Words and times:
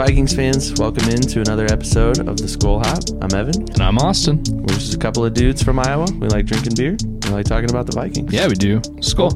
Vikings 0.00 0.34
fans, 0.34 0.72
welcome 0.80 1.10
into 1.10 1.40
another 1.42 1.66
episode 1.66 2.20
of 2.26 2.38
the 2.38 2.44
Skol 2.44 2.82
Hop. 2.82 3.02
I'm 3.20 3.38
Evan. 3.38 3.60
And 3.72 3.82
I'm 3.82 3.98
Austin. 3.98 4.42
We're 4.50 4.68
just 4.68 4.94
a 4.94 4.98
couple 4.98 5.26
of 5.26 5.34
dudes 5.34 5.62
from 5.62 5.78
Iowa. 5.78 6.06
We 6.18 6.26
like 6.28 6.46
drinking 6.46 6.74
beer. 6.74 6.96
We 7.24 7.28
like 7.28 7.44
talking 7.44 7.68
about 7.68 7.84
the 7.84 7.92
Vikings. 7.92 8.32
Yeah, 8.32 8.48
we 8.48 8.54
do. 8.54 8.80
Skol. 9.02 9.30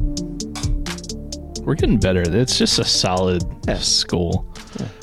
We're 1.60 1.74
getting 1.74 1.98
better. 1.98 2.22
It's 2.22 2.56
just 2.56 2.78
a 2.78 2.84
solid 2.84 3.42
Yeah. 3.68 3.74
skol. 3.74 4.46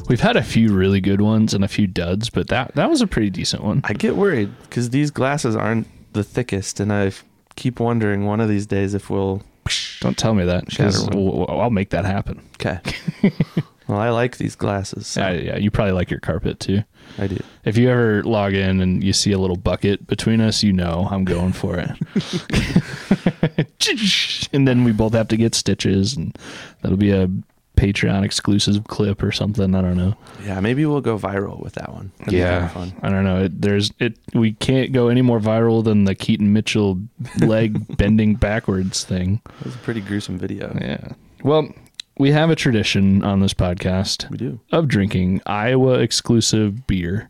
We've 0.10 0.20
had 0.20 0.36
a 0.36 0.42
few 0.42 0.74
really 0.74 1.00
good 1.00 1.22
ones 1.22 1.54
and 1.54 1.64
a 1.64 1.68
few 1.68 1.86
duds, 1.86 2.32
but 2.32 2.48
that 2.48 2.74
that 2.74 2.90
was 2.90 3.02
a 3.04 3.08
pretty 3.08 3.30
decent 3.30 3.64
one. 3.64 3.82
I 3.84 3.94
get 3.94 4.16
worried 4.16 4.50
because 4.64 4.90
these 4.90 5.12
glasses 5.12 5.56
aren't 5.56 5.86
the 6.14 6.24
thickest, 6.24 6.80
and 6.80 6.92
I 6.92 7.12
keep 7.56 7.80
wondering 7.80 8.26
one 8.26 8.42
of 8.42 8.50
these 8.50 8.66
days 8.66 8.96
if 8.96 9.12
we'll. 9.12 9.44
Don't 10.00 10.18
tell 10.18 10.34
me 10.34 10.44
that. 10.44 10.72
Shatter 10.72 11.02
one. 11.02 11.10
w- 11.12 11.32
w- 11.32 11.46
I'll 11.62 11.70
make 11.70 11.92
that 11.92 12.06
happen. 12.06 12.42
Okay. 12.56 12.80
well, 13.92 14.00
I 14.00 14.10
like 14.10 14.38
these 14.38 14.56
glasses. 14.56 15.06
so 15.06 15.20
Yeah, 15.20 15.32
yeah, 15.32 15.58
you 15.58 15.70
probably 15.70 15.92
like 15.92 16.10
your 16.10 16.22
carpet 16.22 16.62
too. 16.62 16.84
I 17.18 17.28
do. 17.28 17.38
If 17.66 17.78
you 17.78 17.90
ever 17.90 18.24
log 18.24 18.54
in 18.54 18.80
and 18.80 19.04
you 19.04 19.12
see 19.12 19.34
a 19.34 19.38
little 19.38 19.58
bucket 19.58 20.08
between 20.08 20.40
us, 20.40 20.64
you 20.64 20.72
know 20.72 21.10
I'm 21.12 21.26
going 21.26 21.52
for 21.52 21.78
it. 21.78 21.92
and 24.54 24.66
then 24.66 24.86
we 24.86 24.94
both 24.94 25.12
have 25.12 25.28
to 25.28 25.36
get 25.36 25.54
stitches, 25.56 26.16
and 26.16 26.38
that'll 26.82 26.98
be 26.98 27.12
a 27.12 27.30
Patreon 27.76 28.24
exclusive 28.24 28.86
clip 28.86 29.22
or 29.22 29.34
something. 29.34 29.76
I 29.76 29.82
don't 29.82 29.98
know. 29.98 30.16
Yeah, 30.46 30.62
maybe 30.62 30.86
we'll 30.86 31.02
go 31.02 31.18
viral 31.18 31.62
with 31.62 31.74
that 31.74 31.92
one. 31.92 32.14
That'd 32.20 32.34
be 32.34 32.38
kinda 32.38 32.70
fun. 32.70 32.94
I 33.02 33.10
don't 33.10 33.26
know. 33.26 33.44
It, 33.44 33.62
there's 33.62 33.92
it. 34.00 34.18
We 34.34 34.54
can't 34.54 34.94
go 34.94 35.10
any 35.10 35.22
more 35.22 35.42
viral 35.42 35.84
than 35.84 36.06
the 36.06 36.16
Keaton 36.16 36.54
Mitchell 36.54 37.02
leg 37.40 37.98
bending 37.98 38.36
backwards 38.36 39.04
thing. 39.04 39.42
It 39.60 39.66
was 39.66 39.76
a 39.76 39.80
pretty 39.80 40.00
gruesome 40.00 40.38
video. 40.38 40.78
Yeah. 40.80 41.10
Well, 41.44 41.74
we 42.18 42.32
have 42.32 42.50
a 42.50 42.56
tradition 42.56 43.24
on 43.24 43.40
this 43.40 43.54
podcast 43.54 44.30
We 44.30 44.38
do. 44.38 44.60
of 44.72 44.88
drinking 44.88 45.42
Iowa 45.46 46.00
exclusive 46.00 46.86
beer. 46.88 47.30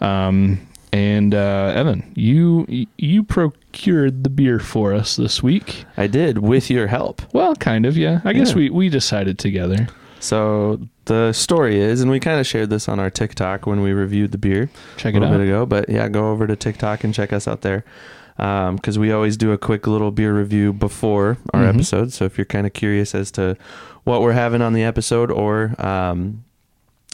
Um, 0.00 0.60
and 0.92 1.34
uh, 1.34 1.72
Evan, 1.74 2.10
you 2.14 2.66
you 2.96 3.22
procured 3.22 4.24
the 4.24 4.30
beer 4.30 4.58
for 4.58 4.94
us 4.94 5.16
this 5.16 5.42
week. 5.42 5.84
I 5.96 6.06
did 6.06 6.38
with 6.38 6.70
your 6.70 6.86
help. 6.86 7.20
Well, 7.34 7.54
kind 7.56 7.84
of, 7.84 7.96
yeah. 7.96 8.20
I 8.24 8.32
guess 8.32 8.54
we 8.54 8.70
we 8.70 8.88
decided 8.88 9.38
together. 9.38 9.88
So 10.20 10.80
the 11.04 11.32
story 11.32 11.78
is, 11.78 12.00
and 12.00 12.10
we 12.10 12.20
kind 12.20 12.40
of 12.40 12.46
shared 12.46 12.70
this 12.70 12.88
on 12.88 12.98
our 12.98 13.10
TikTok 13.10 13.66
when 13.66 13.82
we 13.82 13.92
reviewed 13.92 14.32
the 14.32 14.38
beer 14.38 14.70
Check 14.96 15.14
a 15.14 15.16
it 15.18 15.20
little 15.20 15.34
out. 15.34 15.38
bit 15.38 15.46
ago. 15.46 15.66
But 15.66 15.88
yeah, 15.90 16.08
go 16.08 16.30
over 16.32 16.46
to 16.46 16.56
TikTok 16.56 17.04
and 17.04 17.12
check 17.14 17.32
us 17.32 17.46
out 17.46 17.60
there 17.60 17.84
because 18.36 18.98
we 18.98 19.12
always 19.12 19.36
do 19.36 19.52
a 19.52 19.58
quick 19.58 19.86
little 19.86 20.10
beer 20.10 20.32
review 20.36 20.72
before 20.72 21.36
our 21.52 21.62
Mhm. 21.64 21.74
episode. 21.74 22.12
So 22.12 22.24
if 22.24 22.38
you're 22.38 22.44
kind 22.46 22.66
of 22.66 22.72
curious 22.72 23.14
as 23.14 23.30
to 23.32 23.56
what 24.04 24.22
we're 24.22 24.32
having 24.32 24.62
on 24.62 24.72
the 24.72 24.82
episode, 24.82 25.30
or 25.30 25.74
um, 25.78 26.44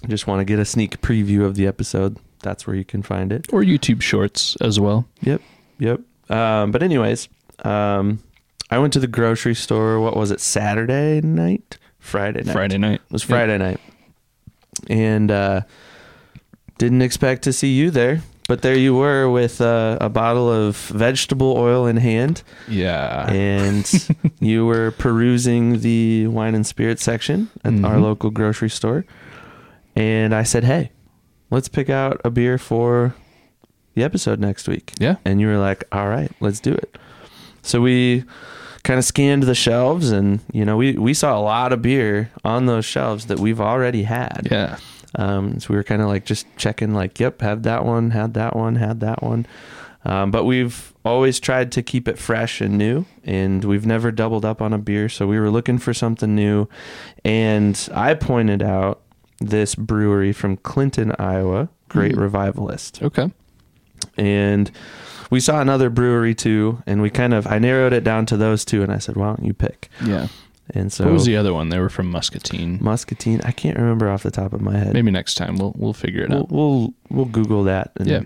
just 0.09 0.27
want 0.27 0.41
to 0.41 0.45
get 0.45 0.59
a 0.59 0.65
sneak 0.65 1.01
preview 1.01 1.45
of 1.45 1.55
the 1.55 1.67
episode, 1.67 2.19
that's 2.41 2.67
where 2.67 2.77
you 2.77 2.85
can 2.85 3.03
find 3.03 3.33
it. 3.33 3.47
Or 3.53 3.63
YouTube 3.63 4.03
Shorts 4.03 4.57
as 4.61 4.79
well. 4.79 5.07
Yep. 5.23 5.41
Yep. 5.79 6.01
Um, 6.31 6.71
but 6.71 6.83
anyways, 6.83 7.29
um, 7.65 8.23
I 8.71 8.79
went 8.79 8.93
to 8.95 9.01
the 9.01 9.07
grocery 9.07 9.55
store. 9.55 10.01
What 10.01 10.17
was 10.17 10.31
it? 10.31 10.41
Saturday 10.41 11.21
night, 11.21 11.79
Friday 11.99 12.43
night. 12.43 12.53
Friday 12.53 12.79
night. 12.79 13.01
It 13.07 13.13
was 13.13 13.23
Friday 13.23 13.59
night, 13.59 13.81
and 14.89 15.31
uh, 15.31 15.61
didn't 16.79 17.03
expect 17.03 17.43
to 17.43 17.53
see 17.53 17.75
you 17.75 17.91
there. 17.91 18.23
But 18.47 18.61
there 18.61 18.77
you 18.77 18.95
were 18.95 19.31
with 19.31 19.61
uh, 19.63 19.97
a 20.03 20.11
bottle 20.11 20.51
of 20.53 20.77
vegetable 20.77 21.55
oil 21.57 21.87
in 21.87 21.97
hand, 21.97 22.43
Yeah. 22.69 23.27
and 23.33 23.91
you 24.41 24.67
were 24.67 24.91
perusing 24.93 25.81
the 25.81 26.27
wine 26.27 26.55
and 26.55 26.67
spirit 26.67 27.01
section 27.01 27.49
at 27.65 27.73
our 27.85 27.97
Mhm. 27.97 28.03
local 28.03 28.31
grocery 28.31 28.69
store. 28.69 29.07
And 29.97 30.35
I 30.35 30.43
said, 30.43 30.65
"Hey, 30.65 30.91
let's 31.51 31.69
pick 31.69 31.89
out 31.89 32.21
a 32.25 32.31
beer 32.31 32.59
for 32.59 33.15
the 33.95 34.03
episode 34.05 34.41
next 34.41 34.69
week." 34.69 34.93
yeah. 35.01 35.17
And 35.25 35.41
you 35.41 35.47
were 35.47 35.59
like, 35.59 35.85
all 35.91 36.09
right, 36.09 36.31
let's 36.41 36.61
do 36.61 36.73
it. 36.75 36.99
So 37.63 37.81
we 37.81 38.25
kind 38.83 38.99
of 38.99 39.05
scanned 39.07 39.45
the 39.45 39.55
shelves 39.55 40.11
and, 40.11 40.41
you 40.53 40.67
know, 40.67 40.77
we, 40.77 40.93
we 40.99 41.15
saw 41.15 41.39
a 41.39 41.41
lot 41.41 41.73
of 41.73 41.81
beer 41.81 42.31
on 42.45 42.67
those 42.67 42.85
shelves 42.85 43.25
that 43.27 43.41
we've 43.41 43.61
already 43.61 44.03
had. 44.03 44.49
Yeah. 44.51 44.77
Um, 45.17 45.61
so 45.61 45.69
we 45.71 45.77
were 45.77 45.85
kind 45.85 46.03
of 46.03 46.09
like 46.09 46.25
just 46.25 46.47
checking, 46.57 46.93
like, 46.95 47.21
yep, 47.21 47.41
had 47.41 47.63
that 47.65 47.85
one, 47.85 48.11
had 48.11 48.35
that 48.35 48.57
one, 48.57 48.77
had 48.77 49.01
that 49.01 49.23
one. 49.23 49.47
Um, 50.07 50.31
but 50.31 50.45
we've 50.45 50.93
always 51.05 51.41
tried 51.41 51.73
to 51.73 51.83
keep 51.83 52.09
it 52.09 52.19
fresh 52.19 52.61
and 52.61 52.77
new, 52.77 53.07
and 53.25 53.65
we've 53.65 53.87
never 53.87 54.11
doubled 54.11 54.45
up 54.45 54.61
on 54.61 54.73
a 54.73 54.79
beer. 54.79 55.09
So 55.09 55.27
we 55.27 55.39
were 55.41 55.51
looking 55.51 55.79
for 55.79 55.95
something 55.95 56.35
new. 56.35 56.69
And 57.25 57.89
I 57.95 58.15
pointed 58.15 58.63
out 58.63 59.01
this 59.41 59.75
brewery 59.75 60.33
from 60.33 60.57
Clinton, 60.59 61.13
Iowa, 61.19 61.69
Great 61.89 62.15
Mhm. 62.17 62.21
Revivalist 62.21 63.03
Okay. 63.03 63.31
and 64.19 64.71
we 65.31 65.41
saw 65.41 65.61
another 65.61 65.89
brewery 65.91 66.35
too 66.35 66.83
and 66.87 67.01
we 67.01 67.09
kind 67.11 67.33
of 67.33 67.47
i 67.47 67.59
narrowed 67.59 67.93
it 67.93 68.05
down 68.05 68.27
to 68.27 68.37
those 68.37 68.65
two 68.65 68.83
and 68.83 68.93
i 68.93 68.99
said 68.99 69.17
why 69.17 69.27
don't 69.29 69.45
you 69.45 69.55
pick 69.55 69.89
Yeah. 70.05 70.27
And 70.71 70.93
so 70.93 71.05
what 71.05 71.13
was 71.13 71.27
the 71.27 71.37
other 71.37 71.53
one? 71.53 71.69
They 71.69 71.79
were 71.79 71.91
from 71.91 72.11
Muscatine. 72.11 72.79
muscatine 72.81 73.41
i 73.45 73.51
can't 73.53 73.77
remember 73.79 74.09
off 74.09 74.23
the 74.23 74.31
top 74.31 74.53
of 74.53 74.61
my 74.61 74.77
head 74.77 74.93
Maybe 74.95 75.11
next 75.11 75.35
time 75.35 75.57
we'll 75.57 75.75
we'll 75.77 75.93
figure 75.93 76.23
it 76.23 76.31
we'll, 76.31 76.39
out. 76.41 76.51
we'll 76.51 76.95
we'll 77.11 77.25
google 77.27 77.65
that 77.65 77.93
and 77.97 78.09
Yeah. 78.09 78.21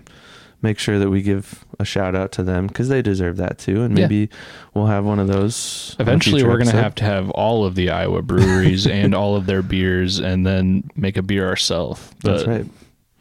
make 0.61 0.79
sure 0.79 0.99
that 0.99 1.09
we 1.09 1.21
give 1.21 1.65
a 1.79 1.85
shout 1.85 2.15
out 2.15 2.31
to 2.33 2.43
them 2.43 2.67
because 2.67 2.87
they 2.89 3.01
deserve 3.01 3.37
that 3.37 3.57
too 3.57 3.81
and 3.83 3.97
Yeah. 3.97 4.05
maybe 4.05 4.29
we'll 4.73 4.87
have 4.87 5.03
one 5.05 5.19
of 5.19 5.27
those 5.27 5.95
Eventually, 5.99 6.43
we're 6.43 6.57
going 6.57 6.69
to 6.69 6.75
have 6.81 6.95
to 6.95 7.03
have 7.05 7.29
all 7.31 7.65
of 7.65 7.75
the 7.75 7.89
Iowa 7.89 8.21
breweries 8.21 8.85
and 8.99 9.13
all 9.15 9.35
of 9.35 9.45
their 9.45 9.61
beers, 9.61 10.19
and 10.19 10.45
then 10.45 10.89
make 10.95 11.17
a 11.17 11.21
beer 11.21 11.47
ourselves. 11.47 12.09
that's 12.23 12.45
right 12.47 12.65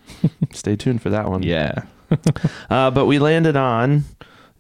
stay 0.52 0.76
tuned 0.76 1.02
for 1.02 1.10
that 1.10 1.28
one 1.28 1.42
Yeah. 1.42 1.82
uh, 2.70 2.90
but 2.90 3.06
we 3.06 3.18
landed 3.18 3.56
on 3.56 4.04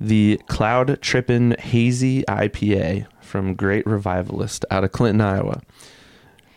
the 0.00 0.40
cloud 0.48 1.00
trippin 1.00 1.56
hazy 1.58 2.22
ipa 2.28 3.06
from 3.28 3.54
great 3.54 3.86
revivalist 3.86 4.64
out 4.70 4.82
of 4.84 4.90
clinton 4.92 5.20
iowa 5.20 5.60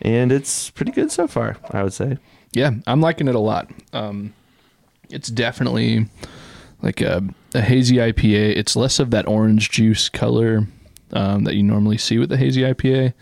and 0.00 0.32
it's 0.32 0.70
pretty 0.70 0.90
good 0.92 1.10
so 1.12 1.26
far 1.28 1.56
i 1.70 1.82
would 1.82 1.92
say 1.92 2.18
Yeah, 2.54 2.72
I'm 2.86 3.00
liking 3.00 3.28
it 3.28 3.34
a 3.34 3.38
lot. 3.38 3.70
Um, 3.94 4.34
it's 5.08 5.28
definitely 5.30 6.06
like 6.82 7.00
a, 7.00 7.22
a 7.54 7.62
hazy 7.62 7.96
IPA. 7.96 8.56
It's 8.56 8.76
less 8.76 8.98
of 9.00 9.10
that 9.10 9.26
orange 9.26 9.70
juice 9.70 10.10
color 10.10 10.66
um, 11.14 11.44
that 11.44 11.54
you 11.54 11.62
normally 11.62 11.96
see 11.96 12.18
with 12.18 12.28
the 12.28 12.36
hazy 12.36 12.60
IPA. 12.60 13.14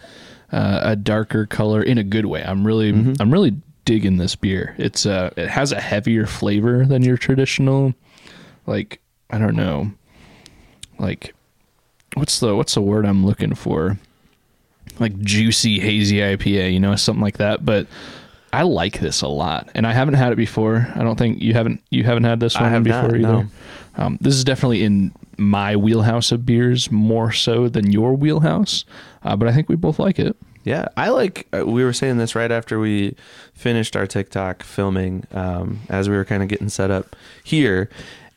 Uh, 0.50 0.80
a 0.82 0.96
darker 0.96 1.46
color 1.46 1.80
in 1.80 1.96
a 1.96 2.02
good 2.02 2.26
way. 2.26 2.42
I'm 2.42 2.66
really, 2.66 2.92
Mhm. 2.92 3.20
I'm 3.20 3.30
really 3.32 3.54
digging 3.84 4.16
this 4.16 4.34
beer. 4.34 4.74
It's 4.78 5.06
uh, 5.06 5.30
it 5.36 5.48
has 5.48 5.70
a 5.70 5.80
heavier 5.80 6.26
flavor 6.26 6.84
than 6.84 7.02
your 7.02 7.16
traditional, 7.16 7.94
like 8.66 9.00
I 9.30 9.38
don't 9.38 9.54
know, 9.54 9.92
like 10.98 11.34
what's 12.14 12.40
the 12.40 12.54
what's 12.56 12.74
the 12.74 12.82
word 12.82 13.06
I'm 13.06 13.24
looking 13.24 13.54
for? 13.54 13.98
Like 14.98 15.18
juicy 15.20 15.80
hazy 15.80 16.16
IPA, 16.16 16.72
you 16.72 16.80
know, 16.80 16.94
something 16.96 17.22
like 17.22 17.38
that. 17.38 17.64
But 17.64 17.86
I 18.52 18.62
like 18.62 18.98
this 18.98 19.22
a 19.22 19.28
lot, 19.28 19.70
and 19.74 19.86
I 19.86 19.92
haven't 19.92 20.14
had 20.14 20.32
it 20.32 20.36
before. 20.36 20.88
I 20.94 21.02
don't 21.02 21.16
think 21.16 21.40
you 21.40 21.54
haven't 21.54 21.82
you 21.90 22.04
haven't 22.04 22.24
had 22.24 22.40
this 22.40 22.58
one 22.58 22.82
before 22.82 23.02
not, 23.02 23.14
either. 23.14 23.20
no. 23.20 23.46
Um, 23.96 24.18
this 24.20 24.34
is 24.34 24.44
definitely 24.44 24.82
in 24.82 25.12
my 25.36 25.76
wheelhouse 25.76 26.32
of 26.32 26.46
beers 26.46 26.90
more 26.90 27.32
so 27.32 27.68
than 27.68 27.90
your 27.90 28.14
wheelhouse, 28.14 28.84
uh, 29.24 29.36
but 29.36 29.48
I 29.48 29.52
think 29.52 29.68
we 29.68 29.76
both 29.76 29.98
like 29.98 30.18
it. 30.18 30.36
Yeah, 30.64 30.88
I 30.96 31.08
like. 31.08 31.46
Uh, 31.52 31.64
we 31.66 31.84
were 31.84 31.92
saying 31.92 32.18
this 32.18 32.34
right 32.34 32.50
after 32.50 32.78
we 32.78 33.16
finished 33.54 33.96
our 33.96 34.06
TikTok 34.06 34.62
filming, 34.62 35.26
um, 35.32 35.80
as 35.88 36.08
we 36.08 36.16
were 36.16 36.24
kind 36.24 36.42
of 36.42 36.48
getting 36.48 36.68
set 36.68 36.90
up 36.90 37.16
here, 37.44 37.88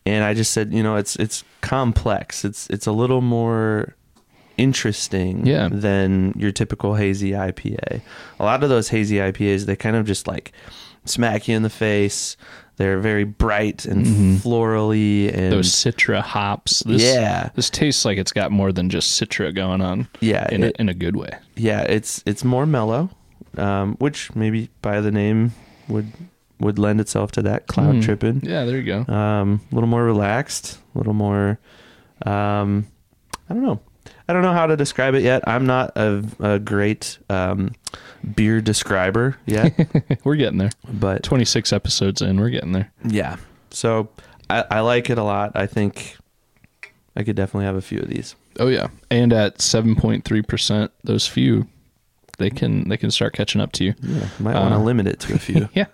and 0.05 0.23
I 0.23 0.33
just 0.33 0.51
said, 0.53 0.73
you 0.73 0.83
know, 0.83 0.95
it's 0.95 1.15
it's 1.17 1.43
complex. 1.61 2.43
It's 2.45 2.67
it's 2.69 2.87
a 2.87 2.91
little 2.91 3.21
more 3.21 3.95
interesting 4.57 5.45
Yeah. 5.45 5.69
than 5.71 6.33
your 6.37 6.51
typical 6.51 6.95
hazy 6.95 7.31
IPA. 7.31 8.01
A 8.39 8.43
lot 8.43 8.63
of 8.63 8.69
those 8.69 8.89
hazy 8.89 9.15
IPAs, 9.19 9.65
they 9.65 9.75
kind 9.75 9.95
of 9.95 10.05
just 10.05 10.27
like 10.27 10.51
smack 11.05 11.47
you 11.47 11.55
in 11.55 11.63
the 11.63 11.69
face. 11.69 12.37
They're 12.77 12.99
very 12.99 13.23
bright 13.23 13.85
and 13.85 14.05
Mhm. 14.05 14.37
florally, 14.37 15.31
and 15.35 15.51
Those 15.51 15.69
Citra 15.71 16.21
hops. 16.21 16.79
This, 16.85 17.03
yeah, 17.03 17.49
This 17.55 17.69
tastes 17.69 18.03
like 18.03 18.17
it's 18.17 18.31
got 18.31 18.51
more 18.51 18.71
than 18.71 18.89
just 18.89 19.19
Citra 19.21 19.53
going 19.53 19.81
on 19.81 20.07
yeah, 20.21 20.47
in, 20.51 20.63
it- 20.63 20.75
a, 20.77 20.81
in 20.81 20.89
a 20.89 20.93
good 20.93 21.15
way. 21.15 21.29
yeah, 21.55 21.81
it's 21.81 22.23
it's 22.25 22.43
more 22.43 22.65
mellow, 22.65 23.09
um, 23.57 23.95
which 23.99 24.33
maybe 24.35 24.69
by 24.81 25.01
the 25.01 25.11
name 25.11 25.53
would 25.87 26.07
would 26.59 26.77
lend 26.79 27.01
itself 27.01 27.31
to 27.33 27.41
that 27.43 27.67
cloud 27.67 27.95
Mm. 27.95 28.03
tripping. 28.03 28.41
Yeah, 28.43 28.65
there 28.65 28.77
you 28.77 28.83
go. 29.05 29.13
Um, 29.13 29.61
a 29.71 29.75
little 29.75 29.89
more 29.89 30.03
relaxed, 30.03 30.79
a 30.95 30.97
little 30.97 31.13
more. 31.13 31.59
Um, 32.25 32.87
I 33.49 33.53
don't 33.53 33.63
know. 33.63 33.79
I 34.27 34.33
don't 34.33 34.41
know 34.41 34.53
how 34.53 34.67
to 34.67 34.77
describe 34.77 35.15
it 35.15 35.23
yet. 35.23 35.43
I'm 35.47 35.65
not 35.65 35.91
a, 35.97 36.23
a 36.39 36.59
great 36.59 37.17
um, 37.29 37.73
beer 38.35 38.61
describer 38.61 39.37
yet, 39.45 39.73
We're 40.23 40.35
getting 40.37 40.57
there. 40.59 40.69
but 40.93 41.23
26 41.23 41.73
episodes 41.73 42.21
in, 42.21 42.39
we're 42.39 42.49
getting 42.49 42.71
there. 42.71 42.91
yeah. 43.03 43.35
So 43.71 44.09
I, 44.49 44.63
I 44.71 44.79
like 44.81 45.09
it 45.09 45.17
a 45.17 45.23
lot. 45.23 45.51
I 45.55 45.65
think 45.67 46.15
I 47.17 47.23
could 47.23 47.35
definitely 47.35 47.65
have 47.65 47.75
a 47.75 47.81
few 47.81 47.99
of 47.99 48.07
these. 48.07 48.35
Oh 48.59 48.67
yeah, 48.67 48.87
and 49.09 49.33
at 49.33 49.57
7.3%, 49.57 50.89
those 51.03 51.27
few 51.27 51.67
they 52.37 52.49
can 52.49 52.87
they 52.89 52.97
can 52.97 53.11
start 53.11 53.33
catching 53.33 53.61
up 53.61 53.71
to 53.73 53.83
you. 53.83 53.93
Yeah, 54.01 54.27
might 54.39 54.55
want 54.55 54.69
to 54.73 54.75
Uh, 54.77 54.79
limit 54.79 55.07
it 55.07 55.19
to 55.21 55.33
a 55.35 55.39
few. 55.39 55.69
Yeah. 55.73 55.85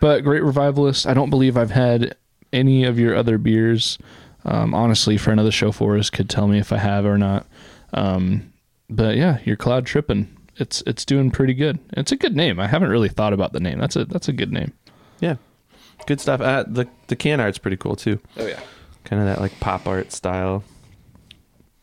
But 0.00 0.22
Great 0.24 0.42
Revivalist, 0.42 1.06
I 1.06 1.14
don't 1.14 1.30
believe 1.30 1.56
I've 1.56 1.70
had 1.70 2.16
any 2.52 2.82
of 2.84 2.98
your 2.98 3.14
other 3.14 3.38
beers. 3.38 3.98
Um, 4.44 4.74
honestly, 4.74 5.16
for 5.16 5.30
another 5.30 5.52
show 5.52 5.70
for 5.70 5.96
us, 5.96 6.10
could 6.10 6.28
tell 6.28 6.48
me 6.48 6.58
if 6.58 6.72
I 6.72 6.78
have 6.78 7.04
or 7.04 7.16
not. 7.18 7.46
Um, 7.92 8.52
but 8.88 9.16
yeah, 9.16 9.38
your 9.44 9.56
Cloud 9.56 9.86
tripping. 9.86 10.28
it's 10.56 10.82
it's 10.86 11.04
doing 11.04 11.30
pretty 11.30 11.54
good. 11.54 11.78
It's 11.92 12.10
a 12.10 12.16
good 12.16 12.34
name. 12.34 12.58
I 12.58 12.66
haven't 12.66 12.88
really 12.90 13.08
thought 13.08 13.32
about 13.32 13.52
the 13.52 13.60
name. 13.60 13.78
That's 13.78 13.94
a 13.96 14.04
that's 14.06 14.28
a 14.28 14.32
good 14.32 14.52
name. 14.52 14.72
yeah, 15.20 15.36
good 16.06 16.20
stuff. 16.20 16.40
Uh, 16.40 16.64
the 16.66 16.88
the 17.08 17.14
can 17.16 17.38
art's 17.40 17.58
pretty 17.58 17.76
cool 17.76 17.94
too. 17.96 18.18
Oh 18.38 18.46
yeah. 18.46 18.60
Kind 19.04 19.20
of 19.22 19.28
that 19.28 19.40
like 19.40 19.58
pop 19.60 19.86
art 19.86 20.10
style. 20.12 20.64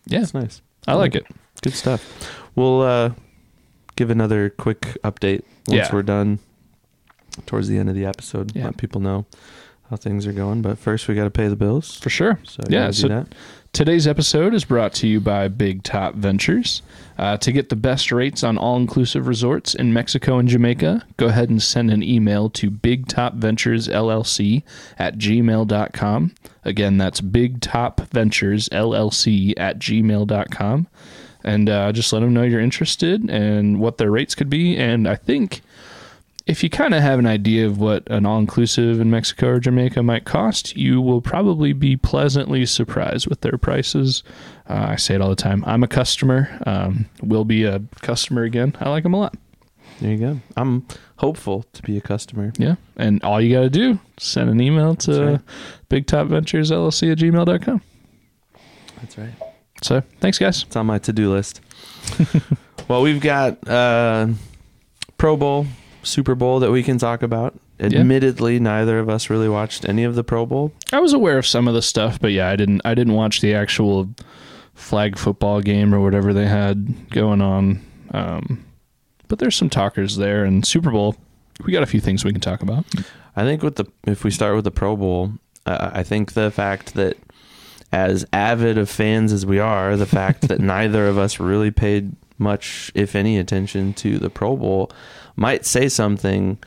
Yeah, 0.06 0.22
It's 0.22 0.34
nice. 0.34 0.62
I 0.88 0.94
like 0.94 1.16
it. 1.16 1.26
Good 1.62 1.74
stuff. 1.74 2.02
We'll 2.56 2.82
uh, 2.82 3.12
give 3.98 4.10
another 4.10 4.50
quick 4.50 4.82
update 5.04 5.44
once 5.68 5.80
Yeah. 5.80 5.90
we're 5.92 6.04
done 6.04 6.40
towards 7.46 7.68
the 7.68 7.78
end 7.78 7.90
of 7.90 7.96
the 7.96 8.06
episode. 8.06 8.56
Yeah. 8.56 8.66
Let 8.66 8.78
people 8.78 9.02
know 9.02 9.26
how 9.90 9.98
things 9.98 10.26
are 10.26 10.34
going. 10.34 10.62
But 10.62 10.78
first, 10.78 11.08
we 11.08 11.16
got 11.16 11.26
to 11.26 11.30
pay 11.30 11.48
the 11.50 11.56
bills. 11.58 11.98
For 12.00 12.10
sure. 12.10 12.40
So 12.44 12.64
you 12.70 12.78
yeah, 12.78 12.88
do 12.88 12.94
so 12.94 13.08
that. 13.10 13.28
Today's 13.74 14.08
episode 14.08 14.54
is 14.54 14.66
brought 14.66 14.94
to 14.96 15.08
you 15.08 15.20
by 15.20 15.50
Big 15.50 15.84
Top 15.84 16.16
Ventures. 16.16 16.82
Uh, 17.18 17.38
to 17.38 17.52
get 17.52 17.70
the 17.70 17.76
best 17.76 18.12
rates 18.12 18.44
on 18.44 18.58
all 18.58 18.78
inclusive 18.78 19.28
resorts 19.28 19.76
in 19.76 19.94
Mexico 19.94 20.40
and 20.40 20.48
Jamaica, 20.50 21.06
go 21.18 21.28
ahead 21.28 21.50
and 21.50 21.62
send 21.62 21.92
an 21.92 22.02
email 22.02 22.50
to 22.52 22.70
Big 22.72 23.08
Top 23.08 23.36
Ventures 23.36 23.88
LLC 23.88 24.64
at 24.98 25.18
gmail.com. 25.18 26.32
Again, 26.64 26.98
that's 26.98 27.22
Big 27.22 27.62
Top 27.62 28.02
Ventures 28.12 28.68
LLC 28.70 29.54
at 29.58 29.78
gmail.com. 29.80 30.88
And 31.48 31.70
uh, 31.70 31.92
just 31.94 32.12
let 32.12 32.20
them 32.20 32.34
know 32.34 32.44
you're 32.44 32.60
interested 32.60 33.30
and 33.30 33.80
what 33.80 33.98
their 33.98 34.12
rates 34.12 34.36
could 34.36 34.50
be. 34.50 34.76
And 34.78 35.08
I 35.08 35.16
think 35.16 35.62
if 36.46 36.64
you 36.64 36.70
kind 36.70 36.94
of 36.94 37.02
have 37.02 37.20
an 37.20 37.26
idea 37.26 37.66
of 37.66 37.80
what 37.80 38.04
an 38.12 38.26
all 38.26 38.40
inclusive 38.40 39.00
in 39.00 39.10
Mexico 39.10 39.48
or 39.50 39.60
Jamaica 39.60 40.02
might 40.04 40.26
cost, 40.26 40.76
you 40.76 41.02
will 41.02 41.22
probably 41.22 41.74
be 41.74 41.96
pleasantly 41.96 42.66
surprised 42.66 43.28
with 43.28 43.42
their 43.42 43.58
prices. 43.58 44.24
Uh, 44.70 44.88
I 44.90 44.96
say 44.96 45.16
it 45.16 45.22
all 45.22 45.30
the 45.30 45.36
time. 45.36 45.64
I'm 45.66 45.84
a 45.84 45.88
customer, 45.88 46.62
um, 46.66 47.06
will 47.22 47.46
be 47.46 47.64
a 47.64 47.80
customer 48.02 48.44
again. 48.44 48.76
I 48.80 48.90
like 48.90 49.04
them 49.04 49.14
a 49.14 49.20
lot. 49.20 49.36
There 50.02 50.12
you 50.12 50.18
go. 50.18 50.40
I'm 50.56 50.86
hopeful 51.18 51.64
to 51.74 51.82
be 51.82 51.98
a 51.98 52.02
customer. 52.02 52.54
Yeah. 52.58 52.76
And 52.98 53.24
all 53.24 53.42
you 53.42 53.54
got 53.56 53.62
to 53.62 53.70
do, 53.70 54.00
send 54.18 54.50
an 54.50 54.62
email 54.62 54.94
That's 54.94 55.06
to 55.06 55.26
right. 55.26 55.42
bigtopventuresllc 55.90 57.12
at 57.12 57.18
gmail.com. 57.18 57.82
That's 59.02 59.18
right. 59.18 59.47
So 59.82 60.02
thanks, 60.20 60.38
guys. 60.38 60.64
It's 60.64 60.76
on 60.76 60.86
my 60.86 61.00
to 61.00 61.14
do 61.14 61.32
list. 61.32 61.62
well, 62.88 63.02
we've 63.02 63.22
got 63.22 63.68
uh, 63.68 64.28
Pro 65.18 65.38
Bowl, 65.38 65.68
Super 66.04 66.36
Bowl 66.36 66.60
that 66.60 66.72
we 66.72 66.84
can 66.84 66.98
talk 66.98 67.22
about. 67.24 67.56
Yeah. 67.80 68.00
Admittedly, 68.00 68.60
neither 68.60 68.98
of 68.98 69.08
us 69.08 69.30
really 69.30 69.50
watched 69.50 69.88
any 69.88 70.04
of 70.04 70.16
the 70.16 70.24
Pro 70.24 70.46
Bowl. 70.48 70.72
I 70.92 71.00
was 71.00 71.14
aware 71.14 71.38
of 71.38 71.46
some 71.46 71.68
of 71.68 71.76
the 71.76 71.82
stuff, 71.84 72.20
but 72.20 72.32
yeah, 72.32 72.50
I 72.50 72.56
didn't. 72.56 72.82
I 72.84 72.96
didn't 72.96 73.14
watch 73.14 73.42
the 73.42 73.54
actual 73.54 74.10
flag 74.74 75.18
football 75.18 75.62
game 75.62 75.94
or 75.94 76.00
whatever 76.00 76.34
they 76.34 76.48
had 76.48 77.10
going 77.10 77.42
on. 77.42 77.84
Um, 78.12 78.66
but 79.28 79.40
there's 79.40 79.56
some 79.56 79.70
talkers 79.70 80.18
there, 80.18 80.44
and 80.44 80.66
Super 80.66 80.90
Bowl. 80.90 81.16
We 81.66 81.74
got 81.74 81.84
a 81.84 81.88
few 81.88 82.00
things 82.00 82.24
we 82.24 82.32
can 82.32 82.42
talk 82.42 82.62
about. 82.62 82.86
I 83.36 83.44
think 83.44 83.62
with 83.62 83.76
the 83.76 83.86
if 84.06 84.24
we 84.24 84.32
start 84.32 84.56
with 84.56 84.64
the 84.64 84.72
Pro 84.72 84.96
Bowl, 84.96 85.34
uh, 85.68 85.92
I 85.94 86.02
think 86.02 86.34
the 86.34 86.50
fact 86.50 86.96
that 86.96 87.18
as 87.92 88.26
avid 88.34 88.78
of 88.78 88.90
fans 88.90 89.32
as 89.32 89.46
we 89.46 89.60
are, 89.60 89.96
the 89.96 90.06
fact 90.06 90.48
that 90.50 90.60
neither 90.76 91.08
of 91.08 91.18
us 91.18 91.40
really 91.40 91.72
paid 91.72 92.16
much, 92.38 92.92
if 92.94 93.16
any, 93.16 93.38
attention 93.38 93.94
to 93.96 94.20
the 94.20 94.30
Pro 94.30 94.56
Bowl 94.56 94.92
might 95.36 95.66
say 95.66 95.88
something 95.90 96.58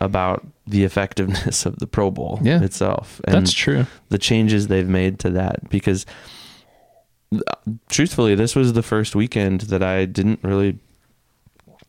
about 0.00 0.46
the 0.66 0.84
effectiveness 0.84 1.64
of 1.66 1.78
the 1.78 1.86
Pro 1.86 2.10
Bowl 2.10 2.38
Yeah. 2.42 2.62
itself. 2.62 3.20
And 3.24 3.34
That's 3.36 3.52
true. 3.52 3.86
the 4.08 4.18
changes 4.18 4.68
they've 4.68 4.88
made 4.88 5.18
to 5.20 5.30
that 5.30 5.68
because 5.70 6.06
truthfully 7.88 8.34
this 8.34 8.54
was 8.54 8.72
the 8.72 8.82
first 8.82 9.14
weekend 9.16 9.62
that 9.62 9.82
I 9.82 10.04
didn't 10.04 10.40
really 10.42 10.78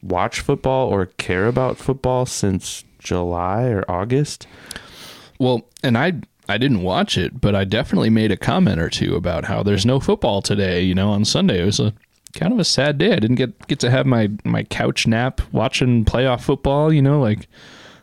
watch 0.01 0.39
football 0.41 0.87
or 0.87 1.05
care 1.07 1.47
about 1.47 1.77
football 1.77 2.25
since 2.25 2.83
July 2.99 3.63
or 3.65 3.83
August. 3.89 4.47
Well, 5.39 5.67
and 5.83 5.97
I 5.97 6.13
I 6.49 6.57
didn't 6.57 6.81
watch 6.81 7.17
it, 7.17 7.41
but 7.41 7.55
I 7.55 7.63
definitely 7.63 8.09
made 8.09 8.31
a 8.31 8.37
comment 8.37 8.79
or 8.79 8.89
two 8.89 9.15
about 9.15 9.45
how 9.45 9.63
there's 9.63 9.85
no 9.85 9.99
football 9.99 10.41
today. 10.41 10.81
You 10.81 10.95
know, 10.95 11.09
on 11.09 11.25
Sunday 11.25 11.61
it 11.61 11.65
was 11.65 11.79
a 11.79 11.93
kind 12.33 12.53
of 12.53 12.59
a 12.59 12.63
sad 12.63 12.97
day. 12.97 13.13
I 13.13 13.19
didn't 13.19 13.35
get 13.35 13.67
get 13.67 13.79
to 13.79 13.89
have 13.89 14.05
my 14.05 14.29
my 14.43 14.63
couch 14.63 15.07
nap 15.07 15.41
watching 15.51 16.05
playoff 16.05 16.41
football. 16.41 16.93
You 16.93 17.01
know, 17.01 17.19
like 17.19 17.47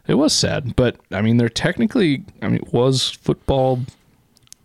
it 0.07 0.15
was 0.15 0.33
sad. 0.33 0.77
But 0.77 0.97
I 1.11 1.23
mean, 1.23 1.39
there 1.39 1.49
technically, 1.49 2.25
I 2.43 2.49
mean, 2.49 2.57
it 2.57 2.73
was 2.73 3.11
football 3.11 3.81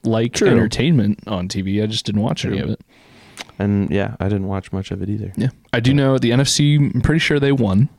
like 0.04 0.34
True. 0.34 0.50
entertainment 0.50 1.20
on 1.28 1.48
TV. 1.48 1.82
I 1.84 1.86
just 1.88 2.06
didn't 2.06 2.22
watch 2.22 2.46
any 2.46 2.60
of 2.60 2.70
it. 2.70 2.82
And 3.58 3.90
yeah, 3.90 4.16
I 4.20 4.26
didn't 4.30 4.48
watch 4.48 4.72
much 4.72 4.92
of 4.92 5.02
it 5.02 5.10
either. 5.10 5.34
Yeah, 5.36 5.50
I 5.74 5.80
do 5.80 5.94
know 5.94 6.18
the 6.18 6.32
NFC. 6.32 6.78
I'm 6.78 7.02
pretty 7.02 7.20
sure 7.20 7.40
they 7.40 7.52
won. 7.52 7.90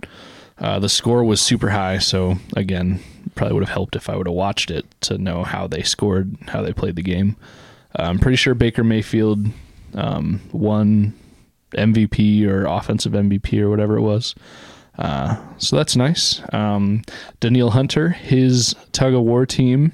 Uh, 0.58 0.78
the 0.78 0.88
score 0.88 1.24
was 1.24 1.40
super 1.40 1.70
high, 1.70 1.98
so 1.98 2.36
again, 2.54 3.00
probably 3.34 3.54
would 3.54 3.64
have 3.64 3.74
helped 3.74 3.96
if 3.96 4.08
I 4.08 4.16
would 4.16 4.26
have 4.26 4.34
watched 4.34 4.70
it 4.70 4.86
to 5.02 5.18
know 5.18 5.44
how 5.44 5.66
they 5.66 5.82
scored, 5.82 6.36
how 6.48 6.62
they 6.62 6.72
played 6.72 6.96
the 6.96 7.02
game. 7.02 7.36
Uh, 7.98 8.02
I'm 8.02 8.18
pretty 8.18 8.36
sure 8.36 8.54
Baker 8.54 8.84
Mayfield 8.84 9.46
um, 9.94 10.40
won 10.52 11.14
MVP 11.72 12.46
or 12.46 12.66
offensive 12.66 13.12
MVP 13.12 13.60
or 13.60 13.70
whatever 13.70 13.96
it 13.96 14.02
was. 14.02 14.34
Uh, 14.98 15.36
so 15.58 15.76
that's 15.76 15.96
nice. 15.96 16.42
Um, 16.52 17.02
Danielle 17.40 17.70
Hunter, 17.70 18.10
his 18.10 18.74
tug 18.92 19.14
of 19.14 19.22
war 19.22 19.46
team, 19.46 19.92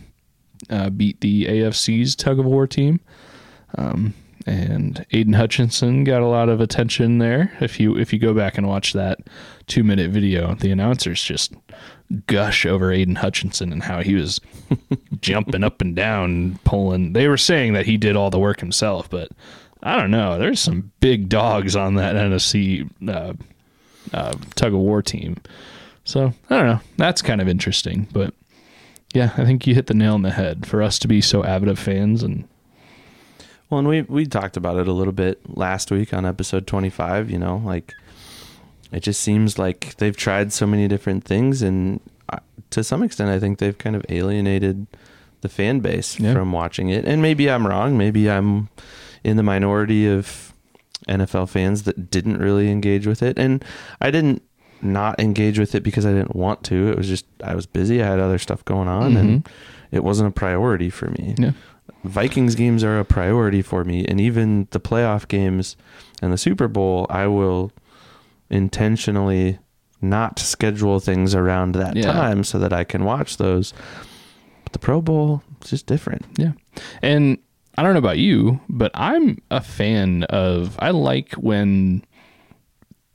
uh, 0.71 0.91
beat 0.91 1.21
the 1.21 1.45
AFC's 1.47 2.17
tug 2.17 2.39
of 2.39 2.45
war 2.45 2.67
team. 2.67 3.01
Um, 3.77 4.15
and 4.47 5.05
Aidan 5.13 5.35
Hutchinson 5.35 6.05
got 6.05 6.23
a 6.23 6.27
lot 6.27 6.49
of 6.49 6.61
attention 6.61 7.19
there. 7.19 7.57
If 7.61 7.81
you 7.81 7.97
if 7.97 8.13
you 8.13 8.19
go 8.19 8.33
back 8.33 8.57
and 8.57 8.69
watch 8.69 8.93
that 8.93 9.19
two 9.67 9.83
minute 9.83 10.11
video, 10.11 10.55
the 10.55 10.71
announcers 10.71 11.21
just 11.23 11.53
gush 12.27 12.65
over 12.67 12.93
Aidan 12.93 13.17
Hutchinson 13.17 13.73
and 13.73 13.83
how 13.83 14.03
he 14.03 14.15
was 14.15 14.41
jumping 15.21 15.65
up 15.65 15.81
and 15.81 15.95
down, 15.95 16.59
pulling. 16.65 17.13
They 17.13 17.29
were 17.29 17.37
saying 17.37 17.73
that 17.73 17.87
he 17.87 17.97
did 17.97 18.17
all 18.17 18.31
the 18.31 18.39
work 18.39 18.61
himself, 18.61 19.11
but 19.11 19.31
I 19.83 19.97
don't 19.97 20.11
know. 20.11 20.39
There's 20.39 20.61
some 20.61 20.93
big 21.01 21.29
dogs 21.29 21.77
on 21.77 21.95
that 21.95 22.15
NFC 22.15 22.89
uh, 23.09 23.35
uh, 24.13 24.35
tug 24.55 24.75
of 24.75 24.81
war 24.81 25.03
team. 25.03 25.37
So 26.05 26.33
I 26.51 26.57
don't 26.57 26.67
know. 26.67 26.81
That's 26.97 27.23
kind 27.23 27.41
of 27.41 27.49
interesting, 27.49 28.09
but 28.13 28.33
yeah, 29.15 29.33
I 29.37 29.45
think 29.45 29.67
you 29.67 29.75
hit 29.75 29.87
the 29.87 29.95
nail 29.95 30.15
on 30.15 30.23
the 30.23 30.31
head 30.31 30.67
for 30.67 30.83
us 30.83 30.99
to 31.01 31.09
be 31.09 31.21
so 31.21 31.45
avid 31.45 31.69
of 31.69 31.79
fans 31.79 32.23
and 32.23 32.47
Well, 33.71 33.81
and 33.81 33.89
we 33.89 34.03
we 34.03 34.27
talked 34.27 34.57
about 34.57 34.77
it 34.79 34.89
a 34.89 34.93
little 34.93 35.13
bit 35.13 35.41
last 35.57 35.91
week 35.91 36.15
on 36.15 36.25
episode 36.25 36.67
25, 36.67 37.31
you 37.31 37.39
know, 37.39 37.63
like 37.65 37.95
it 38.93 39.01
just 39.01 39.21
seems 39.21 39.59
like 39.59 39.97
they've 39.97 40.17
tried 40.17 40.53
so 40.53 40.67
many 40.67 40.87
different 40.89 41.25
things 41.25 41.63
and 41.63 42.01
uh, 42.29 42.39
to 42.71 42.83
some 42.85 43.03
extent 43.03 43.31
I 43.31 43.39
think 43.39 43.59
they've 43.59 43.77
kind 43.77 43.97
of 43.97 44.05
alienated 44.09 44.87
the 45.43 45.49
fan 45.49 45.81
base 45.81 46.19
Yeah. 46.19 46.33
from 46.33 46.53
watching 46.53 46.89
it. 46.89 47.05
And 47.05 47.21
maybe 47.23 47.51
I'm 47.51 47.67
wrong, 47.67 47.97
maybe 47.99 48.31
I'm 48.31 48.69
in 49.25 49.37
the 49.37 49.43
minority 49.43 50.07
of 50.09 50.53
NFL 51.09 51.49
fans 51.49 51.83
that 51.85 52.11
didn't 52.11 52.39
really 52.39 52.71
engage 52.71 53.07
with 53.07 53.23
it. 53.23 53.39
And 53.39 53.65
I 54.01 54.11
didn't 54.11 54.43
not 54.83 55.19
engage 55.21 55.59
with 55.59 55.75
it 55.75 55.83
because 55.83 56.05
I 56.07 56.13
didn't 56.13 56.35
want 56.37 56.63
to. 56.65 56.89
It 56.91 56.97
was 56.99 57.09
just 57.09 57.27
I 57.45 57.55
was 57.55 57.67
busy, 57.67 58.03
I 58.03 58.07
had 58.07 58.19
other 58.21 58.39
stuff 58.39 58.65
going 58.65 58.89
on 58.89 59.17
and 59.17 59.45
Mhm. 59.45 59.51
it 59.91 60.05
wasn't 60.05 60.29
a 60.29 60.33
priority 60.33 60.91
for 60.91 61.11
me. 61.11 61.35
yeah. 61.39 61.53
Vikings 62.05 62.55
games 62.55 62.85
are 62.85 62.99
a 63.01 63.05
priority 63.05 63.63
for 63.63 63.83
me, 63.85 64.05
and 64.07 64.21
even 64.21 64.69
the 64.71 64.79
playoff 64.81 65.27
games 65.27 65.77
and 66.23 66.33
the 66.33 66.39
Super 66.39 66.69
Bowl, 66.69 67.07
I 67.11 67.27
will 67.27 67.73
intentionally 68.51 69.59
not 70.03 70.39
schedule 70.39 71.01
things 71.01 71.35
around 71.35 71.75
that 71.75 71.97
Yeah. 71.97 72.13
time 72.13 72.45
so 72.45 72.59
that 72.59 72.73
I 72.73 72.85
can 72.85 73.05
watch 73.05 73.37
those. 73.39 73.73
But 74.65 74.73
the 74.73 74.79
Pro 74.79 75.01
Bowl 75.01 75.43
is 75.63 75.71
just 75.71 75.87
different. 75.87 76.25
Yeah. 76.37 76.53
And 77.03 77.39
I 77.79 77.83
don't 77.83 77.93
know 77.93 77.99
about 77.99 78.19
you, 78.19 78.61
but 78.69 78.91
I'm 78.95 79.39
a 79.51 79.61
fan 79.61 80.25
of 80.25 80.77
I 80.79 80.91
like 80.91 81.33
when 81.35 82.03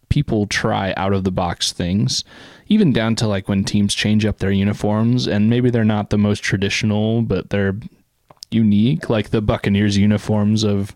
people 0.09 0.45
try 0.47 0.93
out 0.97 1.13
of 1.13 1.23
the 1.23 1.31
box 1.31 1.71
things, 1.71 2.23
even 2.67 2.91
down 2.91 3.15
to 3.15 3.27
like 3.27 3.47
when 3.47 3.63
teams 3.63 3.93
change 3.93 4.25
up 4.25 4.39
their 4.39 4.51
uniforms 4.51 5.25
and 5.27 5.49
maybe 5.49 5.69
they're 5.69 5.85
not 5.85 6.09
the 6.09 6.17
most 6.17 6.43
traditional, 6.43 7.21
but 7.21 7.49
they're 7.49 7.75
unique, 8.49 9.09
like 9.09 9.29
the 9.29 9.41
Buccaneers 9.41 9.97
uniforms 9.97 10.63
of, 10.63 10.95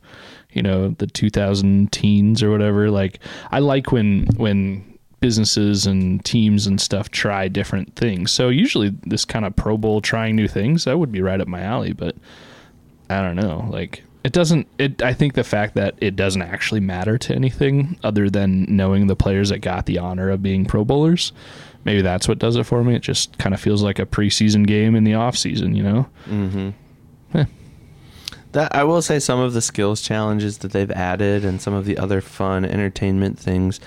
you 0.56 0.64
know, 0.64 0.90
the 0.98 1.08
2000 1.08 1.92
teens 1.92 2.42
or 2.42 2.50
whatever. 2.52 2.90
Like 2.90 3.20
I 3.52 3.60
like 3.60 3.92
when 3.92 4.28
when 4.38 4.98
businesses 5.20 5.86
and 5.86 6.24
teams 6.24 6.68
and 6.68 6.80
stuff 6.80 7.10
try 7.10 7.48
different 7.48 7.96
things. 7.96 8.32
So 8.32 8.50
usually 8.50 8.90
this 9.04 9.26
kind 9.26 9.46
of 9.46 9.56
Pro 9.56 9.78
Bowl 9.78 10.02
trying 10.02 10.36
new 10.36 10.48
things, 10.48 10.86
that 10.86 10.98
would 11.00 11.12
be 11.12 11.22
right 11.22 11.42
up 11.42 11.48
my 11.48 11.62
alley, 11.62 11.94
but 11.94 12.16
I 13.10 13.22
don't 13.22 13.36
know. 13.36 13.68
Like 13.70 14.04
it 14.24 14.32
doesn't 14.34 14.68
it 14.80 15.04
i 15.04 15.14
think 15.14 15.36
the 15.36 15.44
fact 15.44 15.76
that 15.76 15.94
it 16.00 16.16
doesn't 16.16 16.42
actually 16.42 16.80
matter 16.80 17.16
to 17.16 17.34
anything 17.36 17.96
other 18.04 18.28
than 18.28 18.66
knowing 18.68 19.06
the 19.06 19.16
players 19.16 19.50
that 19.50 19.60
got 19.60 19.86
the 19.86 20.00
honor 20.00 20.32
of 20.32 20.42
being 20.42 20.66
pro 20.66 20.84
bowlers 20.84 21.32
maybe 21.84 22.02
that's 22.02 22.28
what 22.28 22.40
does 22.40 22.56
it 22.56 22.64
for 22.64 22.84
me 22.84 22.96
it 22.96 23.04
just 23.04 23.38
kind 23.38 23.54
of 23.54 23.62
feels 23.62 23.84
like 23.84 24.00
a 24.00 24.06
preseason 24.06 24.66
game 24.66 24.96
in 24.96 25.04
the 25.04 25.14
off 25.14 25.38
season 25.38 25.76
you 25.76 25.84
know 25.84 26.08
Mm-hmm. 26.26 26.70
Eh. 27.38 27.46
That 28.56 28.74
I 28.74 28.86
will 28.86 29.02
say 29.02 29.20
some 29.20 29.40
of 29.42 29.52
the 29.54 29.60
skills 29.62 30.02
challenges 30.02 30.60
that 30.60 30.72
they've 30.72 30.90
added 30.92 31.44
and 31.44 31.62
some 31.62 31.74
of 31.74 31.84
the 31.84 31.98
other 31.98 32.22
fun 32.22 32.64
entertainment 32.64 33.38
things 33.38 33.82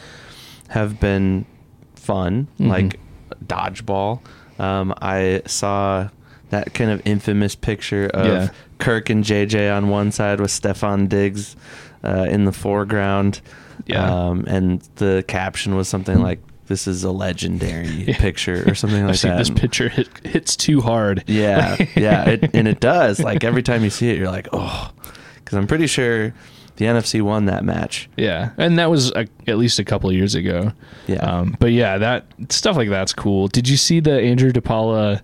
have 0.68 1.00
been 1.00 1.46
fun, 1.94 2.48
Mhm. 2.60 2.68
like 2.68 3.00
dodgeball. 3.46 4.20
Um, 4.58 4.92
I 5.00 5.40
saw 5.46 6.08
that 6.50 6.74
kind 6.74 6.90
of 6.90 7.00
infamous 7.06 7.54
picture 7.54 8.10
of 8.12 8.26
Yeah. 8.26 8.48
Kirk 8.78 9.08
and 9.08 9.24
JJ 9.24 9.70
on 9.74 9.88
one 9.88 10.12
side 10.12 10.38
with 10.38 10.50
Stefon 10.50 11.08
Diggs 11.08 11.56
uh, 12.04 12.26
in 12.28 12.44
the 12.44 12.52
foreground. 12.52 13.40
Yeah. 13.86 14.04
Um, 14.04 14.44
and 14.46 14.82
the 14.96 15.24
caption 15.26 15.76
was 15.76 15.88
something 15.88 16.20
like, 16.20 16.40
"This 16.68 16.86
is 16.86 17.02
a 17.04 17.10
legendary 17.10 17.88
Yeah. 18.06 18.18
picture" 18.18 18.64
or 18.70 18.74
something 18.74 19.06
like 19.08 19.20
that. 19.20 19.38
this 19.38 19.50
picture 19.50 19.88
hit, 19.88 20.08
hits 20.24 20.56
too 20.56 20.80
hard 20.80 21.24
Yeah, 21.26 21.76
yeah, 21.96 22.24
it, 22.30 22.54
and 22.54 22.68
it 22.68 22.80
does. 22.80 23.20
Like 23.20 23.42
every 23.44 23.62
time 23.62 23.82
you 23.84 23.90
see 23.90 24.10
it, 24.10 24.18
you're 24.18 24.30
like, 24.30 24.48
oh, 24.52 24.90
because 25.36 25.56
I'm 25.58 25.66
pretty 25.66 25.86
sure 25.86 26.32
the 26.76 26.84
NFC 26.84 27.20
won 27.22 27.46
that 27.46 27.64
match. 27.64 28.08
yeah 28.16 28.50
and 28.56 28.78
that 28.78 28.88
was 28.88 29.10
a, 29.12 29.26
at 29.48 29.58
least 29.58 29.80
a 29.80 29.84
couple 29.84 30.08
of 30.10 30.14
years 30.14 30.36
ago 30.36 30.70
Yeah, 31.08 31.16
um, 31.16 31.56
but 31.58 31.72
yeah 31.72 31.98
that 31.98 32.26
stuff 32.50 32.76
like 32.76 32.88
that's 32.88 33.12
cool 33.12 33.48
did 33.48 33.68
you 33.68 33.76
see 33.76 33.98
the 33.98 34.12
andrew 34.20 34.52
DePaola 34.52 35.20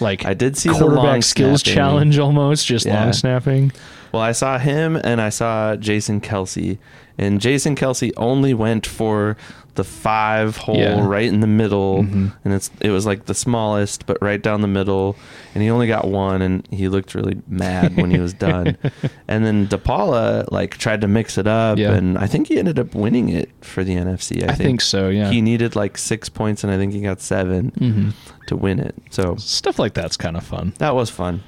like 0.00 0.24
I 0.26 0.34
did 0.34 0.56
see 0.56 0.68
the 0.68 0.74
quarterback 0.74 1.04
long 1.04 1.22
skills 1.22 1.60
snapping. 1.60 1.74
challenge 1.76 2.18
almost 2.18 2.66
just 2.66 2.86
Yeah. 2.86 3.04
long 3.04 3.12
snapping 3.12 3.70
Well, 4.10 4.20
I 4.22 4.32
saw 4.32 4.58
him 4.58 4.96
and 4.96 5.20
I 5.20 5.28
saw 5.28 5.76
Jason 5.76 6.20
Kelce, 6.20 6.78
and 7.18 7.40
Jason 7.40 7.76
Kelce 7.76 8.10
only 8.16 8.52
went 8.52 8.84
for 8.84 9.36
the 9.76 9.84
five 9.84 10.56
hole 10.56 10.76
Yeah. 10.76 11.06
right 11.06 11.24
in 11.26 11.40
the 11.40 11.46
middle, 11.46 12.02
Mhm. 12.02 12.32
and 12.44 12.52
it's 12.54 12.70
it 12.80 12.90
was 12.90 13.06
like 13.06 13.26
the 13.26 13.34
smallest, 13.34 14.06
but 14.06 14.18
right 14.20 14.42
down 14.42 14.60
the 14.62 14.68
middle, 14.68 15.16
and 15.54 15.62
he 15.62 15.70
only 15.70 15.86
got 15.86 16.08
one, 16.08 16.42
and 16.42 16.66
he 16.70 16.88
looked 16.88 17.14
really 17.14 17.36
mad 17.46 17.96
when 17.96 18.10
he 18.10 18.18
was 18.18 18.34
done. 18.34 18.76
and 19.28 19.46
then 19.46 19.66
DePaola 19.68 20.50
like 20.50 20.76
tried 20.76 21.00
to 21.02 21.08
mix 21.08 21.38
it 21.38 21.46
up, 21.46 21.78
Yeah. 21.78 21.92
and 21.92 22.18
I 22.18 22.26
think 22.26 22.48
he 22.48 22.58
ended 22.58 22.78
up 22.78 22.94
winning 22.94 23.28
it 23.28 23.50
for 23.60 23.84
the 23.84 23.94
NFC. 23.96 24.42
I, 24.42 24.52
I, 24.52 24.54
think, 24.56 24.80
so 24.80 25.08
yeah 25.08 25.30
he 25.30 25.40
needed 25.40 25.76
like 25.76 25.96
six 25.98 26.28
points, 26.28 26.64
and 26.64 26.72
I 26.72 26.76
think 26.76 26.92
he 26.92 27.00
got 27.00 27.20
7 27.20 27.72
hmm 27.78 28.08
to 28.48 28.56
win 28.56 28.78
it. 28.78 28.94
So 29.10 29.36
stuff 29.38 29.78
like 29.78 29.94
that's 29.94 30.16
kind 30.16 30.36
of 30.36 30.44
fun 30.44 30.72
that 30.78 30.94
was 30.94 31.10
fun. 31.10 31.42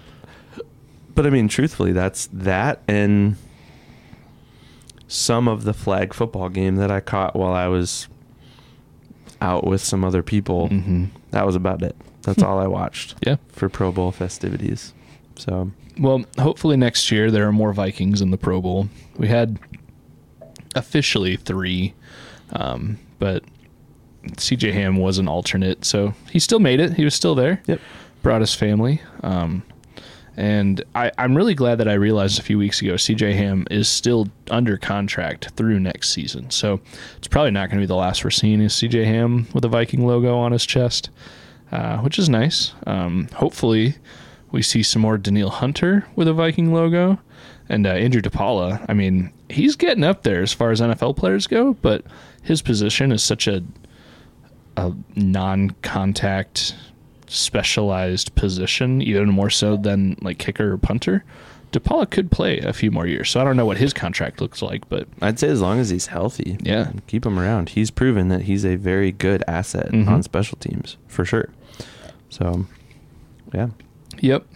But 1.15 1.27
I 1.27 1.31
mean, 1.31 1.49
truthfully, 1.49 1.93
that's 1.93 2.29
that 2.33 2.81
and 2.87 3.37
some 5.07 5.49
of 5.49 5.65
the 5.65 5.73
flag 5.73 6.13
football 6.13 6.49
game 6.49 6.77
that 6.77 6.91
I 6.91 7.01
caught 7.01 7.35
while 7.35 7.53
I 7.53 7.67
was 7.69 8.09
out 9.41 9.67
with 9.67 9.81
some 9.81 10.05
other 10.05 10.23
people. 10.23 10.69
hmm 10.69 11.07
That 11.31 11.47
was 11.47 11.55
about 11.57 11.83
it. 11.83 11.97
That's 12.23 12.43
all 12.43 12.59
I 12.59 12.67
watched 12.67 13.15
yeah 13.27 13.37
for 13.53 13.69
Pro 13.69 13.91
Bowl 13.93 14.13
festivities. 14.13 14.93
So 15.37 15.71
Well, 15.99 16.25
hopefully 16.39 16.77
next 16.77 17.11
year 17.11 17.31
there 17.31 17.47
are 17.47 17.53
more 17.53 17.73
Vikings 17.73 18.21
in 18.21 18.31
the 18.31 18.37
Pro 18.39 18.61
Bowl. 18.61 18.89
We 19.17 19.29
had 19.29 19.59
officially 20.75 21.37
three, 21.37 21.95
um, 22.53 22.99
but 23.19 23.45
CJ 24.33 24.73
Ham 24.75 24.97
was 24.97 25.19
an 25.19 25.29
alternate, 25.29 25.85
so 25.85 26.13
he 26.31 26.39
still 26.39 26.59
made 26.61 26.81
it. 26.81 26.95
He 26.95 27.05
was 27.05 27.15
still 27.15 27.35
there. 27.35 27.63
Yep. 27.67 27.81
Brought 28.23 28.41
his 28.41 28.55
family. 28.55 29.01
Um, 29.23 29.63
and 30.39 30.85
I, 30.95 31.11
I'm 31.19 31.37
really 31.37 31.57
glad 31.57 31.79
that 31.79 31.89
I 31.89 31.95
realized 31.95 32.39
a 32.39 32.45
few 32.45 32.59
weeks 32.59 32.81
ago 32.81 32.95
CJ 32.95 33.35
Ham 33.35 33.67
is 33.73 33.89
still 33.89 34.29
under 34.53 34.77
contract 34.77 35.51
through 35.57 35.81
next 35.81 36.11
season. 36.11 36.49
So 36.51 36.81
it's 37.17 37.27
probably 37.27 37.51
not 37.51 37.69
going 37.69 37.79
to 37.79 37.83
be 37.83 37.87
the 37.87 37.97
last 37.97 38.23
we're 38.23 38.31
seeing 38.31 38.61
is 38.61 38.73
CJ 38.75 39.05
Ham 39.05 39.49
with 39.53 39.65
a 39.65 39.69
Viking 39.69 40.07
logo 40.07 40.39
on 40.39 40.53
his 40.53 40.65
chest, 40.65 41.11
uh, 41.73 41.99
which 41.99 42.21
is 42.21 42.29
nice. 42.29 42.73
Um, 42.87 43.29
hopefully 43.35 43.97
we 44.53 44.63
see 44.63 44.85
some 44.85 45.03
more 45.03 45.19
Danielle 45.19 45.51
Hunter 45.51 46.07
with 46.15 46.29
a 46.29 46.33
Viking 46.33 46.73
logo. 46.73 47.19
And 47.69 47.85
uh, 47.85 47.91
Andrew 47.91 48.23
DePaola, 48.23 48.87
I 48.89 48.95
mean, 48.95 49.33
he's 49.51 49.75
getting 49.75 50.05
up 50.05 50.23
there 50.23 50.41
as 50.41 50.53
far 50.53 50.71
as 50.71 50.81
NFL 50.81 51.17
players 51.17 51.49
go, 51.49 51.75
but 51.75 52.05
his 52.43 52.63
position 52.63 53.11
is 53.11 53.25
such 53.25 53.49
a, 53.49 53.65
a 54.77 54.95
non 55.17 55.71
contact 55.83 56.77
specialized 57.29 58.35
position, 58.35 59.01
even 59.03 59.29
more 59.29 59.51
so 59.51 59.77
than 59.77 60.17
like 60.23 60.39
kicker 60.39 60.73
or 60.73 60.79
punter. 60.79 61.25
DePaola 61.73 62.09
could 62.11 62.31
play 62.31 62.59
a 62.61 62.73
few 62.73 62.91
more 62.91 63.07
years. 63.07 63.29
So 63.29 63.41
I 63.41 63.45
don't 63.45 63.57
know 63.57 63.67
what 63.67 63.77
his 63.77 63.93
contract 63.93 64.41
looks 64.41 64.63
like, 64.63 64.89
but 64.89 65.07
I'd 65.21 65.39
say 65.39 65.49
as 65.49 65.61
long 65.61 65.79
as 65.79 65.91
he's 65.91 66.07
healthy, 66.07 66.57
Yeah. 66.63 66.93
keep 67.07 67.27
him 67.27 67.39
around. 67.39 67.71
He's 67.71 67.91
proven 67.91 68.29
that 68.29 68.43
he's 68.43 68.65
a 68.65 68.77
very 68.77 69.13
good 69.13 69.45
asset 69.47 69.91
Mhm. 69.93 70.09
on 70.09 70.23
special 70.23 70.57
teams 70.59 70.97
for 71.09 71.27
sure. 71.27 71.51
So, 72.31 72.65
yeah. 73.53 73.69
Yep. 74.21 74.47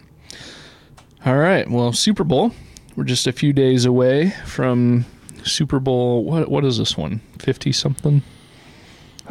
All 1.25 1.37
right. 1.37 1.69
Well, 1.69 1.93
Super 1.93 2.23
Bowl. 2.23 2.51
We're 2.95 3.03
just 3.03 3.27
a 3.27 3.31
few 3.31 3.53
days 3.53 3.85
away 3.85 4.31
from 4.45 5.05
Super 5.43 5.79
Bowl. 5.79 6.23
What 6.23 6.49
what 6.49 6.65
is 6.65 6.77
this 6.79 6.97
one? 6.97 7.21
Fifty 7.39 7.71
something? 7.71 8.23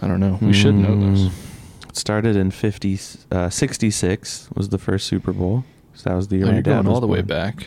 I 0.00 0.06
don't 0.08 0.20
know. 0.20 0.38
We 0.40 0.52
should 0.52 0.74
know 0.74 0.90
Mm, 0.90 1.14
this. 1.14 1.51
Started 1.92 2.36
in 2.36 2.50
50, 2.50 2.98
uh, 3.30 3.50
66 3.50 4.48
was 4.56 4.70
the 4.70 4.78
first 4.78 5.06
Super 5.06 5.32
Bowl. 5.32 5.64
So 5.94 6.08
that 6.10 6.16
was 6.16 6.28
the 6.28 6.36
year 6.38 6.46
Oh, 6.46 6.52
my 6.52 6.60
dad 6.62 6.86
all 6.86 7.00
the 7.00 7.06
way 7.06 7.20
back. 7.22 7.66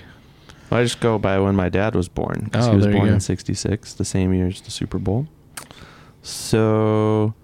Well, 0.70 0.80
I 0.80 0.84
just 0.84 1.00
go 1.00 1.20
by 1.20 1.38
when 1.40 1.56
my 1.56 1.70
dad 1.70 1.94
was 1.94 2.08
born 2.10 2.42
because 2.46 2.68
Oh, 2.68 2.72
he 2.72 2.78
was 2.78 2.88
born 2.88 3.08
in 3.10 3.20
'66, 3.20 3.94
the 3.94 4.04
same 4.06 4.34
year 4.34 4.48
as 4.48 4.62
the 4.62 4.72
Super 4.72 4.98
Bowl. 4.98 5.28
So 6.24 7.36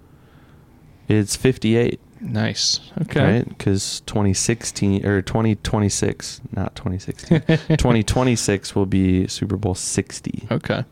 it's 1.07 1.35
58, 1.35 1.99
Nice. 2.19 2.79
Okay. 3.01 3.23
right? 3.23 3.47
Because 3.49 4.01
2016 4.07 5.05
or 5.05 5.21
2026, 5.21 6.41
not 6.55 6.75
2016, 6.75 7.41
2026 7.77 8.75
will 8.75 8.85
be 8.87 9.27
Super 9.27 9.55
Bowl 9.57 9.75
60, 9.75 10.47
Okay. 10.51 10.83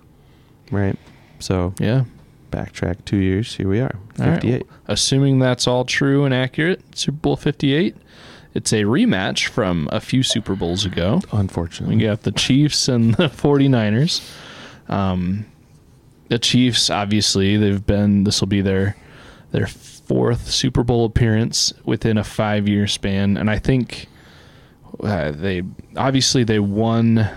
right? 0.72 0.98
So 1.40 1.74
Yeah. 1.80 2.04
Backtrack 2.52 3.06
two 3.06 3.18
years, 3.18 3.56
here 3.56 3.68
we 3.68 3.80
are, 3.80 3.96
All 4.20 4.26
right. 4.26 4.42
58. 4.42 4.66
Assuming 4.88 5.40
that's 5.40 5.68
all 5.68 5.86
true 5.86 6.26
and 6.26 6.34
accurate, 6.34 6.82
Super 6.98 7.18
Bowl 7.18 7.36
58. 7.36 7.96
It's 8.54 8.74
a 8.74 8.84
rematch 8.84 9.48
from 9.48 9.88
a 9.92 10.00
few 10.00 10.24
Super 10.24 10.56
Bowls 10.56 10.84
ago. 10.86 11.22
Unfortunately, 11.32 11.96
We 11.98 12.02
got 12.04 12.24
the 12.24 12.32
Chiefs 12.32 12.88
and 12.88 13.14
the 13.16 13.28
49ers. 13.28 14.28
Um, 14.90 15.46
the 16.30 16.40
Chiefs, 16.40 16.90
obviously, 16.90 17.58
they've 17.58 17.86
been. 17.86 18.24
This 18.24 18.42
will 18.42 18.48
be 18.48 18.62
their 18.62 18.96
their 19.52 19.68
fourth 19.68 20.50
Super 20.50 20.84
Bowl 20.84 21.06
appearance 21.06 21.74
within 21.86 22.18
a 22.18 22.24
five 22.24 22.68
year 22.68 22.88
span, 22.88 23.38
and 23.38 23.50
I 23.50 23.60
think 23.60 24.08
uh, 25.04 25.32
they 25.32 25.62
obviously 25.96 26.44
they 26.44 26.60
won 26.60 27.30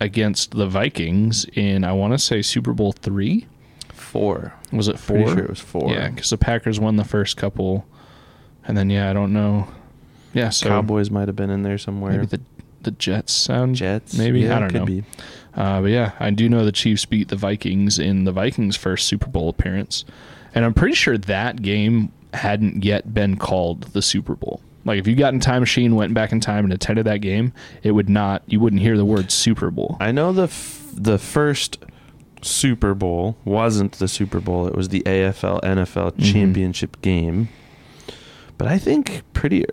against 0.00 0.52
the 0.52 0.66
Vikings 0.66 1.44
in 1.54 1.84
I 1.84 1.92
want 1.92 2.12
to 2.12 2.18
say 2.18 2.42
Super 2.42 2.72
Bowl 2.72 2.92
three. 2.92 3.46
Four. 4.14 4.54
Was 4.72 4.86
it 4.86 4.96
four? 4.98 5.16
Pretty 5.16 5.32
sure 5.32 5.44
it 5.44 5.50
was 5.50 5.58
four. 5.60 5.90
Yeah, 5.90 6.08
because 6.08 6.30
the 6.30 6.38
Packers 6.38 6.78
won 6.78 6.94
the 6.94 7.04
first 7.04 7.36
couple, 7.36 7.84
and 8.64 8.76
then 8.76 8.88
yeah, 8.88 9.10
I 9.10 9.12
don't 9.12 9.32
know. 9.32 9.66
Yeah, 10.32 10.50
so 10.50 10.68
Cowboys 10.68 11.10
might 11.10 11.26
have 11.26 11.34
been 11.36 11.50
in 11.50 11.62
there 11.64 11.78
somewhere. 11.78 12.12
maybe 12.12 12.26
the 12.26 12.40
the 12.82 12.92
Jets 12.92 13.32
sound 13.32 13.74
Jets, 13.74 14.16
maybe 14.16 14.42
Yeah, 14.42 14.56
I 14.56 14.68
don't 14.68 14.72
know. 14.72 15.02
Uh, 15.54 15.80
but 15.80 15.90
yeah, 15.90 16.12
I 16.20 16.30
do 16.30 16.48
know 16.48 16.64
the 16.64 16.70
Chiefs 16.72 17.04
beat 17.06 17.28
the 17.28 17.36
Vikings 17.36 17.98
in 17.98 18.22
the 18.24 18.32
Vikings' 18.32 18.76
first 18.76 19.06
Super 19.08 19.26
Bowl 19.26 19.48
appearance, 19.48 20.04
and 20.54 20.64
I'm 20.64 20.74
pretty 20.74 20.94
sure 20.94 21.18
that 21.18 21.60
game 21.62 22.12
hadn't 22.34 22.84
yet 22.84 23.12
been 23.14 23.36
called 23.36 23.82
the 23.94 24.02
Super 24.02 24.36
Bowl. 24.36 24.60
Like 24.84 24.98
if 25.00 25.06
you 25.08 25.16
got 25.16 25.34
in 25.34 25.40
time 25.40 25.60
machine, 25.62 25.96
went 25.96 26.14
back 26.14 26.30
in 26.30 26.38
time, 26.38 26.62
and 26.64 26.72
attended 26.72 27.06
that 27.06 27.18
game, 27.18 27.52
it 27.82 27.92
would 27.92 28.08
not. 28.08 28.42
You 28.46 28.60
wouldn't 28.60 28.82
hear 28.82 28.96
the 28.96 29.04
word 29.04 29.32
Super 29.32 29.70
Bowl. 29.72 29.96
I 29.98 30.12
know 30.12 30.32
the 30.32 30.44
f- 30.44 30.82
the 30.92 31.18
first 31.18 31.78
Super 32.44 32.94
Bowl 32.94 33.36
wasn't 33.44 33.92
the 33.92 34.08
Super 34.08 34.40
Bowl; 34.40 34.66
it 34.66 34.74
was 34.74 34.88
the 34.90 35.02
AFL 35.06 35.60
NFL 35.62 36.12
Mhm. 36.12 36.32
championship 36.32 37.00
game. 37.02 37.48
But 38.58 38.68
I 38.68 38.78
think 38.78 39.22
pretty 39.32 39.64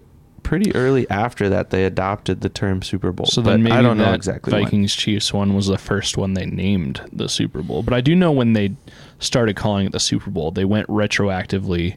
pretty 0.44 0.74
early 0.76 1.08
after 1.10 1.48
that 1.50 1.70
they 1.70 1.86
adopted 1.86 2.42
the 2.42 2.50
term 2.50 2.82
Super 2.82 3.12
Bowl. 3.12 3.26
So 3.28 3.42
then 3.42 3.62
maybe 3.64 3.76
I 3.76 3.82
don't 3.82 3.98
know 3.98 4.12
exactly. 4.14 4.52
Vikings 4.52 4.96
Chiefs 4.96 5.32
one 5.32 5.54
was 5.54 5.68
the 5.68 5.78
first 5.78 6.18
one 6.18 6.34
they 6.34 6.46
named 6.48 7.00
the 7.14 7.30
Super 7.30 7.62
Bowl. 7.62 7.84
But 7.84 7.94
I 7.94 8.02
do 8.02 8.16
know 8.16 8.32
when 8.32 8.54
they 8.54 8.72
started 9.20 9.56
calling 9.56 9.86
it 9.86 9.92
the 9.92 10.00
Super 10.00 10.30
Bowl, 10.32 10.50
they 10.52 10.66
went 10.66 10.88
retroactively 10.88 11.96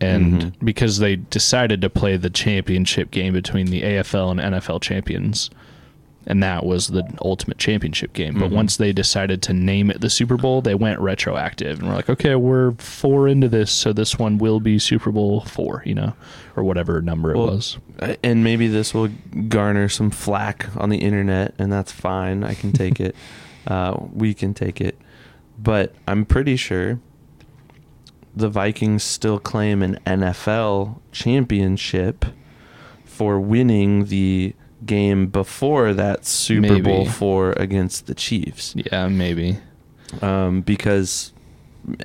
and 0.00 0.32
Mhm. 0.32 0.52
because 0.64 0.98
they 0.98 1.16
decided 1.16 1.80
to 1.82 1.88
play 1.90 2.16
the 2.16 2.30
championship 2.30 3.10
game 3.10 3.32
between 3.32 3.66
the 3.66 3.82
AFL 3.84 4.30
and 4.30 4.40
NFL 4.40 4.80
champions 4.80 5.50
and 6.26 6.42
that 6.42 6.64
was 6.66 6.88
the 6.88 7.02
ultimate 7.22 7.58
championship 7.58 8.12
game. 8.12 8.38
But 8.38 8.50
Mhm. 8.50 8.54
once 8.54 8.76
they 8.76 8.92
decided 8.92 9.40
to 9.42 9.52
name 9.52 9.90
it 9.90 10.00
the 10.00 10.10
Super 10.10 10.36
Bowl, 10.36 10.60
they 10.60 10.74
went 10.74 11.00
retroactive 11.00 11.78
and 11.80 11.88
we're 11.88 11.94
like, 11.94 12.10
okay, 12.10 12.34
we're 12.34 12.72
four 12.72 13.26
into 13.26 13.48
this, 13.48 13.70
so 13.70 13.92
this 13.92 14.18
one 14.18 14.36
will 14.38 14.60
be 14.60 14.78
Super 14.78 15.10
Bowl 15.10 15.40
four, 15.40 15.82
you 15.86 15.94
know, 15.94 16.12
or 16.56 16.62
whatever 16.64 17.00
number 17.00 17.32
it 17.32 17.38
was. 17.38 17.78
And 18.22 18.44
maybe 18.44 18.68
this 18.68 18.92
will 18.92 19.08
garner 19.48 19.88
some 19.88 20.10
flack 20.10 20.66
on 20.76 20.90
the 20.90 20.98
internet, 20.98 21.54
and 21.58 21.72
that's 21.72 21.92
fine. 21.92 22.44
I 22.44 22.54
can 22.54 22.72
take 22.72 23.00
it. 23.00 23.14
Uh, 23.66 23.94
we 24.14 24.32
can 24.32 24.54
take 24.54 24.80
it. 24.80 24.98
But 25.62 25.94
I'm 26.08 26.24
pretty 26.24 26.56
sure 26.56 26.98
the 28.34 28.48
Vikings 28.48 29.02
still 29.02 29.38
claim 29.38 29.82
an 29.82 29.98
NFL 30.06 30.98
championship 31.12 32.24
for 33.04 33.38
winning 33.38 34.06
the 34.06 34.54
game 34.86 35.26
before 35.26 35.92
that 35.94 36.24
Super 36.26 36.80
Bowl 36.82 37.04
four 37.06 37.52
against 37.52 38.06
the 38.06 38.14
Chiefs. 38.14 38.74
Yeah, 38.76 39.08
maybe. 39.08 39.58
um, 40.22 40.60
because 40.62 41.32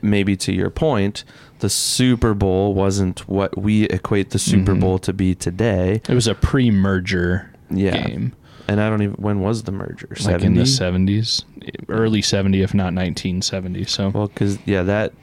maybe 0.02 0.36
to 0.38 0.54
your 0.54 0.70
point, 0.70 1.24
the 1.60 1.70
Super 1.70 2.34
Bowl 2.34 2.74
wasn't 2.74 3.28
what 3.28 3.58
we 3.58 3.84
equate 3.86 4.30
the 4.32 4.40
Super 4.40 4.76
Mhm. 4.76 4.80
Bowl 4.82 5.00
to 5.00 5.12
be 5.14 5.34
today. 5.36 6.02
It 6.08 6.14
was 6.14 6.28
a 6.28 6.36
pre-merger 6.36 7.50
Yeah, 7.72 8.08
game, 8.08 8.34
and 8.68 8.80
I 8.80 8.90
don't 8.90 9.02
even 9.02 9.16
when 9.16 9.40
was 9.40 9.64
the 9.64 9.72
merger? 9.72 10.10
like 10.24 10.44
in 10.44 10.54
the 10.54 10.66
seventies, 10.66 11.44
early 11.90 12.22
seventy, 12.22 12.62
if 12.62 12.74
not 12.74 12.94
nineteen 12.94 13.42
seventy. 13.42 13.86
So 13.86 14.10
Well, 14.10 14.28
because 14.28 14.60
yeah, 14.66 14.84
that 14.84 15.14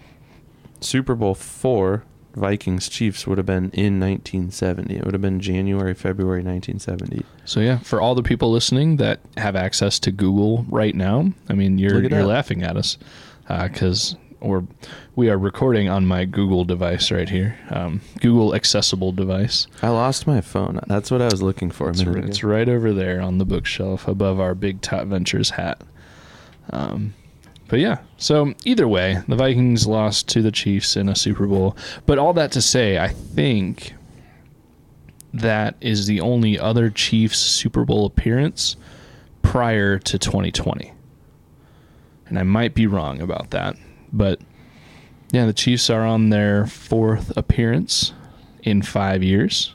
Super 0.80 1.14
Bowl 1.14 1.34
four 1.34 2.02
Vikings 2.34 2.88
Chiefs 2.88 3.26
would 3.26 3.38
have 3.38 3.46
been 3.46 3.70
in 3.72 4.00
1970. 4.00 4.96
It 4.96 5.04
would 5.04 5.14
have 5.14 5.20
been 5.22 5.40
January 5.40 5.94
February 5.94 6.42
1970. 6.42 7.24
So 7.44 7.60
yeah, 7.60 7.78
for 7.78 8.00
all 8.00 8.14
the 8.14 8.22
people 8.22 8.50
listening 8.50 8.96
that 8.96 9.20
have 9.36 9.54
access 9.56 9.98
to 10.00 10.10
Google 10.12 10.64
right 10.68 10.94
now, 10.94 11.32
I 11.48 11.54
mean 11.54 11.78
you're 11.78 12.02
you're 12.02 12.20
up. 12.22 12.26
laughing 12.26 12.62
at 12.62 12.76
us 12.76 12.98
because 13.48 14.16
or 14.40 14.66
we 15.14 15.30
are 15.30 15.38
recording 15.38 15.88
on 15.88 16.04
my 16.04 16.24
Google 16.24 16.64
device 16.64 17.12
right 17.12 17.28
here, 17.28 17.56
um, 17.70 18.00
Google 18.20 18.54
accessible 18.54 19.12
device. 19.12 19.68
I 19.82 19.90
lost 19.90 20.26
my 20.26 20.40
phone. 20.40 20.80
That's 20.88 21.10
what 21.12 21.22
I 21.22 21.26
was 21.26 21.42
looking 21.42 21.70
for 21.70 21.90
It's, 21.90 22.02
r- 22.04 22.16
it's 22.18 22.42
right 22.42 22.68
over 22.68 22.92
there 22.92 23.20
on 23.20 23.38
the 23.38 23.44
bookshelf 23.44 24.08
above 24.08 24.40
our 24.40 24.56
Big 24.56 24.80
Top 24.80 25.06
Ventures 25.06 25.50
hat. 25.50 25.80
Um, 26.70 27.14
but 27.72 27.80
yeah, 27.80 28.00
so 28.18 28.52
either 28.66 28.86
way, 28.86 29.22
the 29.28 29.34
Vikings 29.34 29.86
lost 29.86 30.28
to 30.28 30.42
the 30.42 30.52
Chiefs 30.52 30.94
in 30.94 31.08
a 31.08 31.16
Super 31.16 31.46
Bowl. 31.46 31.74
But 32.04 32.18
all 32.18 32.34
that 32.34 32.52
to 32.52 32.60
say, 32.60 32.98
I 32.98 33.08
think 33.08 33.94
that 35.32 35.76
is 35.80 36.06
the 36.06 36.20
only 36.20 36.58
other 36.58 36.90
Chiefs 36.90 37.38
Super 37.38 37.86
Bowl 37.86 38.04
appearance 38.04 38.76
prior 39.40 39.98
to 40.00 40.18
2020. 40.18 40.92
And 42.26 42.38
I 42.38 42.42
might 42.42 42.74
be 42.74 42.86
wrong 42.86 43.22
about 43.22 43.52
that, 43.52 43.76
but 44.12 44.38
yeah, 45.30 45.46
the 45.46 45.54
Chiefs 45.54 45.88
are 45.88 46.04
on 46.04 46.28
their 46.28 46.66
fourth 46.66 47.34
appearance 47.38 48.12
in 48.62 48.82
five 48.82 49.22
years. 49.22 49.74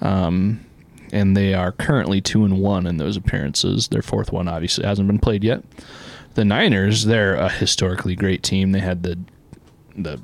Um, 0.00 0.64
and 1.12 1.36
they 1.36 1.52
are 1.52 1.72
currently 1.72 2.22
two 2.22 2.46
and 2.46 2.62
one 2.62 2.86
in 2.86 2.96
those 2.96 3.18
appearances. 3.18 3.88
Their 3.88 4.00
fourth 4.00 4.32
one 4.32 4.48
obviously 4.48 4.86
hasn't 4.86 5.06
been 5.06 5.18
played 5.18 5.44
yet. 5.44 5.62
The 6.34 6.44
Niners, 6.44 7.04
they're 7.04 7.34
a 7.34 7.48
historically 7.48 8.14
great 8.14 8.42
team. 8.42 8.72
They 8.72 8.80
had 8.80 9.02
the 9.02 9.18
the 9.96 10.20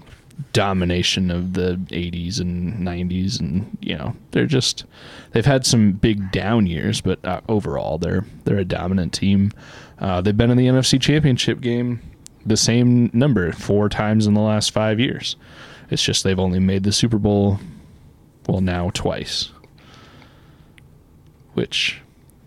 domination 0.53 1.31
of 1.31 1.55
the 1.55 1.77
80s 1.89 2.41
and 2.41 2.87
90s 2.87 3.41
and 3.41 3.77
you 3.81 3.97
know 3.97 4.15
they're 4.33 4.47
just 4.47 4.85
they've 5.33 5.47
had 5.47 5.65
some 5.65 5.93
big 5.93 6.31
down 6.31 6.67
years 6.67 7.01
but 7.01 7.23
uh, 7.25 7.41
overall 7.49 7.97
they're 7.97 8.25
they're 8.45 8.59
a 8.59 8.65
dominant 8.65 9.15
team 9.15 9.51
uh, 9.99 10.21
they've 10.21 10.37
been 10.37 10.51
in 10.51 10.59
the 10.59 10.67
NFC 10.67 11.01
championship 11.01 11.61
game 11.61 12.01
the 12.45 12.57
same 12.57 13.11
number 13.15 13.51
four 13.53 13.89
times 13.89 14.27
in 14.27 14.35
the 14.35 14.41
last 14.41 14.73
five 14.73 15.01
years 15.01 15.37
it's 15.91 16.03
just 16.03 16.23
they've 16.23 16.39
only 16.39 16.61
made 16.61 16.83
the 16.83 16.93
Super 16.93 17.19
Bowl 17.19 17.59
well 18.47 18.61
now 18.61 18.91
twice 18.93 19.51
which 21.55 22.03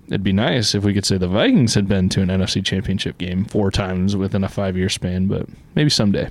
it'd 0.09 0.23
be 0.23 0.33
nice 0.33 0.75
if 0.75 0.83
we 0.83 0.93
could 0.93 1.05
say 1.05 1.17
the 1.17 1.27
Vikings 1.27 1.73
had 1.75 1.87
been 1.87 2.09
to 2.09 2.21
an 2.21 2.27
NFC 2.27 2.63
championship 2.65 3.17
game 3.17 3.45
four 3.45 3.71
times 3.71 4.15
within 4.15 4.43
a 4.43 4.49
five 4.49 4.75
year 4.75 4.89
span 4.89 5.27
but 5.27 5.47
maybe 5.75 5.89
someday 5.89 6.29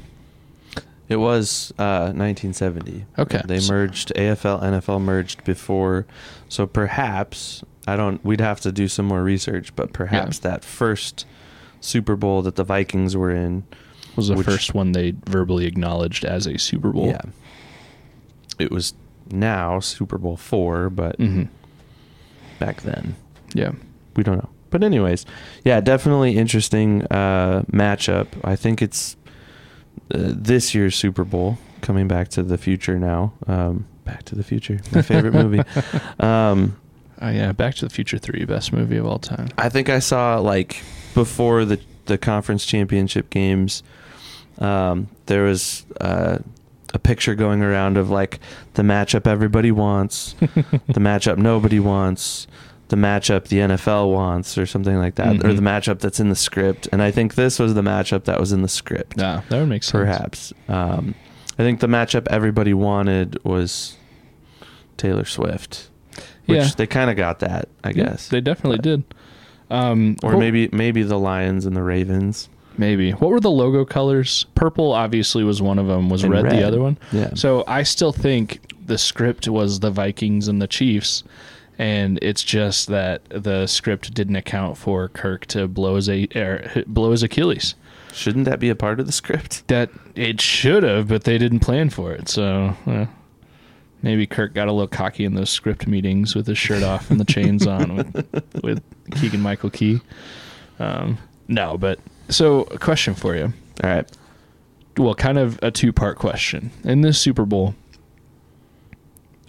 It 1.08 1.16
was 1.16 1.72
uh, 1.78 2.12
1970. 2.12 3.06
Okay. 3.18 3.40
They 3.46 3.60
merged 3.66 4.12
AFL, 4.14 4.62
NFL 4.62 5.00
merged 5.00 5.42
before, 5.44 6.04
so 6.50 6.66
perhaps 6.66 7.64
I 7.86 7.96
don't. 7.96 8.22
We'd 8.22 8.42
have 8.42 8.60
to 8.60 8.70
do 8.72 8.88
some 8.88 9.06
more 9.06 9.22
research, 9.22 9.74
but 9.74 9.94
perhaps 9.94 10.40
that 10.40 10.62
first 10.66 11.24
Super 11.80 12.14
Bowl 12.14 12.42
that 12.42 12.56
the 12.56 12.64
Vikings 12.64 13.16
were 13.16 13.30
in, 13.30 13.64
was 14.16 14.28
the 14.28 14.34
Which- 14.34 14.44
first 14.46 14.74
one 14.74 14.92
they 14.92 15.14
verbally 15.24 15.64
acknowledged 15.64 16.26
as 16.26 16.46
a 16.46 16.58
Super 16.58 16.90
Bowl. 16.92 17.06
yeah, 17.06 17.22
it 18.58 18.70
was 18.70 18.92
now 19.30 19.80
Super 19.80 20.18
Bowl 20.18 20.36
four, 20.36 20.90
but 20.90 21.16
hmm 21.16 21.44
back 22.58 22.82
then 22.82 23.14
Yeah. 23.54 23.72
we 24.16 24.22
don't 24.22 24.38
know. 24.38 24.48
But 24.70 24.82
anyways, 24.84 25.24
yeah, 25.64 25.80
definitely 25.80 26.36
interesting 26.36 27.02
uh, 27.10 27.62
matchup. 27.72 28.26
I 28.44 28.54
think 28.56 28.82
it's 28.82 29.16
uh, 30.14 30.18
this 30.34 30.74
year's 30.74 30.94
Super 30.94 31.24
Bowl 31.24 31.58
coming 31.80 32.06
back 32.08 32.28
to 32.28 32.42
the 32.42 32.58
future 32.58 32.98
now. 32.98 33.32
Um, 33.46 33.86
back 34.04 34.24
to 34.24 34.34
the 34.34 34.42
Future, 34.42 34.80
my 34.92 35.02
favorite 35.02 35.34
movie. 35.42 35.62
Um, 36.20 36.76
Oh 37.20 37.30
yeah, 37.30 37.50
Back 37.52 37.74
to 37.76 37.84
the 37.84 37.90
Future 37.92 38.16
Three, 38.16 38.44
best 38.44 38.72
movie 38.72 38.96
of 38.96 39.04
all 39.04 39.18
time. 39.18 39.48
I 39.58 39.68
think 39.68 39.88
I 39.88 39.98
saw 39.98 40.38
like 40.38 40.82
before 41.14 41.64
the 41.64 41.80
the 42.06 42.16
conference 42.16 42.64
championship 42.64 43.28
games. 43.30 43.82
Um, 44.58 45.08
there 45.26 45.42
was 45.42 45.84
uh, 46.00 46.38
a 46.94 46.98
picture 46.98 47.34
going 47.34 47.60
around 47.62 47.96
of 47.96 48.08
like 48.08 48.38
the 48.74 48.82
matchup 48.82 49.26
everybody 49.26 49.72
wants, 49.72 50.34
the 50.40 51.00
matchup 51.00 51.38
nobody 51.38 51.80
wants, 51.80 52.46
the 52.88 52.96
matchup 52.96 53.48
the 53.48 53.58
NFL 53.58 54.10
wants, 54.10 54.56
or 54.58 54.64
something 54.66 54.96
like 54.96 55.16
that, 55.16 55.36
or 55.44 55.48
Mhm. 55.50 55.56
the 55.56 55.62
matchup 55.62 55.98
that's 56.00 56.20
in 56.20 56.28
the 56.30 56.34
script. 56.36 56.88
And 56.92 57.02
I 57.02 57.10
think 57.10 57.34
this 57.34 57.58
was 57.58 57.74
the 57.74 57.82
matchup 57.82 58.24
that 58.24 58.40
was 58.40 58.52
in 58.52 58.62
the 58.62 58.68
script. 58.68 59.14
Yeah, 59.18 59.42
that 59.48 59.60
would 59.60 59.68
make 59.68 59.82
sense. 59.82 59.92
perhaps. 59.92 60.52
Um, 60.68 61.14
I 61.58 61.62
think 61.62 61.80
the 61.80 61.86
matchup 61.86 62.26
everybody 62.30 62.72
wanted 62.72 63.38
was 63.44 63.96
Taylor 64.96 65.24
Swift, 65.24 65.90
which 66.46 66.58
Yeah. 66.58 66.70
they 66.76 66.86
kind 66.86 67.10
of 67.10 67.16
got 67.16 67.40
that, 67.40 67.68
I 67.84 67.88
Yeah, 67.90 68.04
guess. 68.04 68.28
they 68.28 68.40
definitely 68.40 68.78
But- 68.78 68.82
did. 68.84 69.02
Um, 69.70 70.16
or 70.22 70.32
what- 70.32 70.38
maybe 70.38 70.68
maybe 70.72 71.02
the 71.02 71.18
Lions 71.18 71.66
and 71.66 71.76
the 71.76 71.82
Ravens. 71.82 72.48
maybe. 72.78 73.10
What 73.10 73.30
were 73.30 73.40
the 73.40 73.50
logo 73.50 73.84
colors? 73.84 74.46
Purple 74.54 74.92
obviously 74.92 75.42
was 75.44 75.60
one 75.60 75.78
of 75.80 75.88
them. 75.88 76.08
Was 76.08 76.24
red, 76.24 76.44
red. 76.44 76.52
the 76.52 76.62
other 76.66 76.80
one? 76.80 76.96
Yeah. 77.12 77.30
So 77.34 77.64
I 77.66 77.82
still 77.82 78.12
think 78.12 78.60
the 78.86 78.96
script 78.96 79.46
was 79.48 79.80
the 79.80 79.90
Vikings 79.90 80.46
and 80.48 80.62
the 80.62 80.66
Chiefs, 80.68 81.22
and 81.78 82.18
it's 82.20 82.42
just 82.42 82.88
that 82.88 83.22
the 83.30 83.66
script 83.66 84.12
didn't 84.12 84.36
account 84.36 84.76
for 84.76 85.08
Kirk 85.08 85.46
to 85.46 85.68
blow 85.68 85.94
his 85.94 86.08
a, 86.08 86.26
er, 86.34 86.84
blow 86.86 87.12
his 87.12 87.22
Achilles. 87.22 87.76
shouldn't 88.12 88.46
that 88.46 88.58
be 88.58 88.68
a 88.68 88.74
part 88.74 88.98
of 88.98 89.06
the 89.06 89.12
script? 89.12 89.62
That 89.68 89.90
it 90.16 90.40
should 90.40 90.82
have, 90.82 91.08
but 91.08 91.24
they 91.24 91.38
didn't 91.38 91.60
plan 91.60 91.90
for 91.90 92.12
it. 92.12 92.28
So 92.28 92.74
uh, 92.86 93.06
maybe 94.02 94.26
Kirk 94.26 94.54
got 94.54 94.66
a 94.66 94.72
little 94.72 94.88
cocky 94.88 95.24
in 95.24 95.34
those 95.34 95.50
script 95.50 95.86
meetings 95.86 96.34
with 96.34 96.48
his 96.48 96.58
shirt 96.58 96.82
off 96.82 97.10
and 97.10 97.20
the 97.20 97.24
chains 97.24 97.66
on 97.66 97.96
with 97.96 98.44
with 98.62 98.82
Keegan 99.12 99.40
Michael 99.40 99.70
Key. 99.70 100.00
Um, 100.80 101.18
no, 101.46 101.78
but 101.78 102.00
so 102.28 102.62
a 102.64 102.78
question 102.78 103.14
for 103.14 103.36
you. 103.36 103.52
All 103.84 103.90
right. 103.90 104.10
Well, 104.96 105.14
kind 105.14 105.38
of 105.38 105.60
a 105.62 105.70
two 105.70 105.92
part 105.92 106.18
question. 106.18 106.72
In 106.82 107.02
this 107.02 107.20
Super 107.20 107.44
Bowl, 107.44 107.76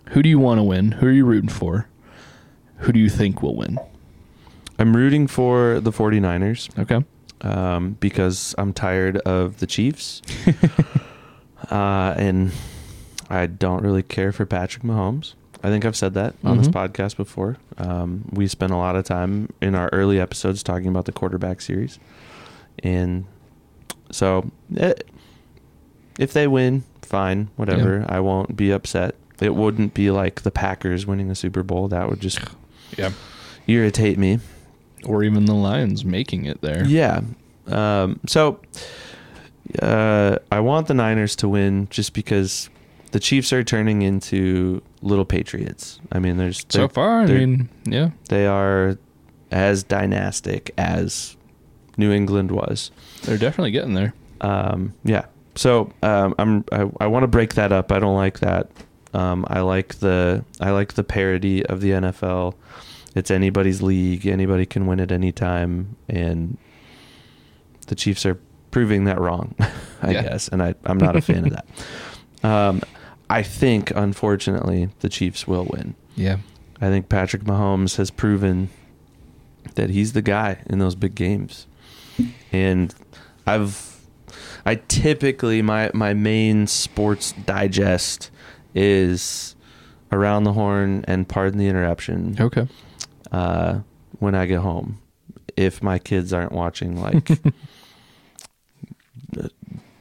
who 0.10 0.22
do 0.22 0.30
you 0.30 0.38
want 0.38 0.60
to 0.60 0.64
win? 0.64 0.92
Who 0.92 1.08
are 1.08 1.12
you 1.12 1.26
rooting 1.26 1.50
for? 1.50 1.89
Who 2.80 2.92
do 2.92 3.00
you 3.00 3.10
think 3.10 3.42
will 3.42 3.56
win? 3.56 3.78
I'm 4.78 4.96
rooting 4.96 5.28
for 5.28 5.80
the 5.82 5.92
49ers 5.92 6.70
Okay. 6.80 7.04
um, 7.42 7.98
because 8.00 8.56
I'm 8.58 8.72
tired 8.74 9.18
of 9.20 9.60
the 9.60 9.68
Chiefs. 9.68 10.22
uh, 11.72 12.14
and 12.18 12.52
I 13.30 13.46
don't 13.48 13.84
really 13.84 14.04
care 14.04 14.32
for 14.32 14.46
Patrick 14.46 14.84
Mahomes. 14.84 15.34
I 15.62 15.68
think 15.70 15.84
I've 15.84 15.96
said 15.98 16.14
that 16.14 16.36
on 16.46 16.58
this 16.58 16.70
Mhm. 16.70 16.74
podcast 16.90 17.18
before. 17.18 17.58
Um, 17.78 18.24
we 18.32 18.48
spent 18.48 18.72
a 18.72 18.78
lot 18.78 18.96
of 18.96 19.04
time 19.04 19.50
in 19.62 19.76
our 19.76 19.90
early 19.92 20.18
episodes 20.20 20.64
talking 20.64 20.88
about 20.88 21.04
the 21.06 21.12
quarterback 21.12 21.60
series. 21.60 22.00
And 22.82 23.26
so 24.10 24.50
eh, 24.78 24.94
if 26.18 26.32
they 26.32 26.48
win, 26.48 26.84
fine, 27.02 27.50
whatever. 27.58 28.06
I 28.08 28.22
won't 28.22 28.56
be 28.56 28.72
upset. 28.72 29.16
It 29.42 29.54
wouldn't 29.56 29.94
be 29.94 30.12
like 30.12 30.44
the 30.44 30.52
Packers 30.52 31.06
winning 31.06 31.28
the 31.28 31.36
Super 31.36 31.62
Bowl. 31.64 31.90
That 31.90 32.10
would 32.10 32.22
just 32.22 32.40
Yeah. 32.98 33.12
irritate 33.68 34.18
me. 34.18 34.40
Or 35.06 35.24
even 35.24 35.46
the 35.46 35.54
Lions 35.54 36.04
making 36.04 36.46
it 36.46 36.62
there. 36.62 36.86
Yeah. 36.86 37.22
Um, 37.68 38.20
so 38.28 38.60
uh, 39.82 40.38
I 40.52 40.60
want 40.60 40.88
the 40.88 40.94
Niners 40.94 41.36
to 41.38 41.48
win 41.48 41.88
just 41.90 42.14
because 42.14 42.70
the 43.12 43.20
Chiefs 43.20 43.54
are 43.54 43.64
turning 43.64 44.02
into 44.02 44.82
little 45.02 45.26
Patriots. 45.26 46.00
I 46.12 46.20
mean, 46.20 46.38
there's 46.38 46.66
So 46.70 46.88
far, 46.88 47.22
I 47.22 47.26
mean, 47.28 47.70
yeah. 47.86 48.12
they 48.30 48.46
are 48.46 48.98
as 49.52 49.84
dynastic 49.84 50.72
as 50.78 51.36
New 51.98 52.12
England 52.12 52.52
was. 52.52 52.92
They're 53.24 53.38
definitely 53.38 53.72
getting 53.72 53.94
there. 53.94 54.14
Um, 54.42 54.94
yeah. 55.04 55.26
So 55.56 55.92
um, 56.04 56.36
I'm 56.40 56.64
I, 56.72 56.90
I 57.02 57.08
want 57.08 57.24
to 57.24 57.28
break 57.28 57.56
that 57.56 57.72
up. 57.72 57.92
I 57.92 58.00
don't 58.00 58.16
like 58.16 58.40
that. 58.40 58.70
Um, 59.14 59.46
I 59.48 59.62
like 59.62 59.96
the 59.96 60.44
I 60.60 60.72
like 60.72 60.94
the 60.94 61.04
parody 61.04 61.66
of 61.66 61.82
the 61.82 61.92
NFL. 61.92 62.54
It's 63.16 63.32
anybody's 63.32 63.82
league. 63.82 64.28
Anybody 64.28 64.66
can 64.66 64.86
win 64.86 65.00
at 65.00 65.12
any 65.12 65.32
time, 65.32 65.96
and 66.08 66.58
the 67.88 67.96
Chiefs 67.96 68.26
are 68.26 68.40
proving 68.72 69.06
that 69.06 69.20
wrong, 69.20 69.56
I 70.02 70.12
Yeah. 70.12 70.22
guess. 70.24 70.48
And 70.48 70.62
I 70.62 70.76
I'm 70.86 70.98
not 71.00 71.16
a 71.16 71.22
fan 71.22 71.46
of 71.46 71.52
that. 71.54 71.66
Um, 72.42 72.82
I 73.30 73.44
think, 73.44 73.92
unfortunately, 73.94 74.88
the 75.02 75.10
Chiefs 75.10 75.46
will 75.46 75.66
win. 75.66 75.96
Yeah. 76.16 76.38
I 76.80 76.88
think 76.88 77.10
Patrick 77.10 77.44
Mahomes 77.44 77.98
has 77.98 78.12
proven 78.12 78.70
that 79.76 79.90
he's 79.90 80.14
the 80.14 80.22
guy 80.22 80.60
in 80.68 80.80
those 80.80 80.96
big 80.96 81.16
games. 81.16 81.68
And 82.54 82.96
I've 83.46 84.00
I 84.66 84.76
typically 84.76 85.62
my 85.62 85.92
my 85.94 86.14
main 86.14 86.66
sports 86.68 87.34
digest 87.34 88.32
is 88.76 89.56
around 90.12 90.44
the 90.44 90.54
horn 90.54 91.04
and 91.08 91.28
pardon 91.28 91.60
the 91.60 91.68
interruption 91.68 92.36
Okay. 92.40 92.68
uh, 93.32 93.80
when 94.20 94.36
I 94.36 94.46
get 94.46 94.60
home. 94.60 95.00
If 95.58 95.84
my 95.84 96.00
kids 96.00 96.32
aren't 96.34 96.52
watching 96.54 97.00
like 97.02 97.30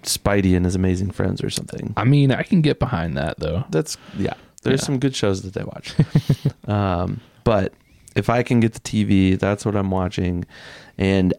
Spidey 0.02 0.56
and 0.56 0.64
his 0.64 0.74
amazing 0.74 1.10
friends 1.10 1.42
or 1.42 1.50
something. 1.50 1.92
I 1.96 2.04
mean, 2.04 2.30
I 2.32 2.42
can 2.42 2.62
get 2.62 2.78
behind 2.78 3.16
that 3.16 3.38
though. 3.38 3.64
That's 3.70 3.96
yeah. 4.16 4.34
There's 4.62 4.80
Yeah. 4.80 4.86
some 4.86 4.98
good 4.98 5.14
shows 5.14 5.42
that 5.42 5.54
they 5.54 5.64
watch. 5.64 5.94
um, 6.68 7.20
but 7.44 7.72
if 8.16 8.30
I 8.30 8.42
can 8.42 8.60
get 8.60 8.74
the 8.74 8.80
TV, 8.80 9.38
that's 9.38 9.64
what 9.66 9.76
I'm 9.76 9.90
watching. 9.90 10.44
And 10.96 11.34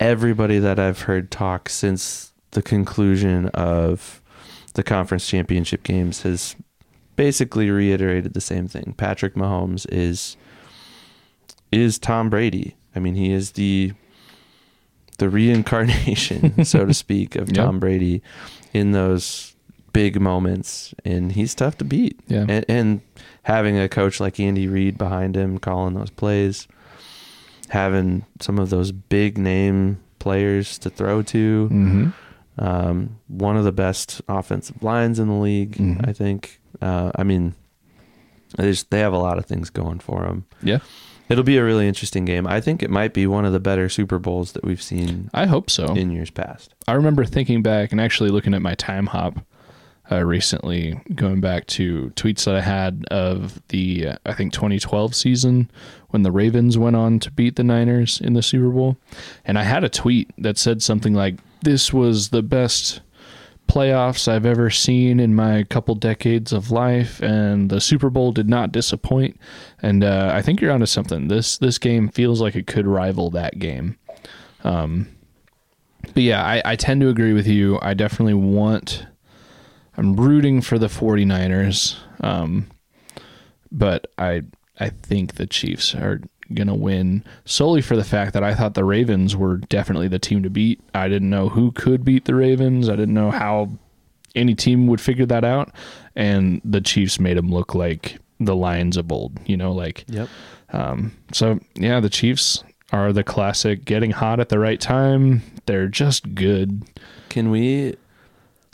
everybody 0.00 0.58
that 0.58 0.78
I've 0.78 1.02
heard 1.02 1.30
talk 1.30 1.68
since 1.68 2.32
the 2.52 2.62
conclusion 2.62 3.46
of 3.48 4.20
the 4.74 4.82
conference 4.82 5.26
championship 5.28 5.82
games 5.82 6.22
has 6.22 6.56
basically 7.18 7.68
reiterated 7.68 8.32
the 8.32 8.40
same 8.40 8.68
thing. 8.68 8.94
Patrick 8.96 9.34
Mahomes 9.34 9.84
is 9.90 10.36
is 11.72 11.98
Tom 11.98 12.30
Brady. 12.30 12.76
I 12.96 13.00
mean, 13.00 13.14
he 13.14 13.32
is 13.32 13.50
the 13.52 13.92
the 15.18 15.28
reincarnation, 15.28 16.64
so 16.72 16.86
to 16.86 16.94
speak, 16.94 17.34
of 17.36 17.48
Yep. 17.48 17.56
Tom 17.56 17.80
Brady 17.80 18.22
in 18.72 18.92
those 18.92 19.54
big 19.92 20.20
moments, 20.20 20.94
and 21.04 21.32
he's 21.32 21.54
tough 21.56 21.76
to 21.78 21.84
beat. 21.84 22.20
Yeah. 22.28 22.44
And, 22.48 22.64
and 22.68 23.00
having 23.42 23.76
a 23.76 23.88
coach 23.88 24.20
like 24.20 24.38
Andy 24.38 24.68
Reid 24.68 24.96
behind 24.96 25.36
him 25.36 25.58
calling 25.58 25.94
those 25.94 26.10
plays, 26.10 26.68
having 27.70 28.24
some 28.40 28.60
of 28.60 28.70
those 28.70 28.92
big 28.92 29.36
name 29.38 29.98
players 30.20 30.78
to 30.78 30.88
throw 30.90 31.22
to, 31.22 31.68
Mm-hmm. 31.72 32.64
um, 32.64 33.18
one 33.26 33.56
of 33.56 33.64
the 33.64 33.72
best 33.72 34.22
offensive 34.28 34.82
lines 34.84 35.18
in 35.18 35.26
the 35.26 35.34
league, 35.34 35.72
Mhm. 35.78 36.08
I 36.08 36.12
think. 36.12 36.57
Uh, 36.80 37.12
I 37.14 37.24
mean, 37.24 37.54
they 38.56 38.70
just, 38.70 38.90
they 38.90 39.00
have 39.00 39.12
a 39.12 39.18
lot 39.18 39.38
of 39.38 39.46
things 39.46 39.70
going 39.70 40.00
for 40.00 40.22
them. 40.22 40.46
Yeah. 40.62 40.78
It'll 41.28 41.44
be 41.44 41.58
a 41.58 41.64
really 41.64 41.86
interesting 41.86 42.24
game. 42.24 42.46
I 42.46 42.60
think 42.60 42.82
it 42.82 42.90
might 42.90 43.12
be 43.12 43.26
one 43.26 43.44
of 43.44 43.52
the 43.52 43.60
better 43.60 43.88
Super 43.90 44.18
Bowls 44.18 44.52
that 44.52 44.64
we've 44.64 44.80
seen 44.82 45.30
I 45.34 45.44
hope 45.46 45.68
so. 45.68 45.94
in 45.94 46.10
years 46.10 46.30
past. 46.30 46.74
I 46.86 46.92
remember 46.92 47.24
thinking 47.24 47.62
back 47.62 47.92
and 47.92 48.00
actually 48.00 48.30
looking 48.30 48.54
at 48.54 48.62
my 48.62 48.74
time 48.74 49.06
hop 49.06 49.40
uh, 50.10 50.24
recently, 50.24 50.98
going 51.14 51.40
back 51.40 51.66
to 51.66 52.10
tweets 52.16 52.44
that 52.44 52.54
I 52.54 52.62
had 52.62 53.04
of 53.10 53.60
the 53.68 54.08
uh, 54.08 54.16
I 54.24 54.32
think 54.32 54.54
2012 54.54 55.14
season 55.14 55.70
when 56.08 56.22
the 56.22 56.32
Ravens 56.32 56.78
went 56.78 56.96
on 56.96 57.18
to 57.20 57.30
beat 57.30 57.56
the 57.56 57.64
Niners 57.64 58.18
in 58.18 58.32
the 58.32 58.42
Super 58.42 58.70
Bowl, 58.70 58.96
and 59.44 59.58
I 59.58 59.64
had 59.64 59.84
a 59.84 59.90
tweet 59.90 60.30
that 60.38 60.56
said 60.56 60.82
something 60.82 61.12
like, 61.12 61.36
"This 61.60 61.92
was 61.92 62.30
the 62.30 62.42
best." 62.42 63.00
Playoffs 63.68 64.26
I've 64.26 64.46
ever 64.46 64.70
seen 64.70 65.20
in 65.20 65.34
my 65.34 65.62
couple 65.64 65.94
decades 65.94 66.52
of 66.52 66.70
life, 66.70 67.20
and 67.22 67.70
the 67.70 67.80
Super 67.80 68.10
Bowl 68.10 68.32
did 68.32 68.48
not 68.48 68.72
disappoint. 68.72 69.38
And 69.80 70.02
uh, 70.02 70.30
I 70.34 70.42
think 70.42 70.60
you're 70.60 70.72
onto 70.72 70.86
something. 70.86 71.28
This 71.28 71.58
this 71.58 71.78
game 71.78 72.08
feels 72.08 72.40
like 72.40 72.56
it 72.56 72.66
could 72.66 72.86
rival 72.86 73.30
that 73.30 73.58
game. 73.58 73.98
Um, 74.64 75.08
but 76.14 76.22
yeah, 76.22 76.44
I, 76.44 76.62
I 76.64 76.76
tend 76.76 77.00
to 77.02 77.08
agree 77.08 77.32
with 77.32 77.46
you. 77.46 77.78
I 77.82 77.94
definitely 77.94 78.34
want. 78.34 79.06
I'm 79.96 80.16
rooting 80.16 80.60
for 80.60 80.78
the 80.78 80.86
49ers, 80.86 81.96
um, 82.20 82.68
but 83.70 84.10
I 84.16 84.42
I 84.80 84.90
think 84.90 85.34
the 85.34 85.46
Chiefs 85.46 85.94
are 85.94 86.20
gonna 86.54 86.74
win 86.74 87.24
solely 87.44 87.80
for 87.82 87.96
the 87.96 88.04
fact 88.04 88.32
that 88.32 88.42
I 88.42 88.54
thought 88.54 88.74
the 88.74 88.84
Ravens 88.84 89.36
were 89.36 89.56
definitely 89.58 90.08
the 90.08 90.18
team 90.18 90.42
to 90.42 90.50
beat. 90.50 90.80
I 90.94 91.08
didn't 91.08 91.30
know 91.30 91.48
who 91.48 91.72
could 91.72 92.04
beat 92.04 92.24
the 92.24 92.34
Ravens. 92.34 92.88
I 92.88 92.96
didn't 92.96 93.14
know 93.14 93.30
how 93.30 93.70
any 94.34 94.54
team 94.54 94.86
would 94.86 95.00
figure 95.00 95.26
that 95.26 95.44
out, 95.44 95.72
and 96.16 96.60
the 96.64 96.80
Chiefs 96.80 97.18
made 97.20 97.36
them 97.36 97.50
look 97.50 97.74
like 97.74 98.18
the 98.40 98.54
Lions 98.56 98.96
of 98.96 99.10
old. 99.12 99.38
You 99.46 99.56
know, 99.56 99.72
like 99.72 100.04
Yep. 100.08 100.28
um, 100.72 101.12
so 101.32 101.58
yeah, 101.74 102.00
the 102.00 102.10
Chiefs 102.10 102.62
are 102.92 103.12
the 103.12 103.24
classic 103.24 103.84
getting 103.84 104.12
hot 104.12 104.40
at 104.40 104.48
the 104.48 104.58
right 104.58 104.80
time. 104.80 105.42
They're 105.66 105.88
just 105.88 106.34
good. 106.34 106.82
Can 107.28 107.50
we 107.50 107.96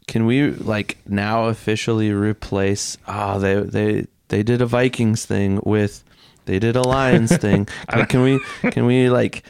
can 0.06 0.26
we 0.26 0.50
like 0.50 0.98
now 1.08 1.44
officially 1.46 2.12
replace 2.12 2.98
oh 3.08 3.38
they 3.38 3.54
they 3.60 4.06
they 4.28 4.42
did 4.42 4.60
a 4.60 4.66
Vikings 4.66 5.24
thing 5.24 5.60
with 5.64 6.04
they 6.46 6.58
did 6.58 6.76
a 6.76 6.82
Lions 6.82 7.36
thing. 7.36 7.66
Can, 7.88 8.06
can 8.06 8.22
we 8.22 8.40
can 8.70 8.86
we 8.86 9.08
like 9.10 9.42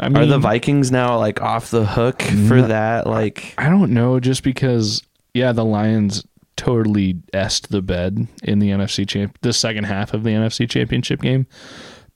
I 0.00 0.06
are 0.06 0.26
the 0.26 0.38
Vikings 0.38 0.90
now 0.90 1.18
like 1.18 1.40
off 1.40 1.70
the 1.70 1.84
hook 1.86 2.22
for 2.22 2.56
No. 2.56 2.66
that? 2.68 3.06
Like 3.06 3.54
I 3.58 3.68
don't 3.68 3.92
know, 3.92 4.18
just 4.20 4.42
because 4.42 5.02
yeah, 5.34 5.52
the 5.52 5.64
Lions 5.64 6.24
totally 6.56 7.20
est 7.32 7.70
the 7.70 7.82
bed 7.82 8.26
in 8.42 8.58
the 8.58 8.70
NFC 8.70 9.08
champ 9.08 9.36
the 9.42 9.52
second 9.52 9.84
half 9.84 10.12
of 10.14 10.22
the 10.24 10.30
NFC 10.30 10.68
championship 10.68 11.20
game. 11.20 11.46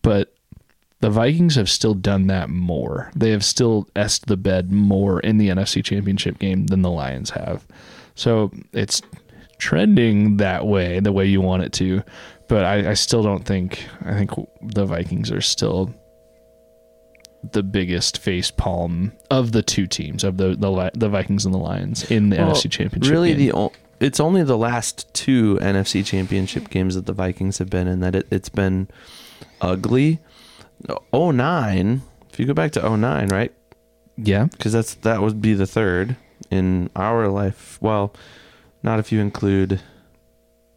But 0.02 0.32
the 1.00 1.10
Vikings 1.10 1.56
have 1.56 1.68
still 1.68 1.94
done 1.94 2.26
that 2.28 2.48
more. 2.48 3.10
They 3.14 3.30
have 3.30 3.44
still 3.44 3.86
est 3.96 4.26
the 4.26 4.36
bed 4.36 4.72
more 4.72 5.20
in 5.20 5.36
the 5.38 5.48
NFC 5.48 5.84
championship 5.84 6.38
game 6.38 6.66
than 6.66 6.82
the 6.82 6.90
Lions 6.90 7.30
have. 7.30 7.66
So 8.14 8.50
it's 8.72 9.02
trending 9.58 10.36
that 10.38 10.66
way, 10.66 11.00
the 11.00 11.12
way 11.12 11.26
you 11.26 11.40
want 11.40 11.62
it 11.64 11.72
to. 11.74 12.02
But 12.48 12.64
I, 12.64 12.90
I 12.90 12.94
still 12.94 13.22
don't 13.22 13.44
think 13.44 13.84
I 14.04 14.12
think 14.14 14.30
the 14.62 14.84
Vikings 14.84 15.30
are 15.32 15.40
still 15.40 15.92
the 17.52 17.62
biggest 17.62 18.18
face 18.18 18.50
palm 18.50 19.12
of 19.30 19.52
the 19.52 19.62
two 19.62 19.86
teams 19.86 20.24
of 20.24 20.36
the 20.36 20.56
the, 20.56 20.90
the 20.94 21.08
Vikings 21.08 21.44
and 21.44 21.52
the 21.54 21.58
Lions 21.58 22.08
in 22.10 22.30
the 22.30 22.36
Well, 22.36 22.52
NFC 22.52 22.70
Championship. 22.70 23.10
really 23.10 23.30
game. 23.34 23.38
the 23.38 23.52
o- 23.52 23.72
it's 24.00 24.20
only 24.20 24.42
the 24.44 24.58
last 24.58 25.12
two 25.14 25.56
NFC 25.62 26.04
championship 26.04 26.68
games 26.70 26.94
that 26.96 27.06
the 27.06 27.12
Vikings 27.12 27.58
have 27.58 27.70
been 27.70 27.88
in 27.88 28.00
that 28.00 28.14
it, 28.14 28.26
it's 28.30 28.48
been 28.50 28.88
ugly. 29.60 30.20
09, 31.12 32.02
if 32.30 32.38
you 32.38 32.46
go 32.46 32.52
back 32.54 32.72
to 32.72 32.96
09, 32.96 33.28
right? 33.28 33.52
yeah, 34.18 34.44
because 34.44 34.72
that's 34.72 34.94
that 34.96 35.20
would 35.22 35.40
be 35.40 35.54
the 35.54 35.66
third 35.66 36.16
in 36.50 36.90
our 36.94 37.28
life. 37.28 37.78
Well, 37.80 38.14
not 38.82 38.98
if 38.98 39.10
you 39.12 39.20
include 39.20 39.80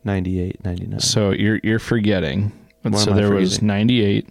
98, 0.04 0.64
99. 0.64 1.00
so 1.00 1.32
you're 1.32 1.60
you're 1.64 1.80
forgetting. 1.80 2.52
What 2.82 2.98
so 2.98 3.12
I 3.12 3.16
there 3.16 3.32
was 3.32 3.62
98 3.62 4.28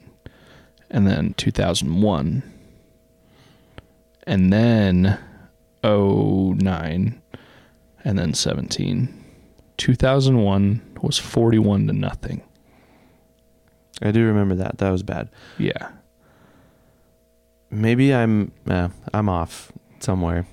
and 0.91 1.07
then 1.07 1.35
2001 1.35 2.43
and 4.27 4.53
then 4.53 5.19
09 5.85 7.23
and 8.05 8.19
then 8.19 8.35
17. 8.35 9.25
2001 9.77 10.97
was 11.03 11.19
41 11.19 11.87
to 11.89 11.93
nothing. 11.93 12.43
I 14.01 14.11
do 14.13 14.25
remember 14.25 14.55
that. 14.57 14.79
That 14.79 14.91
was 14.91 15.03
bad. 15.03 15.29
Yeah. 15.59 15.91
Maybe 17.71 18.15
I'm 18.15 18.53
uh, 18.69 18.89
I'm 19.13 19.29
off 19.29 19.71
somewhere. 20.01 20.47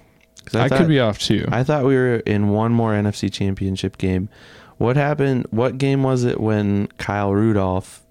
'Cause 0.46 0.56
I, 0.56 0.68
thought, 0.68 0.78
could 0.80 0.88
be 0.90 1.00
off 1.00 1.18
too. 1.18 1.46
I 1.52 1.64
thought 1.64 1.86
we 1.86 1.96
were 1.96 2.18
in 2.18 2.50
one 2.50 2.72
more 2.72 2.92
NFC 2.94 3.32
championship 3.32 3.98
game. 3.98 4.30
What 4.78 4.96
happened? 4.98 5.48
What 5.52 5.78
game 5.78 6.04
was 6.04 6.24
it 6.24 6.40
when 6.40 6.88
Kyle 6.98 7.34
Rudolph 7.34 8.02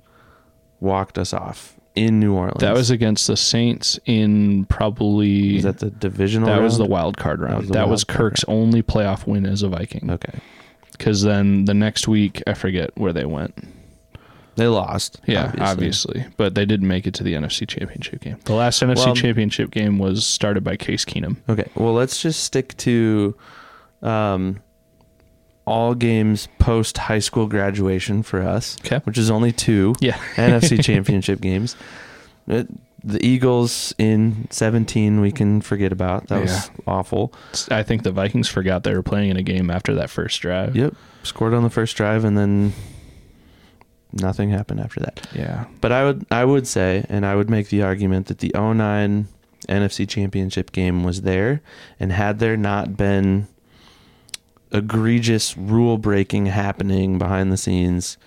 walked 0.81 1.18
us 1.18 1.33
off 1.33 1.77
in 1.94 2.18
New 2.20 2.35
Orleans? 2.35 2.61
that 2.61 2.74
was 2.74 2.90
against 2.90 3.27
the 3.27 3.37
Saints 3.37 3.98
in 4.07 4.64
probably 4.66 5.55
was 5.55 5.62
that 5.64 5.79
the 5.79 5.90
divisional. 5.90 6.48
That 6.48 6.62
was 6.62 6.79
the 6.79 6.87
wild 6.87 7.16
card 7.16 7.40
round. 7.40 7.61
was 7.62 7.68
That 7.70 7.88
was, 7.88 8.00
wild 8.05 8.09
card 8.09 8.18
Kirk's 8.33 8.44
only 8.48 8.83
playoff 8.83 9.27
win 9.27 9.46
as 9.46 9.62
a 9.62 9.68
Viking. 9.68 10.11
Okay, 10.11 10.38
Because 10.92 11.22
then 11.22 11.66
the 11.66 11.74
next 11.74 12.09
week, 12.09 12.42
I 12.46 12.55
forget 12.55 12.90
where 12.96 13.12
they 13.12 13.24
went. 13.27 13.55
they 14.57 14.66
lost. 14.68 15.20
Yeah, 15.27 15.53
obviously. 15.59 16.24
But 16.38 16.55
they 16.55 16.64
didn't 16.64 16.88
make 16.88 17.07
it 17.07 17.14
to 17.14 17.22
the 17.24 17.35
NFC 17.35 17.66
Championship 17.68 18.20
game. 18.22 18.38
The 18.44 18.55
last 18.55 18.81
NFC 18.83 19.05
Well- 19.07 19.14
Championship 19.16 19.70
game 19.70 19.98
was 19.98 20.27
started 20.27 20.64
by 20.64 20.77
Case 20.77 21.05
Keenum. 21.05 21.37
Okay, 21.48 21.68
well, 21.74 21.92
let's 21.92 22.22
just 22.22 22.42
stick 22.44 22.74
to 22.79 23.35
um, 24.03 24.61
all 25.66 25.94
games 25.94 26.48
post 26.59 26.98
high 26.98 27.18
school 27.18 27.46
graduation 27.46 28.22
for 28.22 28.42
us, 28.42 28.77
Okay. 28.85 28.98
which 29.05 29.16
is 29.18 29.31
only 29.31 29.53
two 29.53 29.94
Yeah. 30.00 30.16
NFC 30.37 30.83
championship 30.85 31.40
games. 31.40 31.74
It, 32.46 32.68
the 33.07 33.24
Eagles 33.24 33.94
in 33.98 34.46
17 34.50 35.20
we 35.20 35.31
can 35.31 35.61
forget 35.61 35.92
about. 35.92 36.29
That 36.29 36.40
was 36.42 36.70
awful. 36.87 37.35
I 37.70 37.83
think 37.83 38.03
the 38.03 38.11
Vikings 38.11 38.48
forgot 38.48 38.83
they 38.83 38.94
were 38.94 39.03
playing 39.03 39.31
in 39.31 39.37
a 39.37 39.42
game 39.42 39.70
after 39.70 39.94
that 39.96 40.09
first 40.11 40.40
drive. 40.40 40.74
Yep. 40.74 40.94
Scored 41.22 41.53
on 41.55 41.62
the 41.62 41.70
first 41.70 41.96
drive 41.96 42.24
and 42.24 42.37
then 42.38 42.72
nothing 44.12 44.50
happened 44.50 44.81
after 44.81 45.00
that. 45.00 45.27
Yeah. 45.35 45.64
But 45.81 45.92
I 45.92 46.05
would 46.05 46.27
I 46.31 46.44
would 46.44 46.66
say 46.66 47.05
and 47.09 47.27
I 47.27 47.35
would 47.35 47.50
make 47.50 47.68
the 47.68 47.83
argument 47.83 48.27
that 48.29 48.38
the 48.38 48.53
09 48.55 49.29
NFC 49.68 50.09
Championship 50.09 50.72
game 50.72 51.05
was 51.05 51.22
there 51.22 51.61
and 51.98 52.12
had 52.12 52.38
there 52.38 52.57
not 52.57 52.96
been 52.96 53.48
egregious 54.74 55.56
rule 55.56 55.96
breaking 55.96 56.46
happening 56.46 57.16
behind 57.16 57.50
the 57.52 57.56
scenes 57.56 58.18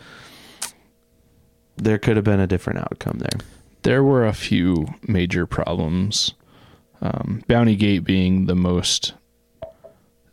there 1.78 1.98
could 1.98 2.16
have 2.16 2.26
been 2.26 2.40
a 2.40 2.48
different 2.48 2.80
outcome 2.80 3.20
there. 3.20 3.40
There 3.84 4.04
were 4.04 4.26
a 4.26 4.34
few 4.34 4.88
major 5.08 5.46
problems. 5.46 6.34
Um, 7.02 7.44
Bounty 7.48 7.76
Gate 7.76 8.04
being 8.04 8.48
the 8.48 8.56
most, 8.56 9.14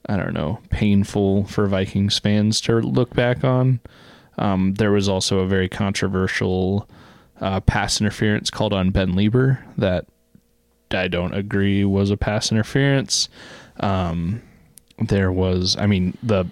I 0.07 0.17
don't 0.17 0.33
know, 0.33 0.61
painful 0.71 1.45
for 1.45 1.67
Vikings 1.67 2.19
fans 2.19 2.61
to 2.63 2.81
look 2.81 3.15
back 3.15 3.45
on. 3.45 3.81
Um, 4.39 4.75
there 4.75 4.91
was 4.91 5.09
also 5.09 5.41
a 5.41 5.47
very 5.47 5.69
controversial 5.69 6.89
uh, 7.41 7.61
pass 7.61 8.01
interference 8.01 8.51
called 8.51 8.73
on 8.73 8.91
Ben 8.91 9.13
Leber 9.13 9.63
that 9.77 10.07
I 10.91 11.09
don't 11.09 11.35
agree 11.35 11.85
was 11.85 12.11
a 12.11 12.17
pass 12.17 12.51
interference. 12.51 13.29
Um, 13.81 14.43
there 14.99 15.33
was, 15.33 15.77
I 15.79 15.87
mean, 15.87 16.17
the 16.23 16.47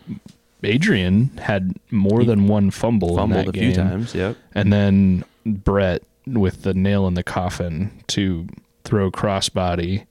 Adrian 0.63 1.29
had 1.39 1.75
more 1.91 2.21
He 2.21 2.27
than 2.27 2.47
one 2.47 2.71
fumble 2.71 3.17
Fumbled 3.17 3.39
in 3.41 3.45
that 3.47 3.49
a 3.49 3.53
game. 3.53 3.73
few 3.75 3.83
times, 3.83 4.15
yep. 4.15 4.37
And 4.55 4.73
then 4.73 5.25
Brett 5.45 6.03
with 6.27 6.63
the 6.63 6.73
nail 6.75 7.07
in 7.09 7.15
the 7.15 7.25
coffin 7.25 7.91
to 8.09 8.47
throw 8.85 9.11
crossbody 9.11 10.07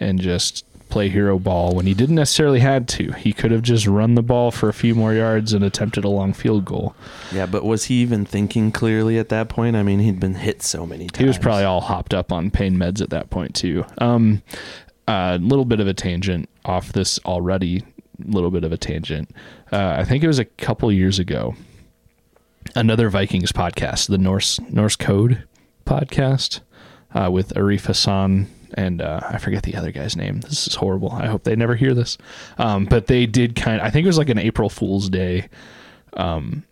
and 0.00 0.18
just 0.20 0.64
play 0.88 1.08
hero 1.08 1.38
ball 1.38 1.72
when 1.74 1.86
he 1.86 1.94
didn't 1.94 2.16
necessarily 2.16 2.58
had 2.58 2.88
to. 2.88 3.12
He 3.12 3.32
could 3.32 3.52
have 3.52 3.62
just 3.62 3.86
run 3.86 4.14
the 4.16 4.22
ball 4.22 4.50
for 4.50 4.68
a 4.68 4.72
few 4.72 4.94
more 4.94 5.14
yards 5.14 5.52
and 5.52 5.62
attempted 5.62 6.02
a 6.04 6.08
long 6.08 6.32
field 6.32 6.64
goal. 6.64 6.96
Yeah, 7.32 7.46
but 7.46 7.64
was 7.64 7.84
he 7.84 7.96
even 7.96 8.24
thinking 8.24 8.72
clearly 8.72 9.16
at 9.18 9.28
that 9.28 9.48
point? 9.48 9.76
I 9.76 9.84
mean, 9.84 10.00
he'd 10.00 10.18
been 10.18 10.34
hit 10.34 10.62
so 10.62 10.84
many 10.86 11.06
times. 11.06 11.18
He 11.20 11.26
was 11.26 11.38
probably 11.38 11.62
all 11.64 11.82
hopped 11.82 12.12
up 12.12 12.32
on 12.32 12.50
pain 12.50 12.76
meds 12.76 13.00
at 13.00 13.10
that 13.10 13.30
point 13.30 13.54
too. 13.54 13.84
Um, 13.98 14.42
a 15.10 15.38
little 15.38 15.64
bit 15.64 15.80
of 15.80 15.86
a 15.86 15.94
tangent 15.94 16.48
off 16.64 16.92
this 16.92 17.18
already. 17.20 17.84
Little 18.24 18.50
bit 18.50 18.64
of 18.64 18.72
a 18.72 18.76
tangent. 18.76 19.30
Uh, 19.72 19.96
I 19.98 20.04
think 20.04 20.22
it 20.22 20.26
was 20.26 20.38
a 20.38 20.44
couple 20.44 20.92
years 20.92 21.18
ago. 21.18 21.54
Another 22.74 23.08
Vikings 23.08 23.52
podcast, 23.52 24.08
the 24.08 24.18
Norse 24.18 24.60
Norse 24.68 24.96
Code 24.96 25.44
podcast, 25.86 26.60
uh, 27.14 27.30
with 27.32 27.54
Arif 27.54 27.86
Hassan 27.86 28.46
and 28.74 29.02
uh, 29.02 29.20
I 29.28 29.38
forget 29.38 29.62
the 29.62 29.74
other 29.74 29.90
guy's 29.90 30.16
name. 30.16 30.40
This 30.40 30.66
is 30.66 30.74
horrible. 30.74 31.10
I 31.10 31.26
hope 31.26 31.44
they 31.44 31.56
never 31.56 31.74
hear 31.74 31.94
this. 31.94 32.18
Um, 32.58 32.84
but 32.84 33.06
they 33.06 33.26
did 33.26 33.56
kind. 33.56 33.80
I 33.80 33.90
think 33.90 34.04
it 34.04 34.08
was 34.08 34.18
like 34.18 34.28
an 34.28 34.38
April 34.38 34.68
Fool's 34.68 35.08
Day 35.08 35.48
um, 36.14 36.64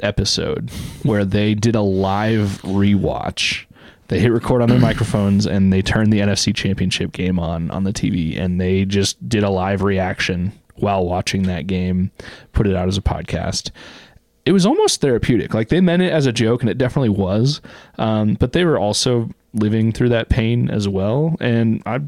episode 0.00 0.70
where 1.02 1.24
they 1.24 1.54
did 1.54 1.76
a 1.76 1.80
live 1.80 2.60
rewatch. 2.62 3.66
They 4.10 4.18
hit 4.18 4.32
record 4.32 4.60
on 4.60 4.68
their 4.68 4.80
microphones 4.80 5.46
and 5.46 5.72
they 5.72 5.82
turned 5.82 6.12
the 6.12 6.18
NFC 6.18 6.52
Championship 6.52 7.12
game 7.12 7.38
on 7.38 7.70
on 7.70 7.84
the 7.84 7.92
TV 7.92 8.36
and 8.36 8.60
they 8.60 8.84
just 8.84 9.28
did 9.28 9.44
a 9.44 9.50
live 9.50 9.82
reaction 9.82 10.52
while 10.74 11.06
watching 11.06 11.44
that 11.44 11.68
game, 11.68 12.10
put 12.52 12.66
it 12.66 12.74
out 12.74 12.88
as 12.88 12.98
a 12.98 13.02
podcast. 13.02 13.70
It 14.44 14.50
was 14.50 14.66
almost 14.66 15.00
therapeutic. 15.00 15.54
Like 15.54 15.68
they 15.68 15.80
meant 15.80 16.02
it 16.02 16.10
as 16.10 16.26
a 16.26 16.32
joke 16.32 16.60
and 16.60 16.68
it 16.68 16.76
definitely 16.76 17.10
was. 17.10 17.60
Um, 17.98 18.34
but 18.34 18.52
they 18.52 18.64
were 18.64 18.80
also 18.80 19.30
living 19.54 19.92
through 19.92 20.08
that 20.08 20.28
pain 20.28 20.70
as 20.70 20.88
well 20.88 21.36
and 21.38 21.80
I 21.86 22.00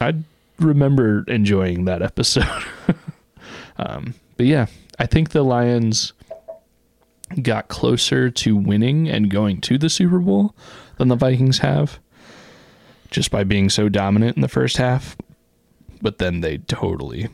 I 0.00 0.14
remember 0.58 1.22
enjoying 1.28 1.84
that 1.84 2.02
episode. 2.02 2.64
um, 3.76 4.14
but 4.36 4.46
yeah, 4.46 4.66
I 4.98 5.06
think 5.06 5.30
the 5.30 5.44
Lions 5.44 6.12
got 7.42 7.68
closer 7.68 8.30
to 8.30 8.56
winning 8.56 9.08
and 9.08 9.30
going 9.30 9.60
to 9.62 9.78
the 9.78 9.90
Super 9.90 10.18
Bowl 10.18 10.54
than 10.98 11.08
the 11.08 11.16
Vikings 11.16 11.58
have 11.58 11.98
just 13.10 13.30
by 13.30 13.44
being 13.44 13.68
so 13.68 13.88
dominant 13.88 14.36
in 14.36 14.42
the 14.42 14.48
first 14.48 14.76
half. 14.76 15.16
But 16.02 16.18
then 16.18 16.40
they 16.40 16.58
totally 16.58 17.28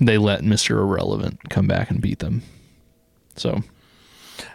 they 0.00 0.18
let 0.18 0.42
Mr. 0.42 0.78
Irrelevant 0.78 1.48
come 1.50 1.66
back 1.66 1.90
and 1.90 2.00
beat 2.00 2.18
them. 2.18 2.42
So, 3.36 3.62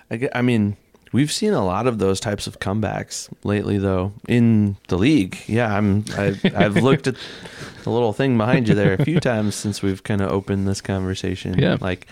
I, 0.10 0.30
I 0.34 0.42
mean, 0.42 0.78
we've 1.12 1.32
seen 1.32 1.54
a 1.54 1.64
lot 1.64 1.88
of 1.88 2.00
those 2.00 2.20
types 2.20 2.48
of 2.48 2.60
comebacks 2.60 3.30
lately, 3.44 3.78
though, 3.78 4.14
in 4.28 4.78
the 4.88 4.98
league. 4.98 5.38
Yeah, 5.48 5.76
I'm. 5.76 6.06
I've, 6.18 6.44
I've 6.56 6.76
looked 6.84 7.08
at 7.08 7.16
the 7.84 7.90
little 7.90 8.14
thing 8.14 8.38
behind 8.38 8.68
you 8.68 8.76
there 8.76 8.94
a 8.94 9.06
few 9.06 9.20
times 9.20 9.56
since 9.56 9.82
we've 9.82 10.04
kind 10.04 10.22
of 10.22 10.32
opened 10.32 10.68
this 10.68 10.82
conversation. 10.82 11.58
Yeah. 11.58 11.78
like 11.80 12.08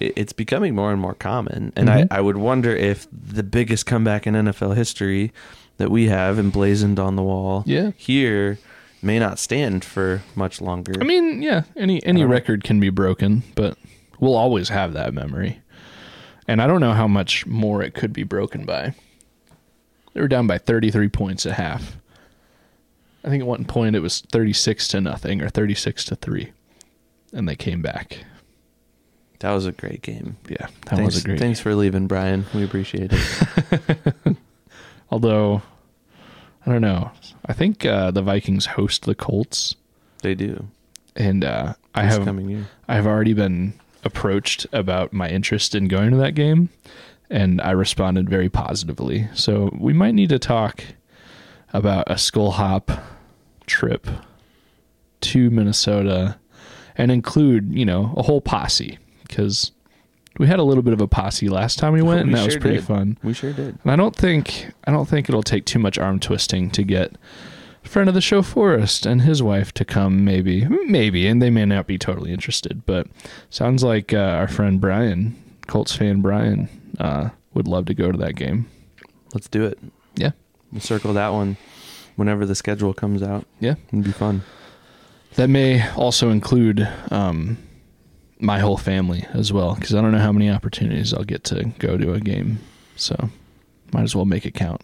it's 0.00 0.32
becoming 0.32 0.74
more 0.74 0.90
and 0.92 1.00
more 1.00 1.14
common, 1.14 1.72
and 1.76 1.88
Mhm. 1.88 2.08
I, 2.10 2.18
I 2.18 2.20
would 2.20 2.36
wonder 2.38 2.74
if 2.74 3.06
the 3.12 3.42
biggest 3.42 3.86
comeback 3.86 4.26
in 4.26 4.34
NFL 4.34 4.74
history 4.74 5.32
that 5.76 5.90
we 5.90 6.08
have 6.08 6.38
emblazoned 6.38 6.98
on 6.98 7.16
the 7.16 7.22
wall, 7.22 7.62
Yeah. 7.66 7.90
here 7.96 8.58
may 9.02 9.18
not 9.18 9.38
stand 9.38 9.84
for 9.84 10.22
much 10.34 10.60
longer. 10.60 10.92
I 11.00 11.04
mean, 11.04 11.40
yeah, 11.42 11.62
any 11.76 12.04
any 12.04 12.20
don't 12.20 12.28
know. 12.28 12.34
record 12.34 12.64
can 12.64 12.80
be 12.80 12.90
broken, 12.90 13.42
but 13.54 13.76
we'll 14.18 14.34
always 14.36 14.68
have 14.70 14.92
that 14.94 15.14
memory. 15.14 15.60
And 16.48 16.60
I 16.60 16.66
don't 16.66 16.80
know 16.80 16.92
how 16.94 17.06
much 17.06 17.46
more 17.46 17.82
it 17.82 17.94
could 17.94 18.12
be 18.12 18.24
broken 18.24 18.64
by. 18.64 18.94
They 20.12 20.20
were 20.20 20.28
down 20.28 20.46
by 20.48 20.58
33 20.58 21.08
points 21.08 21.46
at 21.46 21.52
half. 21.52 21.96
I 23.24 23.28
think 23.28 23.42
at 23.42 23.46
one 23.46 23.64
point 23.64 23.94
it 23.94 24.00
was 24.00 24.20
36 24.32 24.88
to 24.88 25.00
nothing 25.00 25.40
or 25.42 25.48
36 25.48 26.04
to 26.06 26.16
3. 26.16 26.50
And 27.32 27.48
they 27.48 27.54
came 27.54 27.80
back. 27.82 28.24
That 29.40 29.52
was 29.52 29.66
a 29.66 29.72
great 29.72 30.02
game. 30.02 30.36
Yeah, 30.48 30.66
that 30.86 30.96
thanks, 30.96 31.14
was 31.14 31.24
a 31.24 31.26
great. 31.26 31.38
Thanks 31.38 31.60
for 31.60 31.74
leaving, 31.74 32.06
Brian. 32.06 32.46
We 32.54 32.62
appreciate 32.62 33.10
it. 33.12 34.36
Although 35.10 35.62
I 36.64 36.70
don't 36.70 36.82
know. 36.82 37.10
I 37.46 37.52
think 37.52 37.84
uh, 37.84 38.10
the 38.10 38.22
Vikings 38.22 38.66
host 38.66 39.04
the 39.06 39.14
Colts 39.14 39.74
they 40.22 40.34
do. 40.34 40.68
and 41.16 41.42
uh, 41.42 41.74
I 41.94 42.04
have. 42.04 42.28
I've 42.86 43.06
already 43.06 43.32
been 43.32 43.72
approached 44.04 44.66
about 44.72 45.12
my 45.12 45.28
interest 45.28 45.74
in 45.74 45.88
going 45.88 46.10
to 46.10 46.16
that 46.18 46.34
game, 46.34 46.68
and 47.30 47.62
I 47.62 47.70
responded 47.70 48.28
very 48.28 48.50
positively. 48.50 49.28
So 49.34 49.74
we 49.78 49.94
might 49.94 50.14
need 50.14 50.28
to 50.28 50.38
talk 50.38 50.84
about 51.72 52.10
a 52.10 52.14
skol 52.14 52.52
hop 52.52 52.90
trip 53.66 54.06
to 55.22 55.50
Minnesota 55.50 56.36
and 56.96 57.10
include, 57.10 57.72
you 57.72 57.86
know, 57.86 58.12
a 58.16 58.22
whole 58.22 58.40
posse 58.42 58.98
because 59.30 59.72
we 60.38 60.46
had 60.46 60.58
a 60.58 60.62
little 60.62 60.82
bit 60.82 60.92
of 60.92 61.00
a 61.00 61.08
posse 61.08 61.48
last 61.48 61.78
time 61.78 61.92
we 61.92 62.02
went, 62.02 62.20
and 62.20 62.32
We 62.32 62.38
that 62.38 62.44
was 62.46 62.56
pretty 62.56 62.76
did. 62.76 62.84
fun. 62.86 63.18
We 63.22 63.32
sure 63.32 63.52
did. 63.52 63.78
And 63.82 63.90
I 63.92 63.96
don't 63.96 64.14
think 64.14 64.70
I 64.84 64.90
don't 64.92 65.08
think 65.08 65.28
it'll 65.28 65.42
take 65.42 65.64
too 65.64 65.78
much 65.78 65.98
arm 65.98 66.20
twisting 66.20 66.70
to 66.72 66.82
get 66.82 67.16
friend 67.82 68.08
of 68.08 68.14
the 68.14 68.20
show 68.20 68.42
Forrest 68.42 69.06
and 69.06 69.22
his 69.22 69.42
wife 69.42 69.72
to 69.72 69.84
come 69.86 70.22
maybe 70.24 70.66
maybe 70.86 71.26
and 71.26 71.40
they 71.40 71.48
may 71.50 71.64
not 71.64 71.86
be 71.86 71.96
totally 71.96 72.30
interested 72.30 72.84
but 72.84 73.06
sounds 73.48 73.82
like 73.82 74.12
uh, 74.12 74.18
our 74.18 74.46
friend 74.46 74.80
Brian 74.80 75.34
Colts 75.66 75.96
fan 75.96 76.20
Brian 76.20 76.68
uh, 76.98 77.30
would 77.54 77.66
love 77.66 77.86
to 77.86 77.94
go 77.94 78.12
to 78.12 78.18
that 78.18 78.34
game. 78.36 78.68
Let's 79.32 79.48
do 79.48 79.64
it. 79.64 79.78
Yeah. 80.14 80.32
We'll 80.70 80.80
circle 80.82 81.12
that 81.14 81.30
one 81.32 81.56
whenever 82.16 82.44
the 82.44 82.54
schedule 82.54 82.92
comes 82.92 83.22
out. 83.22 83.46
Yeah. 83.60 83.74
It'd 83.88 84.04
be 84.04 84.12
fun. 84.12 84.42
That 85.36 85.48
may 85.48 85.88
also 85.92 86.30
include 86.30 86.86
um, 87.10 87.56
my 88.40 88.58
whole 88.58 88.76
family 88.76 89.26
as 89.32 89.52
well 89.52 89.74
because 89.74 89.94
I 89.94 90.00
don't 90.00 90.12
know 90.12 90.18
how 90.18 90.32
many 90.32 90.50
opportunities 90.50 91.12
I'll 91.12 91.24
get 91.24 91.44
to 91.44 91.64
go 91.78 91.96
to 91.96 92.14
a 92.14 92.20
game. 92.20 92.58
So 92.96 93.30
might 93.92 94.02
as 94.02 94.16
well 94.16 94.24
make 94.24 94.46
it 94.46 94.54
count. 94.54 94.82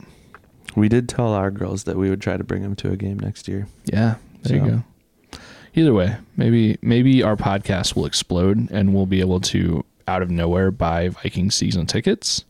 We 0.74 0.88
did 0.88 1.08
tell 1.08 1.32
our 1.32 1.50
girls 1.50 1.84
that 1.84 1.96
we 1.96 2.10
would 2.10 2.20
try 2.20 2.36
to 2.36 2.44
bring 2.44 2.62
them 2.62 2.76
to 2.76 2.90
a 2.90 2.96
game 2.96 3.18
next 3.18 3.48
year. 3.48 3.66
Yeah, 3.84 4.16
there 4.42 4.58
you 4.58 4.70
go. 4.70 5.38
Either 5.74 5.92
way, 5.92 6.16
maybe 6.36 6.78
maybe 6.82 7.22
our 7.22 7.36
podcast 7.36 7.96
will 7.96 8.06
explode 8.06 8.70
and 8.70 8.94
we'll 8.94 9.06
be 9.06 9.20
able 9.20 9.40
to 9.40 9.84
out 10.08 10.22
of 10.22 10.30
nowhere 10.30 10.70
buy 10.70 11.08
Viking 11.08 11.50
season 11.50 11.86
tickets 11.86 12.44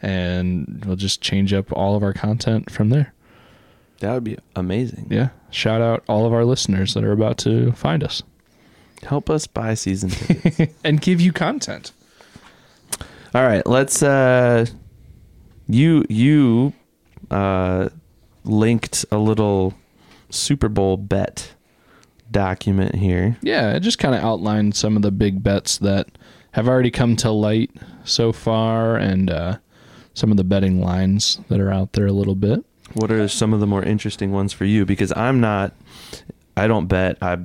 and 0.00 0.84
we'll 0.86 0.96
just 0.96 1.20
change 1.20 1.52
up 1.52 1.72
all 1.72 1.96
of 1.96 2.02
our 2.02 2.12
content 2.12 2.70
from 2.70 2.90
there. 2.90 3.12
That 4.00 4.12
would 4.12 4.24
be 4.24 4.38
amazing. 4.56 5.06
Yeah. 5.10 5.30
Shout 5.50 5.80
out 5.80 6.04
all 6.08 6.26
of 6.26 6.32
our 6.32 6.44
listeners 6.44 6.94
that 6.94 7.04
are 7.04 7.12
about 7.12 7.38
to 7.38 7.72
find 7.72 8.02
us 8.02 8.22
Help 9.04 9.30
us 9.30 9.46
buy 9.46 9.74
season 9.74 10.10
tickets. 10.10 10.74
and 10.84 11.00
give 11.00 11.20
you 11.20 11.32
content. 11.32 11.92
All 13.34 13.42
right, 13.42 13.66
let's 13.66 14.02
uh 14.02 14.66
you 15.68 16.04
you 16.08 16.72
uh 17.30 17.88
linked 18.44 19.04
a 19.10 19.18
little 19.18 19.74
Super 20.30 20.68
Bowl 20.68 20.96
bet 20.96 21.54
document 22.30 22.94
here. 22.96 23.36
Yeah, 23.42 23.72
it 23.74 23.80
just 23.80 23.98
kind 23.98 24.14
of 24.14 24.22
outlined 24.22 24.76
some 24.76 24.96
of 24.96 25.02
the 25.02 25.10
big 25.10 25.42
bets 25.42 25.78
that 25.78 26.08
have 26.52 26.68
already 26.68 26.90
come 26.90 27.16
to 27.16 27.30
light 27.30 27.70
so 28.04 28.32
far 28.32 28.96
and 28.96 29.30
uh, 29.30 29.58
some 30.14 30.30
of 30.30 30.36
the 30.36 30.44
betting 30.44 30.80
lines 30.80 31.40
that 31.48 31.60
are 31.60 31.72
out 31.72 31.92
there 31.94 32.06
a 32.06 32.12
little 32.12 32.34
bit. 32.34 32.64
What 32.94 33.10
are 33.10 33.26
some 33.28 33.52
of 33.52 33.60
the 33.60 33.66
more 33.66 33.82
interesting 33.82 34.30
ones 34.30 34.52
for 34.52 34.64
you? 34.64 34.84
Because 34.84 35.12
I'm 35.16 35.40
not, 35.40 35.72
I 36.56 36.66
don't 36.66 36.86
bet. 36.86 37.18
I 37.22 37.38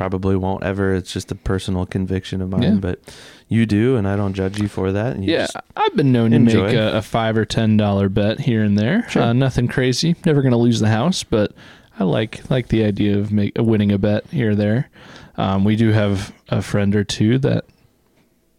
probably 0.00 0.34
won't 0.34 0.64
ever. 0.64 0.94
It's 0.94 1.12
just 1.12 1.30
a 1.30 1.34
personal 1.34 1.84
conviction 1.84 2.40
of 2.40 2.48
mine. 2.48 2.62
Yeah. 2.62 2.74
But 2.76 3.00
you 3.48 3.66
do, 3.66 3.96
and 3.96 4.08
I 4.08 4.16
don't 4.16 4.32
judge 4.32 4.58
you 4.58 4.66
for 4.66 4.92
that. 4.92 5.18
You 5.18 5.34
Yeah, 5.34 5.46
I've 5.76 5.94
been 5.94 6.10
known 6.10 6.30
to 6.30 6.36
enjoy. 6.36 6.68
make 6.68 6.74
a, 6.74 6.96
a 6.96 7.02
five 7.02 7.36
or 7.36 7.44
ten 7.44 7.76
dollar 7.76 8.08
bet 8.08 8.40
here 8.40 8.62
and 8.64 8.78
there. 8.78 9.06
Sure. 9.10 9.20
Uh, 9.20 9.32
nothing 9.34 9.68
crazy. 9.68 10.16
Never 10.24 10.40
going 10.40 10.52
to 10.52 10.56
lose 10.56 10.80
the 10.80 10.88
house, 10.88 11.22
but 11.22 11.52
I 11.98 12.04
like 12.04 12.48
like 12.48 12.68
the 12.68 12.82
idea 12.82 13.18
of 13.18 13.30
make, 13.30 13.52
winning 13.58 13.92
a 13.92 13.98
bet 13.98 14.26
here 14.28 14.52
or 14.52 14.54
there. 14.54 14.88
Um, 15.36 15.64
we 15.64 15.76
do 15.76 15.90
have 15.92 16.32
a 16.48 16.62
friend 16.62 16.96
or 16.96 17.04
two 17.04 17.36
that 17.40 17.66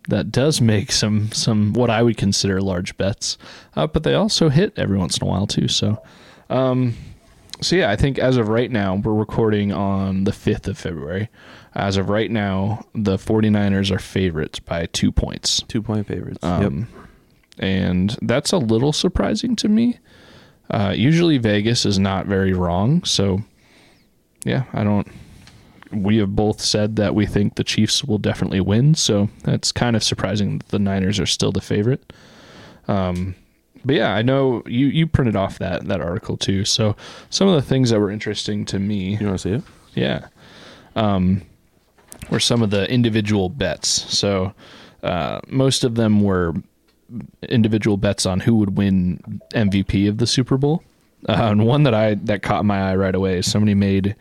that 0.10 0.32
does 0.32 0.62
make 0.62 0.91
some 0.91 1.32
some 1.32 1.73
what 1.73 1.89
I 1.89 2.04
would 2.04 2.17
consider 2.17 2.62
large 2.62 2.95
bets, 2.97 3.39
uh, 3.75 3.88
but 3.88 4.04
they 4.04 4.13
also 4.13 4.49
hit 4.49 4.73
every 4.77 4.99
once 4.99 5.17
in 5.17 5.27
a 5.27 5.27
while 5.27 5.47
too. 5.47 5.67
So, 5.67 6.04
um, 6.51 6.93
so 7.62 7.76
yeah, 7.76 7.89
I 7.91 7.95
think 7.95 8.17
as 8.19 8.38
of 8.38 8.47
right 8.50 8.69
now, 8.71 8.95
we're 8.95 9.13
recording 9.13 9.71
on 9.71 10.24
the 10.24 10.32
fifth 10.34 10.67
of 10.67 10.78
February. 10.78 11.30
As 11.74 11.95
of 11.97 12.10
right 12.10 12.30
now, 12.30 12.86
the 12.93 13.17
49ers 13.17 13.91
are 13.91 14.00
favorites 14.00 14.60
by 14.60 14.88
two 14.88 15.12
points. 15.12 15.62
two 15.67 15.82
point 15.82 16.08
favorites. 16.08 16.43
Um, 16.43 16.88
And 17.60 18.17
that's 18.21 18.52
a 18.52 18.58
little 18.58 18.91
surprising 18.93 19.56
to 19.58 19.69
me. 19.69 20.00
Uh, 20.69 20.93
usually 20.95 21.38
Vegas 21.38 21.86
is 21.86 22.00
not 22.00 22.26
very 22.26 22.54
wrong. 22.54 23.04
So, 23.04 23.41
yeah, 24.43 24.63
I 24.74 24.84
don't. 24.84 25.08
We 25.91 26.17
have 26.17 26.36
both 26.36 26.62
said 26.62 26.95
that 26.95 27.13
we 27.13 27.26
think 27.26 27.56
the 27.56 27.65
Chiefs 27.65 28.04
will 28.04 28.17
definitely 28.17 28.62
win. 28.62 28.95
So 28.95 29.30
that's 29.43 29.71
kind 29.74 29.95
of 29.95 30.04
surprising 30.04 30.58
that 30.60 30.69
the 30.69 30.80
Niners 30.80 31.19
are 31.19 31.26
still 31.26 31.52
the 31.52 31.60
favorite. 31.62 32.13
Um, 32.88 33.36
but 33.86 33.96
yeah, 33.96 34.13
I 34.13 34.22
know 34.22 34.63
you, 34.65 34.88
you 34.88 35.08
printed 35.08 35.36
off 35.36 35.60
that, 35.60 35.88
that 35.88 36.02
article 36.02 36.38
too. 36.38 36.65
So 36.65 36.96
some 37.30 37.48
of 37.48 37.56
the 37.56 37.62
things 37.62 37.89
that 37.89 38.00
were 38.00 38.12
interesting 38.12 38.65
to 38.65 38.80
me. 38.80 39.17
You 39.17 39.28
want 39.28 39.39
to 39.39 39.50
see 39.50 39.56
it? 39.56 39.63
Yeah. 39.96 40.28
Um, 40.96 41.44
were 42.30 42.39
some 42.39 42.62
of 42.62 42.70
the 42.70 42.89
individual 42.89 43.50
bets. 43.50 43.89
So 44.15 44.54
uh, 45.04 45.41
most 45.48 45.84
of 45.84 45.96
them 45.96 46.22
were 46.22 46.54
individual 47.50 47.98
bets 47.98 48.26
on 48.26 48.39
who 48.39 48.56
would 48.56 48.78
win 48.78 49.41
MVP 49.54 50.08
of 50.08 50.17
the 50.17 50.28
Super 50.28 50.58
Bowl. 50.58 50.84
Uh, 51.28 51.50
and 51.52 51.65
one 51.65 51.84
that 51.84 51.94
I 51.94 52.15
that 52.15 52.41
caught 52.41 52.65
my 52.65 52.91
eye 52.91 52.96
right 52.96 53.13
away 53.13 53.39
is 53.39 53.52
somebody 53.52 53.76
made 53.76 54.15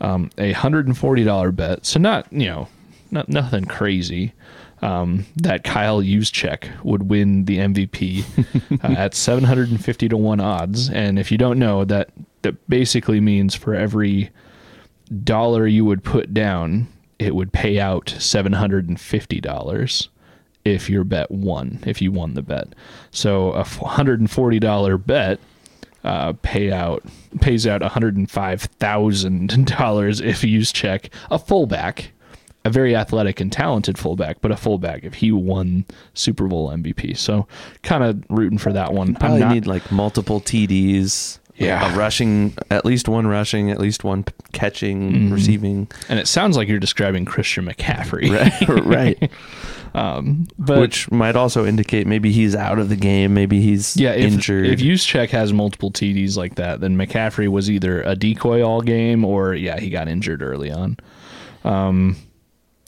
um, 0.00 0.30
a 0.38 0.52
hundred 0.52 0.86
and 0.86 0.96
forty 0.96 1.24
dollar 1.24 1.50
bet. 1.50 1.84
So 1.84 1.98
not 1.98 2.32
you 2.32 2.46
know 2.46 2.68
not 3.10 3.28
nothing 3.28 3.64
crazy. 3.64 4.32
Um, 4.82 5.24
that 5.36 5.64
Kyle 5.64 6.02
Juszczyk 6.02 6.68
would 6.84 7.08
win 7.08 7.46
the 7.46 7.58
MVP 7.58 8.24
uh, 8.84 8.92
at 8.92 9.14
750 9.14 10.08
to 10.10 10.16
1 10.16 10.38
odds. 10.38 10.90
And 10.90 11.18
if 11.18 11.32
you 11.32 11.38
don't 11.38 11.58
know, 11.58 11.84
that, 11.86 12.10
that 12.42 12.68
basically 12.68 13.20
means 13.20 13.54
for 13.54 13.74
every 13.74 14.30
dollar 15.24 15.66
you 15.66 15.86
would 15.86 16.04
put 16.04 16.34
down, 16.34 16.88
it 17.18 17.34
would 17.34 17.54
pay 17.54 17.80
out 17.80 18.04
$750 18.06 20.08
if 20.66 20.90
your 20.90 21.04
bet 21.04 21.30
won, 21.30 21.78
if 21.86 22.02
you 22.02 22.12
won 22.12 22.34
the 22.34 22.42
bet. 22.42 22.74
So 23.10 23.52
a 23.52 23.62
$140 23.62 25.06
bet 25.06 25.40
uh, 26.04 26.34
pay 26.42 26.70
out 26.70 27.02
pays 27.40 27.66
out 27.66 27.80
$105,000 27.82 30.24
if 30.24 30.42
Juszczyk 30.42 31.08
a 31.30 31.38
fullback, 31.38 32.12
a 32.66 32.70
very 32.70 32.94
athletic 32.96 33.40
and 33.40 33.50
talented 33.52 33.96
fullback, 33.98 34.40
but 34.40 34.50
a 34.50 34.56
fullback 34.56 35.04
if 35.04 35.14
he 35.14 35.32
won 35.32 35.84
Super 36.14 36.46
Bowl 36.46 36.70
MVP. 36.70 37.16
So 37.16 37.46
kind 37.82 38.02
of 38.04 38.24
rooting 38.28 38.58
for 38.58 38.72
that 38.72 38.92
one. 38.92 39.14
Probably 39.14 39.40
not, 39.40 39.52
need 39.54 39.66
like 39.66 39.90
multiple 39.92 40.40
TDs. 40.40 41.38
Yeah. 41.58 41.94
a 41.94 41.96
rushing, 41.96 42.52
at 42.70 42.84
least 42.84 43.08
one 43.08 43.26
rushing, 43.26 43.70
at 43.70 43.80
least 43.80 44.04
one 44.04 44.26
catching, 44.52 45.10
Mm-hmm. 45.10 45.32
receiving. 45.32 45.88
and 46.10 46.18
it 46.18 46.28
sounds 46.28 46.54
like 46.54 46.68
you're 46.68 46.78
describing 46.78 47.24
Christian 47.24 47.64
McCaffrey. 47.64 48.28
Right, 48.68 48.84
right. 48.84 49.30
Um, 49.94 50.46
but 50.58 50.78
Which 50.78 51.10
might 51.10 51.36
also 51.36 51.64
indicate 51.64 52.06
maybe 52.06 52.30
he's 52.30 52.54
out 52.54 52.78
of 52.78 52.90
the 52.90 52.96
game. 52.96 53.32
Maybe 53.32 53.62
he's 53.62 53.96
Yeah, 53.96 54.12
if, 54.12 54.30
injured. 54.34 54.66
if 54.66 54.78
Juszczyk 54.80 55.30
has 55.30 55.54
multiple 55.54 55.90
TDs 55.90 56.36
like 56.36 56.56
that, 56.56 56.80
then 56.82 56.98
McCaffrey 56.98 57.48
was 57.48 57.70
either 57.70 58.02
a 58.02 58.14
decoy 58.14 58.62
all 58.62 58.82
game 58.82 59.24
or 59.24 59.54
yeah, 59.54 59.80
he 59.80 59.88
got 59.88 60.06
injured 60.06 60.42
early 60.42 60.70
on. 60.70 60.98
Um, 61.64 62.16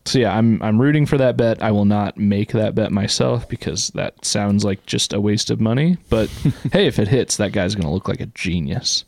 so 0.08 0.18
yeah, 0.18 0.36
I'm 0.36 0.62
I'm 0.62 0.80
rooting 0.80 1.06
for 1.06 1.18
that 1.18 1.36
bet. 1.36 1.62
I 1.62 1.70
will 1.70 1.84
not 1.84 2.16
make 2.16 2.52
that 2.52 2.74
bet 2.74 2.90
myself 2.90 3.48
because 3.48 3.88
that 3.90 4.24
sounds 4.24 4.64
like 4.64 4.84
just 4.86 5.12
a 5.12 5.20
waste 5.20 5.50
of 5.50 5.60
money. 5.60 5.98
But 6.08 6.28
hey, 6.72 6.86
if 6.86 6.98
it 6.98 7.08
hits, 7.08 7.36
that 7.36 7.52
guy's 7.52 7.74
gonna 7.74 7.92
look 7.92 8.08
like 8.08 8.20
a 8.20 8.26
genius. 8.26 9.04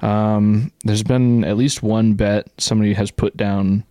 Um, 0.00 0.72
there's 0.84 1.04
been 1.04 1.44
at 1.44 1.56
least 1.56 1.82
one 1.82 2.14
bet 2.14 2.48
somebody 2.58 2.92
has 2.94 3.10
put 3.10 3.36
down 3.36 3.84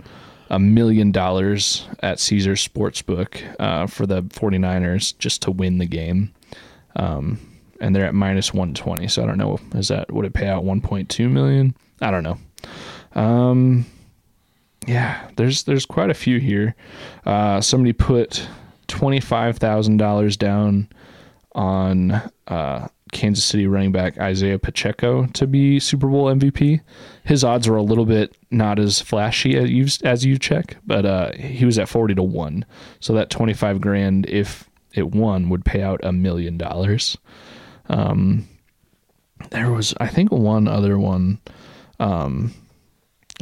a 0.49 0.59
million 0.59 1.13
dollars 1.13 1.87
at 2.01 2.19
Caesars 2.19 2.67
Sportsbook 2.67 3.41
uh, 3.59 3.87
for 3.87 4.05
the 4.05 4.21
49ers 4.23 5.17
just 5.17 5.41
to 5.43 5.51
win 5.51 5.77
the 5.77 5.85
game. 5.85 6.33
Um, 6.97 7.39
and 7.79 7.95
they're 7.95 8.05
at 8.05 8.13
minus 8.13 8.53
120. 8.53 9.07
So 9.07 9.23
I 9.23 9.25
don't 9.25 9.37
know. 9.37 9.59
Is 9.73 9.87
that, 9.87 10.11
would 10.11 10.25
it 10.25 10.33
pay 10.33 10.47
out 10.47 10.65
1.2 10.65 11.31
million? 11.31 11.73
I 12.01 12.11
don't 12.11 12.23
know. 12.23 12.37
Um, 13.15 13.85
yeah, 14.87 15.29
there's, 15.35 15.63
there's 15.63 15.85
quite 15.85 16.09
a 16.09 16.15
few 16.15 16.39
here. 16.39 16.75
Uh, 17.25 17.61
somebody 17.61 17.93
put 17.93 18.47
$25,000 18.87 20.37
down 20.37 20.89
on, 21.53 22.21
uh, 22.47 22.87
Kansas 23.11 23.43
City 23.43 23.67
running 23.67 23.91
back 23.91 24.17
Isaiah 24.19 24.57
Pacheco 24.57 25.25
to 25.27 25.47
be 25.47 25.79
Super 25.79 26.07
Bowl 26.07 26.25
MVP. 26.25 26.81
His 27.23 27.43
odds 27.43 27.67
were 27.67 27.75
a 27.75 27.83
little 27.83 28.05
bit 28.05 28.35
not 28.49 28.79
as 28.79 29.01
flashy 29.01 29.57
as 29.57 29.69
you 29.69 29.83
as 30.03 30.23
Juszczyk, 30.23 30.75
but 30.85 31.05
uh, 31.05 31.33
he 31.33 31.65
was 31.65 31.77
at 31.77 31.89
forty 31.89 32.15
to 32.15 32.23
one. 32.23 32.65
So 32.99 33.13
that 33.13 33.29
twenty 33.29 33.53
five 33.53 33.81
grand, 33.81 34.27
if 34.29 34.69
it 34.93 35.11
won, 35.11 35.49
would 35.49 35.65
pay 35.65 35.81
out 35.81 35.99
a 36.03 36.11
million 36.11 36.57
dollars. 36.57 37.17
Um, 37.89 38.47
there 39.49 39.71
was, 39.71 39.93
I 39.99 40.07
think, 40.07 40.31
one 40.31 40.67
other 40.67 40.97
one, 40.97 41.39
um, 41.99 42.53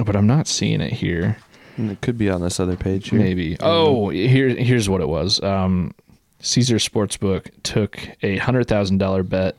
but 0.05 0.15
I'm 0.15 0.27
not 0.27 0.47
seeing 0.47 0.81
it 0.81 0.93
here. 0.93 1.37
it 1.77 2.01
could 2.01 2.17
be 2.17 2.29
on 2.29 2.41
this 2.41 2.59
other 2.59 2.75
page 2.75 3.09
here. 3.09 3.19
Maybe. 3.19 3.57
Oh, 3.59 4.09
here 4.09 4.49
here's 4.49 4.89
what 4.89 5.01
it 5.01 5.07
was. 5.09 5.41
Um, 5.41 5.93
Caesars 6.41 6.87
Sportsbook 6.87 7.49
took 7.63 7.99
a 8.23 8.37
hundred 8.37 8.67
thousand 8.67 8.97
dollar 8.97 9.23
bet 9.23 9.57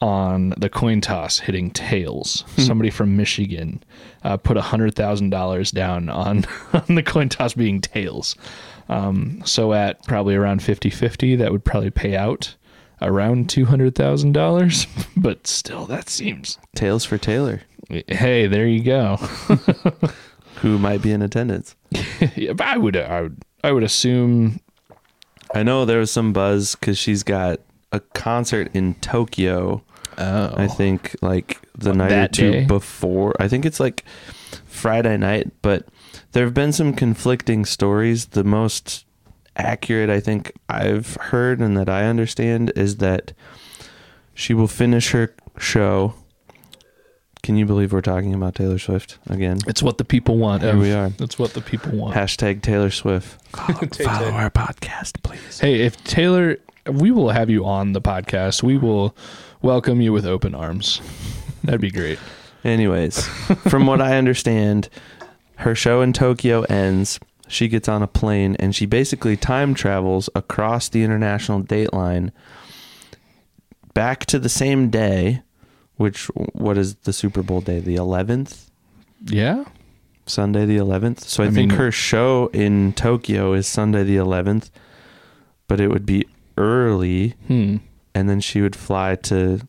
on 0.00 0.52
the 0.58 0.68
coin 0.68 1.00
toss 1.00 1.38
hitting 1.38 1.70
tails. 1.70 2.44
Somebody 2.56 2.90
from 2.90 3.16
Michigan 3.16 3.82
uh, 4.24 4.36
put 4.36 4.56
a 4.56 4.60
hundred 4.62 4.94
thousand 4.94 5.30
dollars 5.30 5.70
down 5.70 6.08
on 6.08 6.44
on 6.72 6.94
the 6.96 7.02
coin 7.02 7.28
toss 7.28 7.54
being 7.54 7.80
tails. 7.80 8.34
Um, 8.88 9.42
so 9.46 9.72
at 9.72 10.04
probably 10.06 10.34
around 10.34 10.60
50-50, 10.60 11.38
that 11.38 11.50
would 11.52 11.64
probably 11.64 11.90
pay 11.90 12.14
out 12.16 12.56
around 13.06 13.48
two 13.50 13.64
hundred 13.66 13.94
thousand 13.94 14.32
dollars. 14.32 14.86
But 15.16 15.46
still, 15.46 15.86
that 15.86 16.08
seems. 16.08 16.58
Tails 16.74 17.04
for 17.04 17.18
Taylor, 17.18 17.62
Hey, 18.08 18.46
there 18.46 18.66
you 18.66 18.82
go. 18.82 19.16
who 20.62 20.78
might 20.78 21.02
be 21.02 21.12
in 21.12 21.22
attendance. 21.22 21.76
Yeah, 22.36 22.52
but 22.54 22.66
I 22.66 22.78
would 22.78 22.96
I 22.96 23.20
would 23.22 23.42
I 23.64 23.72
would 23.72 23.82
assume 23.82 24.60
I 25.54 25.62
know 25.62 25.84
there 25.84 25.98
was 25.98 26.10
some 26.10 26.32
buzz 26.32 26.74
because 26.76 26.96
she's 26.98 27.22
got 27.22 27.60
a 27.90 28.00
concert 28.00 28.70
in 28.72 28.94
Tokyo. 28.94 29.82
Oh. 30.18 30.54
I 30.56 30.66
think 30.66 31.14
like 31.20 31.60
the 31.76 31.90
What, 31.90 31.96
night 31.98 32.12
or 32.12 32.28
two 32.28 32.50
day? 32.52 32.64
before. 32.64 33.34
I 33.40 33.48
think 33.48 33.66
it's 33.66 33.80
like 33.80 34.04
Friday 34.66 35.16
night, 35.16 35.50
but 35.62 35.86
there 36.32 36.44
have 36.44 36.54
been 36.54 36.72
some 36.72 36.92
conflicting 36.94 37.64
stories. 37.64 38.26
The 38.26 38.44
most 38.44 39.04
accurate 39.56 40.10
I 40.10 40.20
think 40.20 40.52
I've 40.68 41.16
heard 41.16 41.60
and 41.60 41.76
that 41.76 41.88
I 41.88 42.04
understand 42.04 42.72
is 42.76 42.96
that 42.98 43.32
she 44.34 44.54
will 44.54 44.68
finish 44.68 45.10
her 45.10 45.34
show. 45.58 46.14
Can 47.42 47.56
you 47.56 47.66
believe 47.66 47.92
we're 47.92 48.02
talking 48.02 48.34
about 48.34 48.54
Taylor 48.54 48.78
Swift 48.78 49.18
again? 49.28 49.58
It's 49.66 49.82
what 49.82 49.98
the 49.98 50.04
people 50.04 50.36
want. 50.38 50.62
Here 50.62 50.76
we 50.76 50.92
are. 50.92 51.08
That's 51.10 51.38
what 51.38 51.54
the 51.54 51.60
people 51.60 51.92
want. 51.92 52.14
Hashtag 52.14 52.62
Taylor 52.62 52.90
Swift. 52.90 53.44
Follow 53.56 54.30
our 54.30 54.50
podcast, 54.50 55.22
please. 55.22 55.58
Hey, 55.58 55.82
if 55.82 56.02
Taylor, 56.04 56.58
we 56.90 57.10
will 57.10 57.30
have 57.30 57.50
you 57.50 57.64
on 57.64 57.92
the 57.92 58.00
podcast. 58.00 58.62
We 58.62 58.78
will 58.78 59.16
welcome 59.60 60.00
you 60.00 60.12
with 60.12 60.24
open 60.24 60.54
arms. 60.54 61.00
That'd 61.64 61.80
be 61.80 61.90
great. 61.90 62.18
Anyways, 62.64 63.26
from 63.68 63.86
what 63.86 64.00
I 64.00 64.16
understand, 64.16 64.88
her 65.56 65.74
show 65.74 66.00
in 66.00 66.12
Tokyo 66.12 66.62
ends. 66.62 67.18
She 67.52 67.68
gets 67.68 67.86
on 67.86 68.02
a 68.02 68.06
plane 68.06 68.56
and 68.58 68.74
she 68.74 68.86
basically 68.86 69.36
time 69.36 69.74
travels 69.74 70.30
across 70.34 70.88
the 70.88 71.02
international 71.04 71.60
date 71.60 71.92
line 71.92 72.32
back 73.92 74.24
to 74.26 74.38
the 74.38 74.48
same 74.48 74.88
day, 74.88 75.42
which 75.96 76.26
what 76.54 76.78
is 76.78 76.94
the 77.04 77.12
Super 77.12 77.42
Bowl 77.42 77.60
day? 77.60 77.78
The 77.78 77.96
11th? 77.96 78.70
Yeah. 79.26 79.64
Sunday 80.24 80.64
the 80.64 80.78
11th. 80.78 81.20
So 81.20 81.42
I, 81.42 81.48
I 81.48 81.50
think 81.50 81.70
mean- 81.72 81.78
her 81.78 81.92
show 81.92 82.46
in 82.54 82.94
Tokyo 82.94 83.52
is 83.52 83.66
Sunday 83.68 84.02
the 84.02 84.16
11th, 84.16 84.70
but 85.68 85.78
it 85.78 85.88
would 85.88 86.06
be 86.06 86.24
early 86.56 87.34
Hmm. 87.48 87.76
and 88.14 88.30
then 88.30 88.40
she 88.40 88.60
would 88.62 88.76
fly 88.76 89.16
to. 89.16 89.60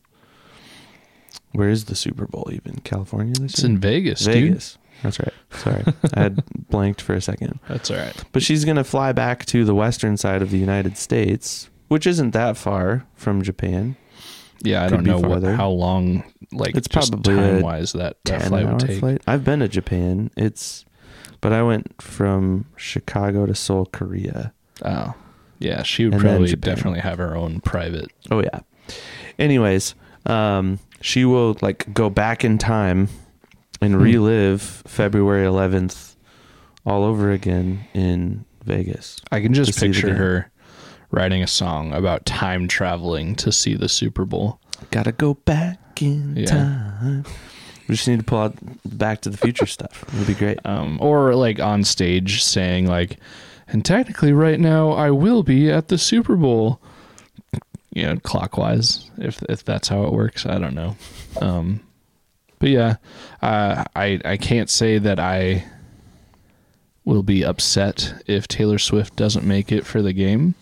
Where 1.52 1.68
is 1.68 1.84
the 1.84 1.94
Super 1.94 2.26
Bowl 2.26 2.48
even? 2.52 2.76
California 2.82 3.34
this 3.34 3.52
It's 3.54 3.62
year? 3.62 3.70
in 3.72 3.78
Vegas, 3.78 4.24
dude. 4.24 4.34
Vegas. 4.34 4.78
That's 5.04 5.20
right. 5.20 5.32
Sorry, 5.52 5.84
I 6.14 6.20
had 6.20 6.42
blanked 6.70 7.00
for 7.00 7.14
a 7.14 7.20
second. 7.20 7.60
That's 7.68 7.90
all 7.90 7.96
right. 7.98 8.24
But 8.32 8.42
she's 8.42 8.64
gonna 8.64 8.82
fly 8.84 9.12
back 9.12 9.44
to 9.46 9.64
the 9.64 9.74
western 9.74 10.16
side 10.16 10.42
of 10.42 10.50
the 10.50 10.58
United 10.58 10.96
States, 10.98 11.70
which 11.88 12.06
isn't 12.06 12.32
that 12.32 12.56
far 12.56 13.06
from 13.14 13.42
Japan. 13.42 13.96
Yeah, 14.62 14.84
I 14.84 14.88
Could 14.88 15.04
don't 15.04 15.04
know 15.04 15.18
what, 15.20 15.30
farther. 15.42 15.54
how 15.56 15.68
long, 15.68 16.24
like, 16.50 16.74
It's 16.74 16.88
probably 16.88 17.34
time 17.36 17.60
wise 17.60 17.92
that, 17.92 18.16
that 18.24 18.40
10 18.40 18.48
flight 18.48 18.66
would 18.66 18.78
take. 18.80 18.98
flight. 19.00 19.20
I've 19.26 19.44
been 19.44 19.60
to 19.60 19.68
Japan. 19.68 20.30
It's, 20.38 20.86
but 21.42 21.52
I 21.52 21.62
went 21.62 22.00
from 22.00 22.64
Chicago 22.74 23.44
to 23.44 23.54
Seoul, 23.54 23.84
Korea. 23.84 24.54
Oh, 24.82 25.12
yeah. 25.58 25.82
She 25.82 26.06
would 26.06 26.18
probably 26.18 26.54
definitely 26.56 27.00
have 27.00 27.18
her 27.18 27.36
own 27.36 27.60
private. 27.60 28.10
Oh 28.30 28.42
yeah. 28.42 28.60
Anyways, 29.38 29.94
um, 30.26 30.78
she 31.02 31.24
will 31.26 31.56
like 31.60 31.92
go 31.92 32.08
back 32.08 32.42
in 32.44 32.56
time 32.56 33.08
and 33.84 33.94
Hmm. 33.96 34.02
relive 34.02 34.62
February 34.86 35.46
11th 35.46 36.16
all 36.86 37.04
over 37.04 37.30
again 37.30 37.84
in 37.94 38.44
Vegas. 38.64 39.20
I 39.30 39.40
can 39.40 39.52
just 39.54 39.72
To 39.74 39.78
see 39.78 39.86
the 39.88 39.92
picture 39.92 40.14
her 40.14 40.50
writing 41.10 41.42
a 41.42 41.46
song 41.46 41.92
about 41.92 42.26
time 42.26 42.66
traveling 42.68 43.34
to 43.36 43.52
see 43.52 43.74
the 43.74 43.88
Super 43.88 44.24
Bowl. 44.24 44.58
Gotta 44.90 45.12
go 45.12 45.34
back 45.34 46.02
in 46.02 46.34
Yeah. 46.36 46.46
time. 46.46 47.24
We 47.88 47.94
just 47.96 48.08
need 48.08 48.18
to 48.18 48.24
pull 48.24 48.38
out 48.38 48.54
Back 48.84 49.20
to 49.22 49.30
the 49.30 49.36
Future 49.36 49.66
stuff. 49.78 50.04
It'll 50.12 50.24
be 50.26 50.34
great. 50.34 50.58
Um, 50.64 50.98
or 51.00 51.34
like 51.34 51.60
on 51.60 51.84
stage 51.84 52.42
saying 52.42 52.86
like, 52.86 53.18
and 53.68 53.84
technically 53.84 54.32
right 54.32 54.58
now 54.58 54.90
I 54.92 55.10
will 55.10 55.42
be 55.42 55.70
at 55.70 55.88
the 55.88 55.98
Super 55.98 56.36
Bowl. 56.36 56.80
You 57.92 58.02
know, 58.06 58.16
clockwise, 58.16 59.08
if 59.18 59.40
if 59.48 59.64
that's 59.64 59.86
how 59.88 60.02
it 60.04 60.12
works, 60.12 60.44
I 60.46 60.58
don't 60.58 60.74
know. 60.74 60.96
Um, 61.40 61.80
but 62.64 62.70
yeah, 62.70 62.96
uh, 63.42 63.84
I 63.94 64.18
I 64.24 64.38
can't 64.38 64.70
say 64.70 64.96
that 64.96 65.20
I 65.20 65.66
will 67.04 67.22
be 67.22 67.44
upset 67.44 68.14
if 68.26 68.48
Taylor 68.48 68.78
Swift 68.78 69.16
doesn't 69.16 69.46
make 69.46 69.70
it 69.70 69.84
for 69.84 70.00
the 70.00 70.14
game. 70.14 70.54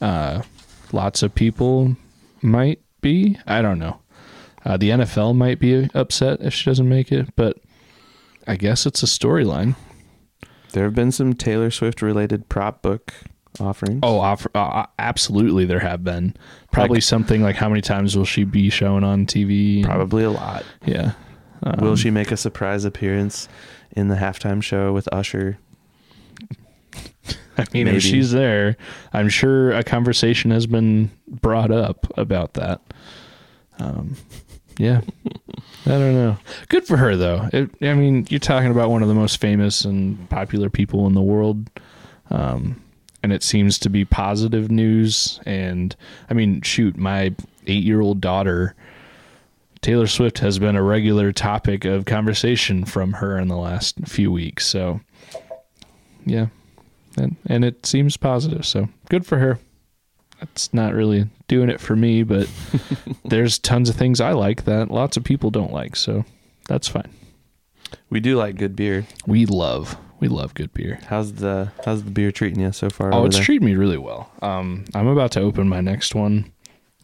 Uh, 0.00 0.42
lots 0.90 1.22
of 1.22 1.32
people 1.32 1.94
might 2.42 2.80
be. 3.00 3.38
I 3.46 3.62
don't 3.62 3.78
know. 3.78 4.00
Uh, 4.64 4.76
the 4.76 4.90
NFL 4.90 5.36
might 5.36 5.60
be 5.60 5.88
upset 5.94 6.40
if 6.40 6.52
she 6.52 6.68
doesn't 6.68 6.88
make 6.88 7.12
it, 7.12 7.28
but 7.36 7.58
I 8.48 8.56
guess 8.56 8.84
it's 8.84 9.04
a 9.04 9.06
storyline. 9.06 9.76
There 10.72 10.82
have 10.82 10.96
been 10.96 11.12
some 11.12 11.34
Taylor 11.34 11.70
Swift 11.70 12.02
related 12.02 12.48
prop 12.48 12.82
book 12.82 13.14
offerings. 13.58 14.00
Oh, 14.02 14.20
offer, 14.20 14.50
uh, 14.54 14.86
absolutely, 14.98 15.64
there 15.64 15.80
have 15.80 16.04
been 16.04 16.34
probably 16.72 16.96
Like- 16.96 17.02
something 17.02 17.42
like 17.42 17.56
how 17.56 17.68
many 17.68 17.80
times 17.80 18.16
will 18.16 18.24
she 18.24 18.44
be 18.44 18.70
shown 18.70 19.02
on 19.04 19.26
TV? 19.26 19.82
probably 19.84 20.24
a 20.24 20.30
lot. 20.30 20.64
yeah. 20.86 21.12
Um, 21.62 21.76
Will 21.80 21.96
she 21.96 22.10
make 22.10 22.30
a 22.32 22.38
surprise 22.38 22.84
appearance 22.86 23.46
in 23.90 24.08
the 24.08 24.14
halftime 24.14 24.62
show 24.62 24.92
with 24.94 25.06
Usher? 25.12 25.58
I 27.58 27.66
mean, 27.74 27.84
Maybe. 27.84 27.96
if 27.98 28.02
she's 28.02 28.30
there, 28.30 28.76
I'm 29.12 29.28
sure 29.28 29.72
a 29.72 29.82
conversation 29.84 30.50
has 30.52 30.66
been 30.66 31.10
brought 31.28 31.70
up 31.70 32.06
about 32.16 32.54
that. 32.54 32.80
Um, 33.78 34.16
yeah, 34.78 35.02
I 35.84 35.90
don't 35.90 36.14
know. 36.14 36.38
Good 36.68 36.86
for 36.86 36.96
her 36.96 37.16
though. 37.16 37.50
It, 37.52 37.70
I 37.82 37.92
mean, 37.92 38.26
you're 38.30 38.40
talking 38.40 38.70
about 38.70 38.88
one 38.90 39.02
of 39.02 39.08
the 39.08 39.14
most 39.14 39.38
famous 39.38 39.84
and 39.84 40.28
popular 40.30 40.70
people 40.70 41.06
in 41.06 41.12
the 41.14 41.20
world, 41.20 41.68
um, 42.30 42.80
and 43.22 43.32
it 43.32 43.42
seems 43.42 43.78
to 43.80 43.90
be 43.90 44.04
positive 44.04 44.70
news. 44.70 45.40
And 45.46 45.94
I 46.28 46.34
mean, 46.34 46.62
shoot, 46.62 46.96
my 46.96 47.34
eight-year-old 47.66 48.20
daughter. 48.20 48.74
Taylor 49.82 50.06
Swift 50.06 50.40
has 50.40 50.58
been 50.58 50.76
a 50.76 50.82
regular 50.82 51.32
topic 51.32 51.86
of 51.86 52.04
conversation 52.04 52.84
from 52.84 53.14
her 53.14 53.38
in 53.38 53.48
the 53.48 53.56
last 53.56 53.96
few 54.06 54.30
weeks. 54.30 54.66
So, 54.66 55.00
yeah, 56.26 56.48
and 57.16 57.36
and 57.46 57.64
it 57.64 57.86
seems 57.86 58.16
positive. 58.16 58.66
So 58.66 58.88
good 59.08 59.24
for 59.24 59.38
her. 59.38 59.58
It's 60.42 60.72
not 60.72 60.94
really 60.94 61.28
doing 61.48 61.68
it 61.68 61.80
for 61.80 61.96
me, 61.96 62.22
but 62.22 62.48
there's 63.24 63.58
tons 63.58 63.88
of 63.88 63.96
things 63.96 64.20
I 64.20 64.32
like 64.32 64.64
that 64.64 64.90
lots 64.90 65.16
of 65.16 65.24
people 65.24 65.50
don't 65.50 65.72
like. 65.72 65.96
So 65.96 66.24
that's 66.68 66.88
fine. 66.88 67.10
We 68.08 68.20
do 68.20 68.36
like 68.36 68.56
good 68.56 68.76
beer. 68.76 69.06
We 69.26 69.46
love 69.46 69.96
we 70.20 70.28
love 70.28 70.54
good 70.54 70.72
beer. 70.74 71.00
How's 71.06 71.34
the 71.34 71.72
how's 71.84 72.04
the 72.04 72.10
beer 72.10 72.30
treating 72.30 72.60
you 72.60 72.72
so 72.72 72.90
far? 72.90 73.12
Oh, 73.12 73.24
it's 73.24 73.36
there? 73.36 73.44
treating 73.44 73.66
me 73.66 73.74
really 73.74 73.98
well. 73.98 74.30
Um, 74.42 74.84
I'm 74.94 75.06
about 75.08 75.32
to 75.32 75.40
open 75.40 75.68
my 75.68 75.80
next 75.80 76.14
one 76.14 76.52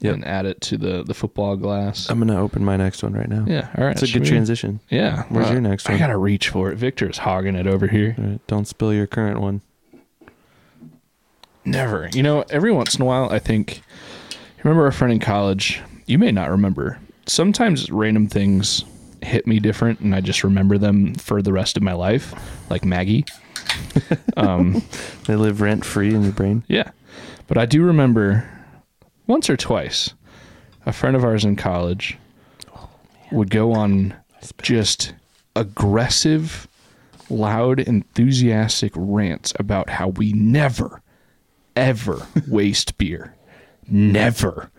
Yep. 0.00 0.14
and 0.14 0.24
add 0.26 0.44
it 0.44 0.60
to 0.62 0.76
the 0.76 1.02
the 1.04 1.14
football 1.14 1.56
glass. 1.56 2.10
I'm 2.10 2.18
gonna 2.18 2.40
open 2.40 2.62
my 2.64 2.76
next 2.76 3.02
one 3.02 3.14
right 3.14 3.28
now. 3.28 3.44
yeah, 3.48 3.70
all 3.78 3.84
right. 3.84 3.92
it's 4.00 4.02
a 4.02 4.12
good 4.18 4.26
transition. 4.26 4.80
Yeah. 4.90 5.24
Where's 5.30 5.48
uh, 5.48 5.52
your 5.52 5.60
next 5.62 5.88
one? 5.88 5.96
I 5.96 5.98
gotta 5.98 6.18
reach 6.18 6.50
for 6.50 6.70
it. 6.70 6.76
Victor's 6.76 7.16
hogging 7.18 7.54
it 7.56 7.66
over 7.66 7.86
here. 7.86 8.14
Right, 8.18 8.40
don't 8.46 8.68
spill 8.68 8.92
your 8.92 9.06
current 9.06 9.40
one. 9.40 9.62
Never. 11.64 12.08
You 12.12 12.22
know, 12.22 12.44
every 12.50 12.72
once 12.72 12.94
in 12.94 13.02
a 13.02 13.04
while, 13.04 13.30
I 13.30 13.38
think. 13.38 13.82
Remember 14.62 14.86
a 14.86 14.92
friend 14.92 15.12
in 15.12 15.18
college? 15.20 15.80
You 16.06 16.18
may 16.18 16.30
not 16.32 16.50
remember. 16.50 16.98
Sometimes 17.26 17.90
random 17.90 18.26
things 18.28 18.84
hit 19.22 19.46
me 19.46 19.58
different, 19.60 20.00
and 20.00 20.14
I 20.14 20.20
just 20.20 20.44
remember 20.44 20.78
them 20.78 21.14
for 21.14 21.42
the 21.42 21.52
rest 21.52 21.76
of 21.76 21.82
my 21.82 21.92
life, 21.92 22.34
like 22.70 22.84
Maggie. 22.84 23.24
um, 24.36 24.82
They 25.26 25.36
live 25.36 25.60
rent 25.60 25.84
free 25.84 26.14
in 26.14 26.22
your 26.22 26.32
brain. 26.32 26.62
yeah, 26.68 26.90
but 27.46 27.58
I 27.58 27.66
do 27.66 27.82
remember 27.82 28.48
once 29.26 29.50
or 29.50 29.56
twice 29.56 30.14
a 30.84 30.92
friend 30.92 31.16
of 31.16 31.24
ours 31.24 31.44
in 31.44 31.56
college 31.56 32.16
would 33.32 33.50
go 33.50 33.72
on 33.72 34.14
just 34.62 35.14
aggressive, 35.56 36.68
loud, 37.28 37.80
enthusiastic 37.80 38.92
rants 38.94 39.52
about 39.58 39.90
how 39.90 40.08
we 40.08 40.32
never, 40.32 41.02
ever 41.74 42.26
waste 42.48 42.96
beer. 42.98 43.34
Never. 43.88 44.70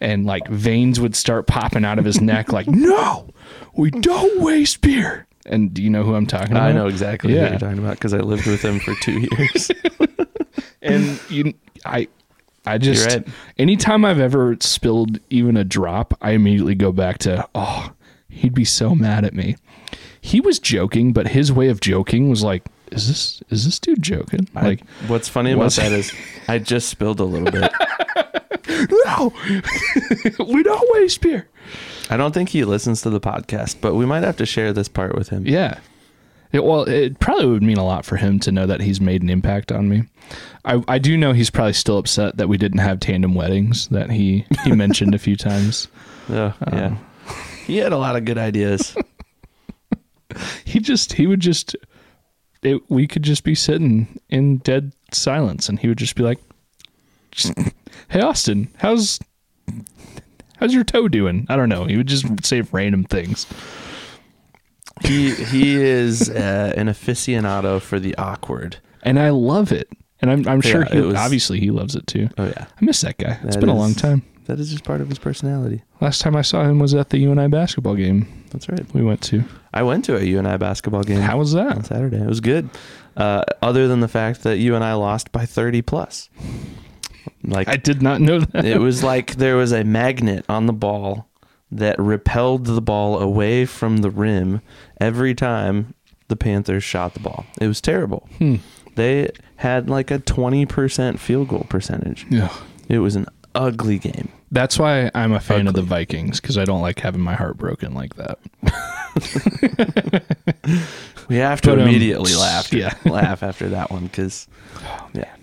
And 0.00 0.26
like 0.26 0.46
veins 0.48 1.00
would 1.00 1.16
start 1.16 1.46
popping 1.46 1.84
out 1.84 1.98
of 1.98 2.04
his 2.04 2.20
neck, 2.20 2.52
like, 2.52 2.66
no, 2.68 3.28
we 3.74 3.90
don't 3.90 4.40
waste 4.42 4.80
beer. 4.80 5.26
And 5.46 5.74
do 5.74 5.82
you 5.82 5.90
know 5.90 6.04
who 6.04 6.14
I'm 6.14 6.26
talking 6.26 6.52
about? 6.52 6.62
I 6.68 6.72
know 6.72 6.86
exactly 6.86 7.34
Yeah. 7.34 7.42
what 7.42 7.50
you're 7.50 7.58
talking 7.60 7.78
about 7.78 7.94
because 7.94 8.14
I 8.14 8.18
lived 8.18 8.46
with 8.46 8.62
him 8.62 8.78
for 8.80 8.94
two 9.02 9.26
years. 9.36 9.70
and 10.82 11.20
you 11.30 11.54
i 11.84 12.06
i 12.66 12.76
just 12.78 13.06
right. 13.08 13.26
anytime 13.58 14.04
i've 14.04 14.18
ever 14.20 14.56
spilled 14.60 15.18
even 15.30 15.56
a 15.56 15.62
drop 15.64 16.12
i 16.20 16.32
immediately 16.32 16.74
go 16.74 16.90
back 16.92 17.18
to 17.18 17.46
oh 17.54 17.92
he'd 18.28 18.52
be 18.54 18.64
so 18.64 18.94
mad 18.94 19.24
at 19.24 19.32
me 19.34 19.56
he 20.20 20.40
was 20.40 20.58
joking 20.58 21.12
but 21.12 21.28
his 21.28 21.52
way 21.52 21.68
of 21.68 21.80
joking 21.80 22.28
was 22.28 22.42
like 22.42 22.64
is 22.90 23.06
this 23.08 23.42
is 23.50 23.64
this 23.64 23.78
dude 23.78 24.02
joking 24.02 24.46
like 24.54 24.84
what's 25.06 25.28
funny 25.28 25.52
about 25.52 25.64
was- 25.64 25.76
that 25.76 25.92
is 25.92 26.12
I 26.48 26.58
just 26.58 26.88
spilled 26.88 27.20
a 27.20 27.24
little 27.24 27.50
bit. 27.50 27.70
no 28.90 29.32
we 30.46 30.62
don't 30.62 30.94
waste 30.94 31.20
beer 31.20 31.48
I 32.12 32.16
don't 32.16 32.32
think 32.32 32.50
he 32.50 32.64
listens 32.64 33.02
to 33.02 33.10
the 33.10 33.20
podcast, 33.20 33.76
but 33.80 33.94
we 33.94 34.04
might 34.06 34.22
have 34.22 34.36
to 34.36 34.46
share 34.46 34.72
this 34.72 34.88
part 34.88 35.14
with 35.16 35.28
him. 35.30 35.46
yeah 35.46 35.78
it, 36.52 36.62
well 36.64 36.82
it 36.84 37.18
probably 37.18 37.46
would 37.46 37.62
mean 37.62 37.78
a 37.78 37.84
lot 37.84 38.04
for 38.04 38.16
him 38.16 38.38
to 38.40 38.52
know 38.52 38.66
that 38.66 38.80
he's 38.82 39.00
made 39.00 39.22
an 39.22 39.30
impact 39.30 39.72
on 39.72 39.88
me 39.88 40.02
I, 40.66 40.82
I 40.86 40.98
do 40.98 41.16
know 41.16 41.32
he's 41.32 41.48
probably 41.50 41.72
still 41.72 41.96
upset 41.96 42.36
that 42.36 42.48
we 42.48 42.58
didn't 42.58 42.80
have 42.80 43.00
tandem 43.00 43.34
weddings 43.34 43.88
that 43.88 44.10
he 44.10 44.44
he 44.64 44.72
mentioned 44.84 45.14
a 45.14 45.18
few 45.18 45.34
times 45.36 45.88
Oh, 46.28 46.54
yeah. 46.72 46.86
Um, 46.86 47.06
he 47.66 47.78
had 47.78 47.92
a 47.92 47.98
lot 47.98 48.16
of 48.16 48.24
good 48.24 48.38
ideas. 48.38 48.94
he 50.64 50.78
just 50.78 51.14
he 51.14 51.26
would 51.26 51.40
just 51.40 51.74
it, 52.62 52.80
we 52.88 53.06
could 53.06 53.22
just 53.22 53.44
be 53.44 53.54
sitting 53.54 54.20
in 54.28 54.58
dead 54.58 54.92
silence 55.12 55.68
and 55.68 55.78
he 55.78 55.88
would 55.88 55.98
just 55.98 56.14
be 56.14 56.22
like 56.22 56.38
hey 58.08 58.20
austin 58.20 58.68
how's 58.78 59.18
how's 60.62 60.72
your 60.72 60.84
toe 60.84 61.08
doing 61.08 61.44
i 61.48 61.56
don't 61.56 61.68
know 61.68 61.84
he 61.86 61.96
would 61.96 62.06
just 62.06 62.24
say 62.46 62.60
random 62.70 63.02
things 63.02 63.46
he 65.02 65.34
he 65.34 65.74
is 65.74 66.30
uh, 66.30 66.72
an 66.76 66.86
aficionado 66.86 67.80
for 67.80 67.98
the 67.98 68.14
awkward. 68.16 68.76
and 69.02 69.18
i 69.18 69.30
love 69.30 69.72
it 69.72 69.88
and 70.20 70.30
i'm, 70.30 70.46
I'm 70.46 70.60
sure 70.60 70.82
Yeah, 70.84 70.92
he 70.92 71.00
was- 71.00 71.16
obviously 71.16 71.58
he 71.58 71.70
loves 71.72 71.96
it 71.96 72.06
too 72.06 72.28
Oh 72.38 72.44
yeah, 72.46 72.66
i 72.80 72.84
miss 72.84 73.00
that 73.00 73.18
guy 73.18 73.38
it's 73.42 73.56
That 73.56 73.60
been 73.60 73.68
a 73.68 73.74
long 73.74 73.94
time 73.94 74.22
That 74.46 74.60
is 74.60 74.70
just 74.70 74.84
part 74.84 75.00
of 75.00 75.08
his 75.08 75.18
personality. 75.18 75.82
last 76.00 76.20
time 76.20 76.36
i 76.36 76.42
saw 76.42 76.62
him 76.62 76.78
was 76.78 76.94
at 76.94 77.10
the 77.10 77.18
uni 77.18 77.48
basketball 77.48 77.96
game 77.96 78.26
That's 78.50 78.68
right. 78.68 78.86
we 78.94 79.02
went 79.02 79.22
to 79.24 79.42
I 79.74 79.82
went 79.82 80.04
to 80.04 80.16
a 80.18 80.22
UNI 80.22 80.58
basketball 80.58 81.02
game 81.02 81.20
how 81.20 81.38
was 81.38 81.54
on 81.54 81.66
that 81.78 81.86
Saturday. 81.86 82.18
It 82.18 82.26
was 82.26 82.40
good. 82.40 82.68
Uh, 83.16 83.42
other 83.62 83.88
than 83.88 84.00
the 84.00 84.06
fact 84.08 84.42
that 84.42 84.58
you 84.58 84.74
and 84.74 84.84
I 84.84 84.92
lost 84.92 85.32
by 85.32 85.46
30 85.46 85.80
plus. 85.80 86.28
Like 87.44 87.68
i 87.68 87.76
did 87.76 88.02
not 88.02 88.20
know 88.20 88.40
that 88.40 88.64
it 88.64 88.78
was 88.78 89.02
like 89.12 89.36
there 89.36 89.56
was 89.56 89.72
a 89.72 89.84
magnet 89.84 90.44
on 90.48 90.66
the 90.66 90.72
ball 90.72 91.28
that 91.70 91.98
repelled 91.98 92.66
the 92.66 92.82
ball 92.82 93.18
away 93.18 93.64
from 93.64 93.98
the 93.98 94.10
rim 94.10 94.60
every 95.00 95.34
time 95.34 95.94
the 96.28 96.36
Panthers 96.36 96.84
shot 96.84 97.14
the 97.14 97.20
ball. 97.20 97.46
It 97.60 97.66
was 97.66 97.80
terrible. 97.80 98.28
Hmm. 98.38 98.56
They 98.94 99.30
had 99.56 99.88
like 99.88 100.10
a 100.10 100.18
20% 100.18 101.18
field 101.18 101.48
goal 101.48 101.66
percentage. 101.68 102.26
yeah 102.28 102.54
It 102.88 102.98
was 102.98 103.16
an 103.16 103.26
ugly 103.54 103.98
game. 103.98 104.28
That's 104.50 104.78
why 104.78 105.10
I'm 105.14 105.32
a 105.32 105.40
fan 105.40 105.66
of 105.66 105.72
the 105.72 105.80
Vikings 105.82 106.40
because 106.40 106.58
I 106.58 106.66
don't 106.66 106.82
like 106.82 107.00
having 107.00 107.22
my 107.22 107.34
heart 107.34 107.56
broken 107.56 107.94
like 107.94 108.16
that. 108.16 108.38
We 111.28 111.36
have 111.36 111.60
to 111.62 111.70
But, 111.70 111.78
um, 111.78 111.88
immediately 111.88 112.34
laugh. 112.34 112.72
yeah. 112.72 112.94
laugh 113.04 113.42
after 113.42 113.68
that 113.70 113.90
one 113.90 114.04
because, 114.04 114.48
yeah. 115.14 115.34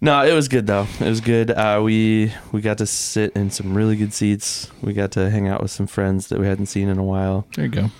No, 0.00 0.24
it 0.24 0.32
was 0.32 0.46
good 0.48 0.66
though. 0.66 0.86
It 1.00 1.08
was 1.08 1.20
good. 1.20 1.50
Uh, 1.50 1.80
we 1.84 2.32
we 2.52 2.60
got 2.60 2.78
to 2.78 2.86
sit 2.86 3.32
in 3.34 3.50
some 3.50 3.74
really 3.76 3.96
good 3.96 4.12
seats. 4.12 4.70
We 4.80 4.92
got 4.92 5.10
to 5.12 5.28
hang 5.30 5.48
out 5.48 5.60
with 5.60 5.70
some 5.72 5.86
friends 5.88 6.28
that 6.28 6.38
we 6.38 6.46
hadn't 6.46 6.66
seen 6.66 6.88
in 6.88 6.98
a 6.98 7.04
while. 7.04 7.46
There 7.56 7.64
you 7.64 7.70
go. 7.70 7.90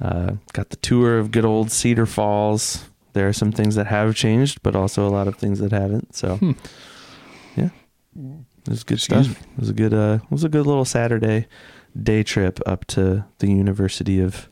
Uh, 0.00 0.32
got 0.52 0.70
the 0.70 0.76
tour 0.76 1.18
of 1.18 1.30
good 1.32 1.44
old 1.44 1.70
Cedar 1.72 2.06
Falls. 2.06 2.84
There 3.14 3.28
are 3.28 3.32
some 3.32 3.50
things 3.52 3.74
that 3.74 3.86
have 3.86 4.14
changed, 4.14 4.62
but 4.62 4.76
also 4.76 5.06
a 5.06 5.10
lot 5.10 5.26
of 5.28 5.36
things 5.36 5.58
that 5.60 5.72
haven't. 5.72 6.14
So, 6.14 6.36
Hmm. 6.36 6.52
yeah, 7.56 7.70
it 8.16 8.68
was 8.68 8.82
good 8.84 8.98
Excuse 8.98 9.26
stuff. 9.28 9.40
It 9.42 9.58
was 9.60 9.70
a 9.70 9.72
good. 9.74 9.94
Uh, 9.94 10.18
it 10.22 10.30
was 10.30 10.44
a 10.44 10.48
good 10.48 10.66
little 10.66 10.84
Saturday 10.84 11.46
day 12.00 12.22
trip 12.22 12.60
up 12.66 12.84
to 12.86 13.24
the 13.38 13.48
University 13.48 14.20
of 14.20 14.48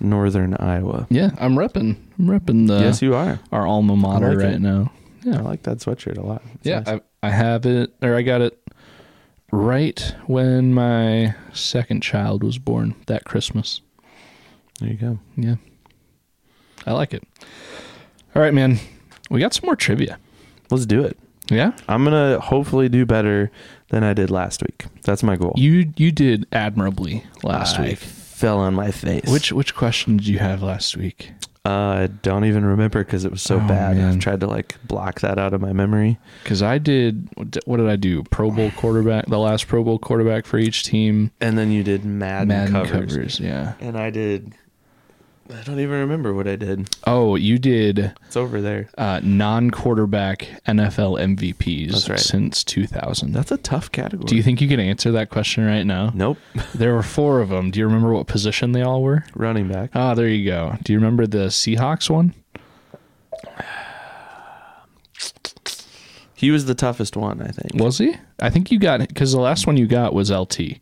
Northern 0.00 0.54
Iowa. 0.54 1.06
Yeah, 1.08 1.30
I'm 1.38 1.56
repping. 1.56 1.96
I'm 2.18 2.26
repping 2.26 2.66
the 2.68 2.80
yes, 2.80 3.00
you 3.00 3.14
are. 3.14 3.38
our 3.52 3.66
alma 3.66 3.96
mater 3.96 4.34
like 4.34 4.44
right 4.44 4.54
it. 4.54 4.60
now. 4.60 4.92
I 5.26 5.40
like 5.40 5.62
that 5.64 5.78
sweatshirt 5.78 6.18
a 6.18 6.22
lot. 6.22 6.42
It's 6.54 6.66
yeah. 6.66 6.80
nice. 6.80 7.00
I, 7.22 7.26
I 7.26 7.30
have 7.30 7.66
it, 7.66 7.92
or 8.02 8.14
I 8.14 8.22
got 8.22 8.40
it 8.40 8.58
right 9.50 10.14
when 10.26 10.72
my 10.74 11.34
second 11.52 12.02
child 12.02 12.42
was 12.44 12.58
born. 12.58 12.94
That 13.06 13.24
Christmas. 13.24 13.80
there 14.80 14.90
you 14.90 14.96
go. 14.96 15.18
Yeah, 15.36 15.56
I 16.86 16.92
like 16.92 17.14
it. 17.14 17.24
All 18.34 18.42
right, 18.42 18.54
man. 18.54 18.78
We 19.30 19.40
got 19.40 19.54
some 19.54 19.66
more 19.66 19.76
trivia. 19.76 20.18
Let's 20.70 20.86
do 20.86 21.02
it. 21.02 21.18
Yeah, 21.50 21.72
I'm 21.88 22.04
gonna 22.04 22.40
hopefully 22.40 22.88
do 22.88 23.06
better 23.06 23.50
than 23.88 24.02
I 24.02 24.14
did 24.14 24.30
last 24.30 24.62
week. 24.62 24.86
That's 25.02 25.22
my 25.22 25.36
goal. 25.36 25.52
you 25.56 25.92
you 25.96 26.10
did 26.12 26.46
admirably 26.52 27.24
last 27.42 27.78
I 27.78 27.82
week. 27.90 27.98
fell 27.98 28.58
on 28.58 28.74
my 28.74 28.90
face. 28.90 29.28
Which 29.28 29.52
which 29.52 29.74
question 29.74 30.16
did 30.16 30.26
you 30.26 30.38
have 30.38 30.62
last 30.62 30.96
week? 30.96 31.32
Uh, 31.66 32.02
I 32.02 32.06
don't 32.22 32.44
even 32.44 32.64
remember 32.64 33.02
because 33.02 33.24
it 33.24 33.30
was 33.32 33.42
so 33.42 33.56
Oh, 33.56 33.66
bad. 33.66 33.96
man. 33.96 34.14
I've 34.14 34.18
tried 34.20 34.40
to 34.40 34.46
like 34.46 34.76
block 34.86 35.20
that 35.20 35.36
out 35.38 35.52
of 35.52 35.60
my 35.60 35.72
memory. 35.72 36.16
Because 36.44 36.62
I 36.62 36.78
did. 36.78 37.28
what 37.34 37.50
did- 37.50 37.62
What 37.66 37.78
did 37.78 37.88
I 37.88 37.96
do? 37.96 38.22
Pro 38.24 38.50
Bowl 38.52 38.70
quarterback. 38.76 39.26
The 39.26 39.38
last 39.38 39.66
Pro 39.66 39.82
Bowl 39.82 39.98
quarterback 39.98 40.46
for 40.46 40.58
each 40.58 40.84
team. 40.84 41.32
And 41.40 41.58
then 41.58 41.72
you 41.72 41.82
did 41.82 42.04
Madden, 42.04 42.48
Madden 42.48 42.72
covers. 42.72 43.14
covers. 43.14 43.40
Yeah. 43.40 43.72
and 43.80 43.96
I 43.98 44.10
did. 44.10 44.52
I 45.48 45.62
don't 45.62 45.78
even 45.80 46.00
remember 46.00 46.34
what 46.34 46.46
I 46.48 46.56
did. 46.56 46.88
Oh, 47.06 47.36
you 47.36 47.58
did 47.58 48.14
It's 48.26 48.36
over 48.36 48.60
there. 48.60 48.88
uh, 48.98 49.20
non-quarterback 49.22 50.40
NFL 50.66 51.18
MVPs 51.36 51.92
That's 51.92 52.08
right. 52.10 52.18
since 52.18 52.64
2000. 52.64 53.32
That's 53.32 53.52
a 53.52 53.56
tough 53.56 53.90
category. 53.92 54.26
do 54.26 54.36
you 54.36 54.42
think 54.42 54.60
you 54.60 54.68
can 54.68 54.80
answer 54.80 55.12
that 55.12 55.30
question 55.30 55.64
right 55.64 55.84
now? 55.84 56.10
Nope. 56.14 56.38
There 56.74 56.94
were 56.94 57.02
four 57.02 57.40
of 57.40 57.48
them. 57.48 57.70
Do 57.70 57.78
you 57.80 57.86
remember 57.86 58.12
what 58.12 58.26
position 58.26 58.72
they 58.72 58.82
all 58.82 59.02
were? 59.02 59.24
Running 59.34 59.68
back. 59.68 59.90
Ah, 59.94 60.14
there 60.14 60.28
you 60.28 60.44
go. 60.44 60.76
Do 60.82 60.92
you 60.92 60.98
remember 60.98 61.26
the 61.26 61.46
Seahawks 61.46 62.10
one? 62.10 62.34
He 66.34 66.50
was 66.50 66.66
the 66.66 66.74
toughest 66.74 67.16
one, 67.16 67.40
I 67.40 67.48
think. 67.48 67.82
Was 67.82 67.98
he? 67.98 68.14
I 68.38 68.50
think 68.50 68.70
you 68.70 68.78
got 68.78 69.00
it 69.00 69.08
because 69.08 69.32
the 69.32 69.40
last 69.40 69.66
one 69.66 69.76
you 69.78 69.86
got 69.86 70.12
was 70.12 70.30
LT. 70.30 70.80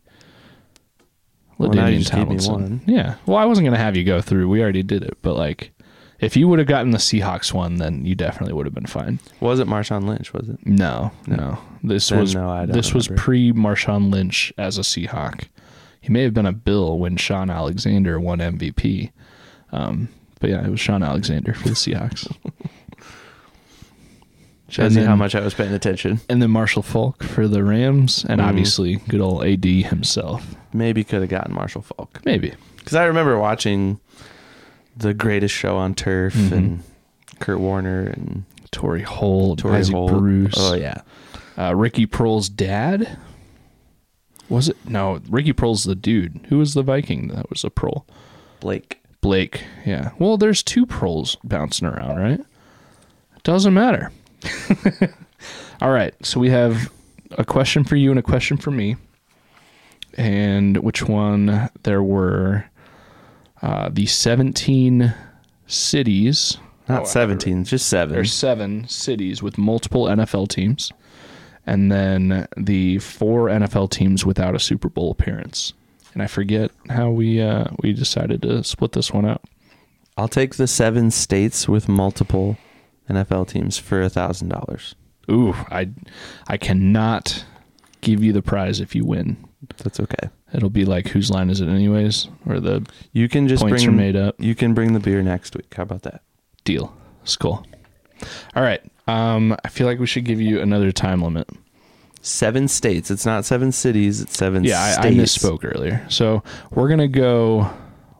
Well, 1.57 1.69
now 1.71 1.87
you 1.87 1.95
LaDainian 1.95 1.99
just 1.99 2.11
gave 2.11 2.27
me 2.29 2.37
Tomlinson. 2.37 2.53
one. 2.53 2.81
Yeah. 2.85 3.15
Well, 3.25 3.37
I 3.37 3.45
wasn't 3.45 3.65
gonna 3.65 3.77
have 3.77 3.95
you 3.95 4.03
go 4.03 4.21
through. 4.21 4.49
We 4.49 4.61
already 4.61 4.83
did 4.83 5.03
it, 5.03 5.17
but 5.21 5.35
like, 5.35 5.71
if 6.19 6.35
you 6.37 6.47
would 6.47 6.59
have 6.59 6.67
gotten 6.67 6.91
the 6.91 6.97
Seahawks 6.97 7.53
one, 7.53 7.75
then 7.75 8.05
you 8.05 8.15
definitely 8.15 8.53
would 8.53 8.65
have 8.65 8.73
been 8.75 8.85
fine. 8.85 9.19
Wasn't 9.39 9.69
Marshawn 9.69 10.07
Lynch? 10.07 10.33
Was 10.33 10.49
it? 10.49 10.59
No, 10.65 11.11
No. 11.27 11.57
This 11.83 12.09
Then 12.09 12.19
was 12.19 12.33
no, 12.35 12.49
I 12.49 12.65
don't 12.65 12.71
this 12.71 12.93
was 12.93 13.09
remember. 13.09 13.21
pre 13.21 13.51
Marshawn 13.53 14.11
Lynch 14.11 14.51
as 14.57 14.77
a 14.77 14.81
Seahawk. 14.81 15.43
He 16.01 16.11
may 16.11 16.23
have 16.23 16.33
been 16.33 16.45
a 16.45 16.51
Bill 16.53 16.97
when 16.99 17.15
Shaun 17.17 17.49
Alexander 17.49 18.19
won 18.19 18.39
MVP. 18.39 19.11
Um, 19.71 20.09
but 20.39 20.49
yeah, 20.49 20.65
it 20.65 20.69
was 20.69 20.79
Shaun 20.79 21.03
Alexander 21.03 21.53
for 21.53 21.69
the 21.69 21.75
Seahawks. 21.75 22.31
Shows 24.67 24.87
And 24.87 24.95
you 24.95 25.01
how 25.03 25.09
then- 25.11 25.19
much 25.19 25.35
I 25.35 25.41
was 25.41 25.53
paying 25.53 25.73
attention. 25.73 26.19
and 26.27 26.41
then 26.41 26.49
Marshall 26.51 26.81
Faulk 26.81 27.23
for 27.23 27.47
the 27.47 27.63
Rams, 27.63 28.25
and 28.27 28.41
Mhm. 28.41 28.45
obviously 28.47 28.95
good 29.07 29.21
old 29.21 29.43
AD 29.45 29.83
himself. 29.83 30.55
Maybe 30.75 31.03
could 31.03 31.21
have 31.21 31.29
gotten 31.29 31.53
Marshall 31.53 31.81
Faulk 31.81 32.21
Maybe. 32.25 32.53
because 32.77 32.95
I 32.95 33.05
remember 33.05 33.37
watching 33.39 33.99
the 34.97 35.13
Greatest 35.13 35.53
Show 35.55 35.77
on 35.77 35.95
Turf 35.95 36.33
Mhm. 36.33 36.51
and 36.51 36.83
Kurt 37.39 37.59
Warner 37.59 38.01
and 38.07 38.43
Torry 38.71 39.01
Holt, 39.03 39.59
Torry 39.59 39.77
Isaac 39.77 39.95
Holt. 39.95 40.11
Bruce. 40.11 40.53
Oh 40.57 40.73
yeah, 40.75 41.01
Uh, 41.57 41.73
Ricky 41.75 42.05
Proehl's 42.05 42.49
dad? 42.49 43.17
Was 44.49 44.69
it? 44.69 44.77
No, 44.87 45.21
Ricky 45.29 45.53
Proehl's 45.53 45.85
the 45.85 45.95
dude. 45.95 46.39
Who 46.49 46.57
was 46.59 46.73
the 46.73 46.83
Viking 46.83 47.29
that 47.29 47.49
was 47.49 47.63
a 47.63 47.69
Proehl? 47.69 48.03
Blake. 48.59 49.01
Blake. 49.21 49.63
Yeah. 49.85 50.11
Well, 50.19 50.37
there's 50.37 50.61
two 50.61 50.85
Proehls 50.85 51.37
bouncing 51.43 51.87
around, 51.87 52.17
right? 52.17 52.41
Doesn't 53.43 53.73
matter. 53.73 54.11
All 55.81 55.91
right. 55.91 56.13
So 56.23 56.39
we 56.39 56.49
have 56.51 56.91
a 57.37 57.43
question 57.45 57.83
for 57.83 57.95
you 57.95 58.11
and 58.11 58.19
a 58.19 58.23
question 58.23 58.57
for 58.57 58.69
me. 58.71 58.97
And 60.15 60.77
which 60.77 61.03
one? 61.03 61.69
There 61.83 62.03
were 62.03 62.65
uh, 63.61 63.89
the 63.91 64.05
17 64.05 65.13
cities. 65.67 66.57
Not 66.87 66.99
Oh, 66.99 67.03
I 67.03 67.07
seventeen, 67.07 67.63
just 67.63 67.89
seven. 67.89 68.13
There's 68.13 68.31
seven 68.31 68.87
cities 68.87 69.41
with 69.41 69.57
multiple 69.57 70.05
NFL 70.05 70.49
teams, 70.49 70.91
and 71.65 71.91
then 71.91 72.47
the 72.55 72.99
four 72.99 73.47
NFL 73.47 73.89
teams 73.89 74.23
without 74.23 74.53
a 74.53 74.59
Super 74.59 74.87
Bowl 74.87 75.09
appearance. 75.09 75.73
And 76.13 76.21
I 76.21 76.27
forget 76.27 76.69
how 76.89 77.09
we 77.09 77.41
uh, 77.41 77.65
we 77.81 77.91
decided 77.91 78.43
to 78.43 78.63
split 78.63 78.91
this 78.91 79.11
one 79.11 79.25
out. 79.25 79.41
I'll 80.15 80.27
take 80.27 80.55
the 80.55 80.67
seven 80.67 81.09
states 81.09 81.67
with 81.67 81.89
multiple 81.89 82.57
NFL 83.09 83.47
teams 83.47 83.79
for 83.79 84.01
a 84.03 84.09
thousand 84.09 84.49
dollars. 84.49 84.93
Ooh, 85.29 85.53
I 85.71 85.89
I 86.47 86.57
cannot 86.57 87.43
give 88.01 88.23
you 88.23 88.31
the 88.31 88.43
prize 88.43 88.79
if 88.79 88.93
you 88.93 89.05
win. 89.05 89.37
That's 89.77 89.99
okay. 89.99 90.29
It'll 90.53 90.69
be 90.69 90.85
like 90.85 91.07
whose 91.09 91.29
line 91.29 91.49
is 91.49 91.61
it 91.61 91.67
anyways, 91.67 92.27
or 92.45 92.59
the 92.59 92.85
You 93.11 93.27
can 93.29 93.47
just 93.47 93.61
points 93.61 93.83
bring 93.83 93.93
are 93.93 93.97
made 93.97 94.15
up. 94.15 94.35
You 94.39 94.55
can 94.55 94.73
bring 94.73 94.93
the 94.93 94.99
beer 94.99 95.21
next 95.21 95.55
week. 95.55 95.73
How 95.75 95.83
about 95.83 96.03
that? 96.03 96.21
Deal. 96.63 96.95
It's 97.23 97.35
cool. 97.35 97.65
All 98.55 98.63
right. 98.63 98.81
Um, 99.07 99.55
I 99.63 99.69
feel 99.69 99.85
like 99.87 99.99
we 99.99 100.07
should 100.07 100.25
give 100.25 100.39
you 100.41 100.59
another 100.61 100.91
time 100.91 101.21
limit. 101.21 101.49
Seven 102.21 102.67
states. 102.67 103.11
It's 103.11 103.25
not 103.25 103.45
seven 103.45 103.71
cities. 103.71 104.21
It's 104.21 104.35
seven. 104.37 104.63
Yeah, 104.63 104.95
I, 104.99 105.07
I 105.07 105.11
misspoke 105.11 105.63
earlier. 105.63 106.05
So 106.09 106.41
we're 106.71 106.89
gonna 106.89 107.07
go. 107.07 107.69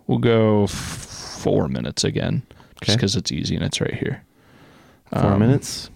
We'll 0.08 0.20
go 0.20 0.66
f- 0.66 0.70
four 0.72 1.68
minutes 1.68 2.04
again, 2.04 2.44
just 2.84 2.98
because 2.98 3.16
it's 3.16 3.32
easy 3.32 3.56
and 3.56 3.64
it's 3.66 3.82
right 3.82 3.94
here. 3.96 4.24
Four 5.12 5.32
Um, 5.34 5.40
minutes. 5.40 5.90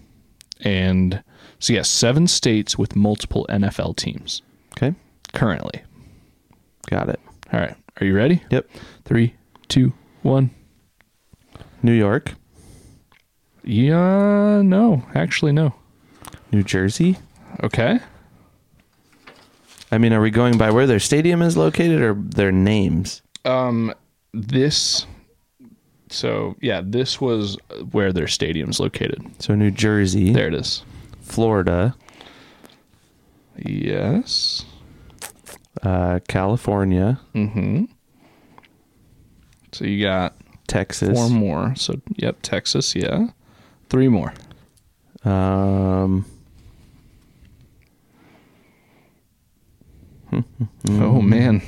And 0.62 1.22
so 1.60 1.72
yeah, 1.72 1.82
seven 1.82 2.26
states 2.26 2.76
with 2.76 2.96
multiple 2.96 3.46
NFL 3.48 3.96
teams 3.96 4.42
currently. 5.32 5.82
got 6.88 7.08
it. 7.08 7.20
All 7.52 7.60
right, 7.60 7.76
are 8.00 8.06
you 8.06 8.14
ready? 8.14 8.42
Yep. 8.50 8.68
Three, 9.04 9.34
two, 9.68 9.92
one. 10.22 10.50
New 11.82 11.92
York, 11.94 12.34
Yeah, 13.64 14.60
no, 14.62 15.02
actually 15.14 15.52
no. 15.52 15.74
New 16.52 16.62
Jersey. 16.62 17.16
Okay. 17.62 17.98
I 19.90 19.98
mean, 19.98 20.12
are 20.12 20.20
we 20.20 20.30
going 20.30 20.58
by 20.58 20.70
where 20.70 20.86
their 20.86 21.00
stadium 21.00 21.40
is 21.42 21.56
located 21.56 22.00
or 22.02 22.14
their 22.14 22.52
names? 22.52 23.22
Um, 23.44 23.94
this. 24.34 25.06
So 26.10 26.54
yeah, 26.60 26.82
this 26.84 27.20
was 27.20 27.56
where 27.92 28.12
their 28.12 28.28
stadium's 28.28 28.78
located. 28.78 29.22
So 29.38 29.54
New 29.54 29.70
Jersey, 29.70 30.32
There 30.32 30.48
it 30.48 30.54
is. 30.54 30.82
Florida, 31.22 31.94
Yes. 33.56 34.64
Uh, 35.82 36.20
California, 36.28 37.20
Mm-hmm. 37.34 37.84
So 39.72 39.84
you 39.84 40.02
got 40.02 40.34
Texas, 40.66 41.16
four 41.16 41.28
more. 41.30 41.74
So 41.76 42.00
yep, 42.16 42.38
Texas, 42.42 42.94
yeah. 42.96 43.28
Three 43.88 44.08
more. 44.08 44.32
um, 45.24 46.24
Oh 50.88 51.20
man. 51.20 51.62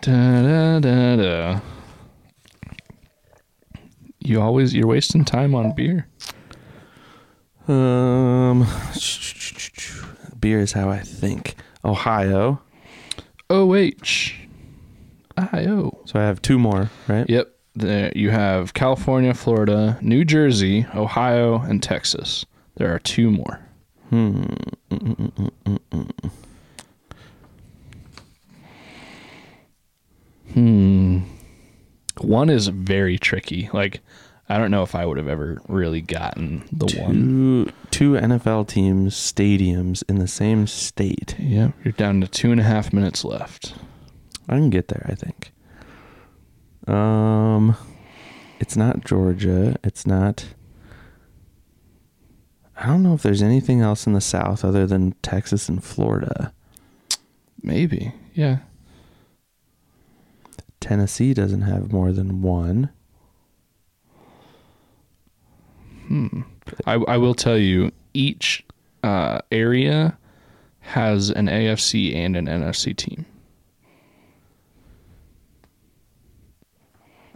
Da 0.00 0.42
da 0.42 0.78
da 0.80 1.16
da. 1.16 1.60
You 4.20 4.40
always 4.40 4.74
you're 4.74 4.86
wasting 4.86 5.24
time 5.24 5.54
on 5.54 5.72
beer. 5.74 6.06
um, 7.68 8.66
beer 10.40 10.60
is 10.60 10.72
how 10.72 10.88
I 10.90 11.00
think. 11.00 11.54
Ohio. 11.84 12.60
O 13.50 13.74
H 13.74 14.36
I 15.36 15.66
O. 15.66 15.98
So 16.06 16.18
I 16.18 16.22
have 16.22 16.40
two 16.42 16.58
more, 16.58 16.90
right? 17.08 17.28
Yep. 17.28 17.50
There 17.76 18.12
you 18.14 18.30
have 18.30 18.72
California, 18.72 19.34
Florida, 19.34 19.98
New 20.00 20.24
Jersey, 20.24 20.86
Ohio, 20.94 21.60
and 21.60 21.82
Texas. 21.82 22.46
There 22.76 22.94
are 22.94 23.00
two 23.00 23.30
more. 23.30 23.60
Hmm. 24.10 24.42
Mm, 24.90 25.16
mm, 25.16 25.32
mm, 25.32 25.50
mm, 25.64 25.78
mm. 25.90 26.30
Hmm. 30.52 31.18
One 32.20 32.48
is 32.48 32.68
very 32.68 33.18
tricky. 33.18 33.68
Like, 33.72 34.00
I 34.48 34.58
don't 34.58 34.70
know 34.70 34.82
if 34.82 34.94
I 34.94 35.06
would 35.06 35.16
have 35.16 35.28
ever 35.28 35.60
really 35.68 36.02
gotten 36.02 36.68
the 36.70 37.00
one. 37.00 37.14
Two, 37.14 37.72
two 37.90 38.12
NFL 38.12 38.68
teams, 38.68 39.14
stadiums 39.14 40.02
in 40.08 40.18
the 40.18 40.28
same 40.28 40.66
state. 40.66 41.34
Yeah, 41.38 41.72
you're 41.82 41.92
down 41.92 42.20
to 42.20 42.28
two 42.28 42.52
and 42.52 42.60
a 42.60 42.64
half 42.64 42.92
minutes 42.92 43.24
left. 43.24 43.74
I 44.48 44.56
can 44.56 44.68
get 44.68 44.88
there, 44.88 45.06
I 45.08 45.14
think. 45.14 45.52
Um, 46.86 47.76
it's 48.60 48.76
not 48.76 49.04
Georgia. 49.04 49.76
It's 49.82 50.06
not. 50.06 50.46
I 52.76 52.86
don't 52.86 53.02
know 53.02 53.14
if 53.14 53.22
there's 53.22 53.42
anything 53.42 53.80
else 53.80 54.06
in 54.06 54.12
the 54.12 54.20
South 54.20 54.64
other 54.64 54.86
than 54.86 55.12
Texas 55.22 55.68
and 55.68 55.82
Florida. 55.82 56.52
Maybe. 57.62 58.12
Yeah. 58.34 58.58
Tennessee 60.80 61.32
doesn't 61.32 61.62
have 61.62 61.92
more 61.92 62.12
than 62.12 62.42
one. 62.42 62.90
Hmm. 66.08 66.42
I, 66.86 66.94
I 66.94 67.16
will 67.16 67.34
tell 67.34 67.58
you, 67.58 67.90
each 68.14 68.64
uh, 69.02 69.40
area 69.52 70.16
has 70.80 71.30
an 71.30 71.46
AFC 71.46 72.14
and 72.14 72.36
an 72.36 72.46
NFC 72.46 72.96
team. 72.96 73.24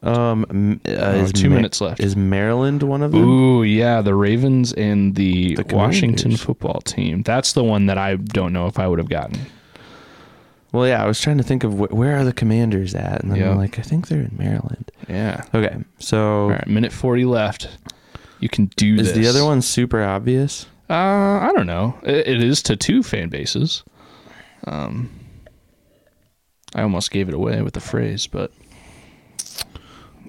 Um, 0.03 0.81
uh, 0.87 0.91
Oh, 0.93 1.15
is 1.25 1.33
two 1.33 1.51
Ma- 1.51 1.57
minutes 1.57 1.81
left. 1.81 2.01
Is 2.01 2.15
Maryland 2.15 2.83
one 2.85 3.03
of 3.03 3.11
them? 3.13 3.25
Ooh, 3.25 3.63
yeah, 3.65 4.01
the 4.01 4.15
Ravens 4.15 4.73
and 4.75 5.15
the, 5.17 5.57
The 5.57 5.75
Washington 5.75 6.37
football 6.37 6.81
team. 6.83 7.23
That's 7.23 7.53
the 7.53 7.65
one 7.65 7.87
that 7.87 7.99
I 7.99 8.15
don't 8.17 8.53
know 8.53 8.67
if 8.69 8.79
I 8.79 8.87
would 8.87 8.99
have 9.01 9.09
gotten. 9.09 9.41
Well, 10.71 10.87
yeah, 10.87 11.03
I 11.03 11.07
was 11.07 11.21
trying 11.21 11.39
to 11.39 11.43
think 11.45 11.65
of 11.65 11.73
wh- 11.73 11.93
where 11.93 12.17
are 12.17 12.25
the 12.25 12.33
Commanders 12.33 12.95
at, 12.95 13.23
and 13.23 13.33
then 13.33 13.39
Yeah. 13.41 13.51
I'm 13.51 13.57
like, 13.57 13.79
I 13.79 13.83
think 13.83 14.07
they're 14.09 14.21
in 14.21 14.37
Maryland. 14.39 14.93
Yeah. 15.09 15.43
Okay, 15.53 15.77
so 15.99 16.43
All 16.43 16.49
right, 16.51 16.67
minute 16.69 16.93
40 16.93 17.25
left. 17.25 17.69
You 18.41 18.49
can 18.49 18.67
do 18.77 18.97
is 18.97 19.13
this. 19.13 19.17
the 19.17 19.27
other 19.29 19.45
one 19.45 19.63
super 19.63 20.03
obvious? 20.03 20.67
Uh, 20.89 20.95
I 20.95 21.51
don't 21.55 21.67
know. 21.67 21.99
It, 22.03 22.27
it 22.29 22.43
is 22.43 22.63
to 22.65 22.77
two 22.77 23.03
fan 23.03 23.29
bases. 23.29 23.85
Um, 24.67 25.11
I 26.75 26.83
almost 26.83 27.11
gave 27.11 27.29
it 27.29 27.35
away 27.35 27.63
with 27.63 27.75
the 27.75 27.81
phrase, 27.81 28.27
but 28.27 28.53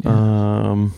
Um, 0.05 0.93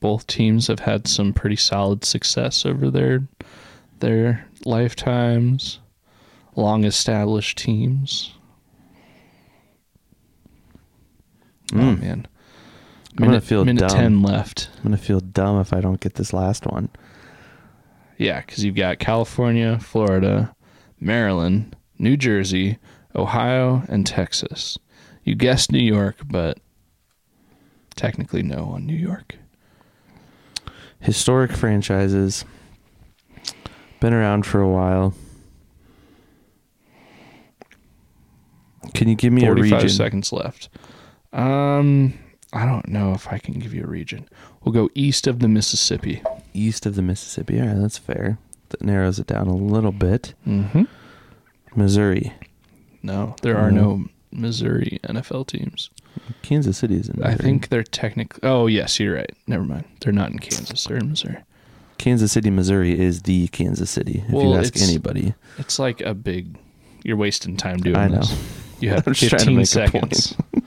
both 0.00 0.26
teams 0.26 0.66
have 0.68 0.80
had 0.80 1.06
some 1.06 1.32
pretty 1.32 1.56
solid 1.56 2.04
success 2.04 2.64
over 2.64 2.90
their 2.90 3.28
their 4.00 4.46
lifetimes. 4.64 5.78
Long 6.56 6.84
established 6.84 7.58
teams. 7.58 8.32
Oh 11.72 11.76
mm, 11.76 12.00
man. 12.00 12.26
I'm 13.20 13.26
gonna 13.26 13.32
Minute, 13.32 13.44
feel 13.44 13.64
minute 13.66 13.80
dumb. 13.80 13.90
10 13.90 14.22
left. 14.22 14.70
I'm 14.78 14.82
gonna 14.84 14.96
feel 14.96 15.20
dumb 15.20 15.60
if 15.60 15.74
I 15.74 15.82
don't 15.82 16.00
get 16.00 16.14
this 16.14 16.32
last 16.32 16.64
one. 16.66 16.88
Yeah, 18.16 18.40
because 18.40 18.64
you've 18.64 18.76
got 18.76 18.98
California, 18.98 19.78
Florida, 19.78 20.54
Maryland, 20.98 21.76
New 21.98 22.16
Jersey, 22.16 22.78
Ohio, 23.14 23.82
and 23.88 24.06
Texas. 24.06 24.78
You 25.22 25.34
guessed 25.34 25.70
New 25.70 25.82
York, 25.82 26.16
but 26.24 26.58
technically 27.94 28.42
no 28.42 28.64
on 28.70 28.86
New 28.86 28.96
York. 28.96 29.36
Historic 31.00 31.52
franchises, 31.52 32.46
been 34.00 34.14
around 34.14 34.46
for 34.46 34.62
a 34.62 34.68
while. 34.68 35.14
Can 38.94 39.08
you 39.08 39.14
give 39.14 39.32
me 39.32 39.42
a 39.42 39.46
45 39.46 39.82
region? 39.82 39.88
seconds 39.90 40.32
left. 40.32 40.70
Um, 41.34 42.14
I 42.52 42.66
don't 42.66 42.88
know 42.88 43.12
if 43.12 43.28
I 43.28 43.38
can 43.38 43.58
give 43.58 43.72
you 43.74 43.84
a 43.84 43.86
region. 43.86 44.28
We'll 44.64 44.72
go 44.72 44.90
east 44.94 45.26
of 45.26 45.38
the 45.38 45.48
Mississippi. 45.48 46.22
East 46.52 46.84
of 46.86 46.96
the 46.96 47.02
Mississippi. 47.02 47.60
All 47.60 47.66
right, 47.66 47.76
that's 47.80 47.98
fair. 47.98 48.38
That 48.70 48.82
narrows 48.82 49.18
it 49.18 49.26
down 49.26 49.46
a 49.46 49.54
little 49.56 49.92
bit. 49.92 50.34
Mm-hmm. 50.46 50.84
Missouri. 51.76 52.32
No, 53.02 53.34
there 53.42 53.56
are 53.56 53.70
no 53.70 54.04
Missouri 54.32 54.98
NFL 55.04 55.46
teams. 55.46 55.90
Kansas 56.42 56.78
City 56.78 56.96
is 56.96 57.08
in 57.08 57.22
I 57.22 57.34
think 57.34 57.68
they're 57.68 57.82
technically. 57.84 58.40
Oh, 58.42 58.66
yes, 58.66 58.98
you're 59.00 59.14
right. 59.14 59.30
Never 59.46 59.64
mind. 59.64 59.84
They're 60.00 60.12
not 60.12 60.30
in 60.30 60.38
Kansas. 60.38 60.84
They're 60.84 60.98
in 60.98 61.08
Missouri. 61.10 61.38
Kansas 61.98 62.32
City, 62.32 62.50
Missouri 62.50 62.98
is 62.98 63.22
the 63.22 63.46
Kansas 63.48 63.90
City. 63.90 64.24
If 64.26 64.32
Well, 64.32 64.46
you 64.46 64.54
ask 64.54 64.74
it's- 64.74 64.88
anybody, 64.88 65.34
It's 65.58 65.78
like 65.78 66.00
a 66.00 66.14
big. 66.14 66.56
You're 67.04 67.16
wasting 67.16 67.56
time 67.56 67.78
doing 67.78 67.96
I 67.96 68.08
know. 68.08 68.18
this. 68.18 68.56
You 68.80 68.90
have 68.90 69.06
I'm 69.06 69.14
just 69.14 69.30
trying 69.30 69.56
to 69.56 69.64
15 69.64 69.66
seconds. 69.66 70.34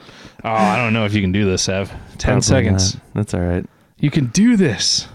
oh, 0.44 0.50
I 0.50 0.78
don't 0.78 0.94
know 0.94 1.06
if 1.06 1.14
you 1.14 1.22
can 1.22 1.32
do 1.32 1.46
this, 1.46 1.68
Ev. 1.70 1.89
10 1.89 1.98
Probably 2.20 2.41
seconds. 2.41 2.96
not. 2.96 3.04
That's 3.14 3.34
all 3.34 3.41
right. 3.41 3.66
You 3.98 4.12
can 4.12 4.28
do 4.28 4.58
this. 4.58 5.08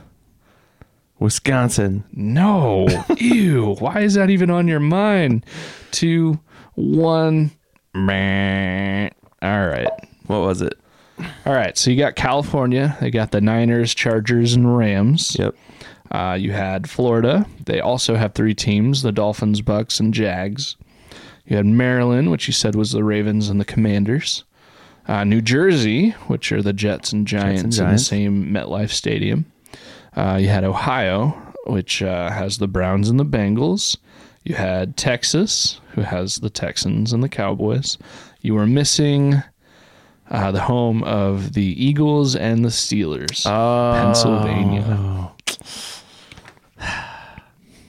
Wisconsin. 1.19 2.05
No. 2.13 2.87
Ew. 3.19 3.75
Why 3.79 4.01
is 4.01 4.15
that 4.15 4.31
even 4.31 4.51
on 4.51 4.69
your 4.69 4.81
mind? 4.81 5.45
Two, 5.91 6.39
one. 6.75 7.51
Meh. 7.95 9.11
All 9.43 9.67
right. 9.67 9.89
What 10.27 10.41
was 10.41 10.63
it? 10.63 10.75
All 11.45 11.53
right. 11.55 11.77
So 11.77 11.91
you 11.91 11.99
got 11.99 12.15
California. 12.15 12.97
They 13.01 13.11
got 13.11 13.33
the 13.33 13.41
Niners, 13.41 13.95
Chargers, 13.95 14.55
and 14.55 14.77
Rams. 14.77 15.37
Yep. 15.39 15.55
Uh, 16.11 16.37
you 16.39 16.53
had 16.53 16.89
Florida. 16.89 17.47
They 17.67 17.81
also 17.81 18.15
have 18.15 18.35
three 18.35 18.55
teams 18.55 19.03
the 19.03 19.13
Dolphins, 19.13 19.61
Bucs, 19.61 20.01
and 20.01 20.15
Jags. 20.15 20.77
You 21.47 21.57
had 21.57 21.67
Maryland, 21.67 22.31
which 22.31 22.47
you 22.47 22.53
said 22.53 22.75
was 22.75 22.93
the 22.93 23.05
Ravens 23.05 23.49
and 23.49 23.61
the 23.61 23.65
Commanders. 23.65 24.45
Uh, 25.09 25.25
New 25.25 25.41
Jersey, 25.41 26.11
which 26.27 26.53
are 26.53 26.61
the 26.63 26.75
Jets 26.75 27.13
and 27.13 27.27
Giants, 27.27 27.79
in 27.79 27.91
the 27.91 27.99
same 27.99 28.53
MetLife 28.53 28.91
Stadium. 28.91 29.47
Uh, 30.15 30.39
you 30.41 30.49
had 30.49 30.65
Ohio, 30.65 31.29
which 31.67 32.03
uh, 32.03 32.31
has 32.31 32.59
the 32.59 32.69
Browns 32.69 33.09
and 33.09 33.19
the 33.19 33.25
Bengals. 33.25 33.97
You 34.45 34.55
had 34.55 34.97
Texas, 34.97 35.81
who 35.93 36.03
has 36.03 36.37
the 36.37 36.51
Texans 36.51 37.13
and 37.13 37.23
the 37.23 37.29
Cowboys. 37.29 37.97
You 38.43 38.55
were 38.55 38.67
missing 38.67 39.43
uh, 40.31 40.53
the 40.53 40.61
home 40.61 41.03
of 41.05 41.55
the 41.55 41.85
Eagles 41.85 42.37
and 42.37 42.65
the 42.65 42.69
Steelers. 42.69 43.47
Oh. 43.47 43.93
Pennsylvania. 43.95 45.33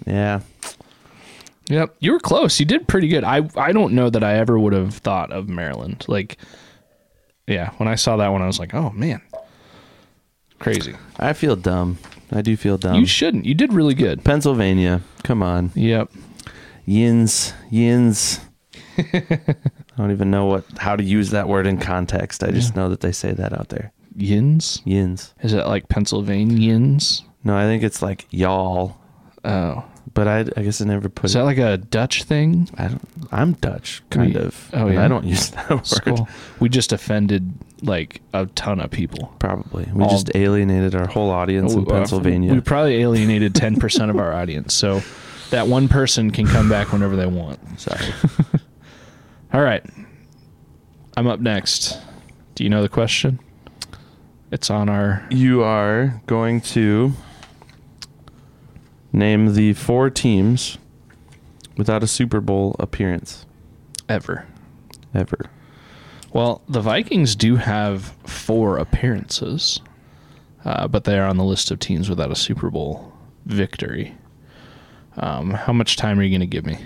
Yeah. 0.07 0.39
Yep, 1.69 1.97
you 1.99 2.13
were 2.13 2.19
close. 2.19 2.59
You 2.59 2.65
did 2.65 2.87
pretty 2.87 3.07
good. 3.09 3.23
I 3.23 3.47
I 3.55 3.71
don't 3.71 3.93
know 3.93 4.09
that 4.09 4.23
I 4.23 4.37
ever 4.37 4.57
would 4.57 4.73
have 4.73 4.95
thought 4.95 5.31
of 5.31 5.47
Maryland. 5.47 6.03
Like, 6.07 6.37
yeah, 7.49 7.71
when 7.77 7.87
I 7.89 7.95
saw 7.95 8.17
that 8.17 8.29
one, 8.29 8.41
I 8.41 8.47
was 8.47 8.59
like, 8.59 8.73
oh 8.73 8.91
man, 8.91 9.21
crazy. 10.59 10.95
I 11.17 11.33
feel 11.33 11.55
dumb. 11.55 11.97
I 12.31 12.41
do 12.41 12.55
feel 12.55 12.77
dumb. 12.77 12.95
you 12.95 13.05
shouldn't. 13.05 13.45
You 13.45 13.55
did 13.55 13.73
really 13.73 13.95
good. 13.95 14.23
Pennsylvania. 14.23 15.01
Come 15.23 15.41
on. 15.41 15.71
Yep. 15.73 16.11
Yins. 16.85 17.53
Yins. 17.71 18.39
I 18.97 19.41
don't 19.97 20.11
even 20.11 20.29
know 20.29 20.45
what 20.45 20.65
how 20.77 20.95
to 20.95 21.03
use 21.03 21.31
that 21.31 21.47
word 21.47 21.65
in 21.67 21.77
context. 21.79 22.43
I 22.43 22.51
just 22.51 22.75
know 22.75 22.89
that 22.89 23.01
they 23.01 23.11
say 23.11 23.31
that 23.33 23.53
out 23.53 23.69
there. 23.69 23.91
Yins. 24.15 24.81
Yins. 24.85 25.33
Is 25.41 25.53
it 25.53 25.65
like 25.65 25.87
Pennsylvanians? 25.89 27.23
No, 27.43 27.55
I 27.57 27.63
think 27.63 27.83
it's 27.83 28.01
like 28.01 28.27
y'all. 28.29 28.97
Oh, 29.43 29.83
But 30.13 30.27
I, 30.27 30.39
I 30.57 30.63
guess 30.63 30.81
I 30.81 30.85
never 30.85 31.07
put 31.09 31.25
is 31.25 31.35
it. 31.35 31.39
that 31.39 31.43
like 31.45 31.57
a 31.59 31.77
Dutch 31.77 32.23
thing? 32.23 32.69
I 32.77 32.87
don't. 32.87 33.01
I'm 33.31 33.53
Dutch, 33.53 34.01
kind 34.09 34.33
We- 34.33 34.39
of. 34.41 34.69
oh, 34.73 34.87
yeah? 34.89 35.05
I 35.05 35.07
don't 35.07 35.25
use 35.25 35.51
that 35.51 35.69
word. 36.07 36.21
We 36.59 36.67
just 36.69 36.91
offended 36.91 37.53
like 37.81 38.21
a 38.33 38.45
ton 38.47 38.79
of 38.81 38.91
people. 38.91 39.33
Probably. 39.39 39.87
We 39.93 40.03
All- 40.03 40.09
just 40.09 40.35
alienated 40.35 40.95
our 40.95 41.07
whole 41.07 41.29
audience 41.29 41.73
in 41.73 41.81
Oh, 41.81 41.83
uh, 41.83 41.93
Pennsylvania. 41.93 42.53
We 42.53 42.61
probably 42.61 42.95
alienated 43.01 43.53
ten 43.55 43.75
percent 43.77 44.09
of 44.09 44.17
our 44.17 44.33
audience. 44.41 44.73
So 44.73 45.01
that 45.51 45.67
one 45.67 45.87
person 45.87 46.31
can 46.31 46.47
come 46.47 46.69
back 46.69 46.91
whenever 46.91 47.15
they 47.15 47.25
want. 47.27 47.59
Sorry. 47.79 48.05
All 49.53 49.61
right. 49.61 49.83
I'm 51.17 51.27
up 51.27 51.39
next. 51.39 51.97
Do 52.55 52.63
you 52.63 52.69
know 52.69 52.81
the 52.81 52.89
question? 52.89 53.39
It's 54.51 54.69
on 54.69 54.89
our 54.89 55.25
you 55.29 55.61
are 55.63 56.21
going 56.27 56.61
to 56.61 57.13
name 59.11 59.53
the 59.53 59.73
four 59.73 60.09
teams 60.09 60.77
without 61.77 62.03
a 62.03 62.07
Super 62.07 62.41
Bowl 62.41 62.75
appearance 62.79 63.45
ever. 64.07 64.45
ever. 65.13 65.49
Well, 66.33 66.61
the 66.69 66.81
Vikings 66.81 67.35
do 67.35 67.55
have 67.55 68.13
four 68.25 68.77
appearances, 68.77 69.79
uh, 70.63 70.87
but 70.87 71.05
they 71.05 71.17
are 71.17 71.27
on 71.27 71.37
the 71.37 71.43
list 71.43 71.71
of 71.71 71.79
teams 71.79 72.09
without 72.09 72.31
a 72.31 72.35
Super 72.35 72.69
Bowl 72.69 73.13
victory. 73.45 74.15
Um, 75.17 75.51
how 75.51 75.73
much 75.73 75.95
time 75.95 76.19
are 76.19 76.23
you 76.23 76.29
going 76.29 76.41
to 76.41 76.45
give 76.45 76.65
me? 76.65 76.77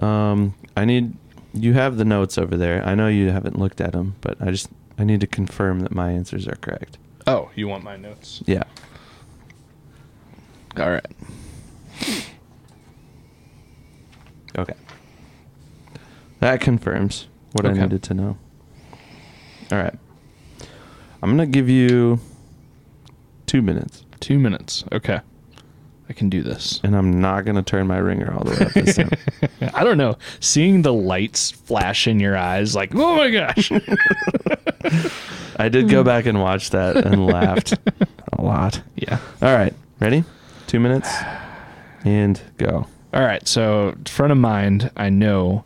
Um, 0.00 0.54
I 0.76 0.84
need. 0.84 1.14
You 1.54 1.72
have 1.72 1.96
the 1.96 2.04
notes 2.04 2.36
over 2.36 2.56
there. 2.56 2.84
I 2.84 2.94
know 2.94 3.08
you 3.08 3.30
haven't 3.30 3.58
looked 3.58 3.80
at 3.80 3.92
them, 3.92 4.16
but 4.20 4.36
I 4.42 4.50
just 4.50 4.68
I 4.98 5.04
need 5.04 5.20
to 5.20 5.26
confirm 5.26 5.80
that 5.80 5.94
my 5.94 6.10
answers 6.10 6.46
are 6.46 6.56
correct. 6.56 6.98
Oh, 7.26 7.50
you 7.54 7.68
want 7.68 7.82
my 7.84 7.96
notes? 7.96 8.42
Yeah. 8.46 8.64
All 10.78 10.90
right. 10.90 11.06
Okay. 14.58 14.74
That 16.40 16.60
confirms 16.60 17.28
what 17.52 17.64
Okay. 17.66 17.78
I 17.78 17.82
needed 17.82 18.02
to 18.04 18.14
know. 18.14 18.36
All 19.72 19.78
right. 19.78 19.94
I'm 21.22 21.36
going 21.36 21.38
to 21.50 21.52
give 21.52 21.68
you 21.68 22.20
two 23.46 23.62
minutes, 23.62 24.02
Two 24.20 24.38
minutes. 24.38 24.84
Okay. 24.92 25.20
I 26.08 26.12
can 26.12 26.28
do 26.30 26.42
this. 26.42 26.80
and 26.84 26.96
I'm 26.96 27.20
not 27.20 27.44
going 27.44 27.56
to 27.56 27.62
turn 27.62 27.86
my 27.88 27.98
ringer 27.98 28.32
all 28.32 28.44
the 28.44 28.50
way 28.52 28.66
up 28.66 28.72
this 28.72 28.96
time. 28.96 29.10
I 29.74 29.82
don't 29.84 29.98
know. 29.98 30.16
Seeing 30.40 30.82
the 30.82 30.92
lights 30.92 31.50
flash 31.50 32.06
in 32.06 32.20
your 32.20 32.36
eyes, 32.36 32.74
like, 32.76 32.94
oh 32.94 33.16
my 33.16 33.30
gosh. 33.30 33.72
I 35.58 35.68
did 35.68 35.88
go 35.88 36.04
back 36.04 36.26
and 36.26 36.40
watch 36.40 36.70
that 36.70 36.96
and 36.96 37.26
laughed 37.26 37.74
a 38.32 38.42
lot. 38.42 38.80
yeah. 38.94 39.18
All 39.42 39.54
right. 39.54 39.74
Ready? 40.00 40.22
Two 40.66 40.80
minutes 40.80 41.08
and 42.04 42.40
go. 42.58 42.86
All 43.14 43.22
right. 43.22 43.46
So, 43.46 43.94
front 44.06 44.32
of 44.32 44.38
mind, 44.38 44.90
I 44.96 45.08
know 45.10 45.64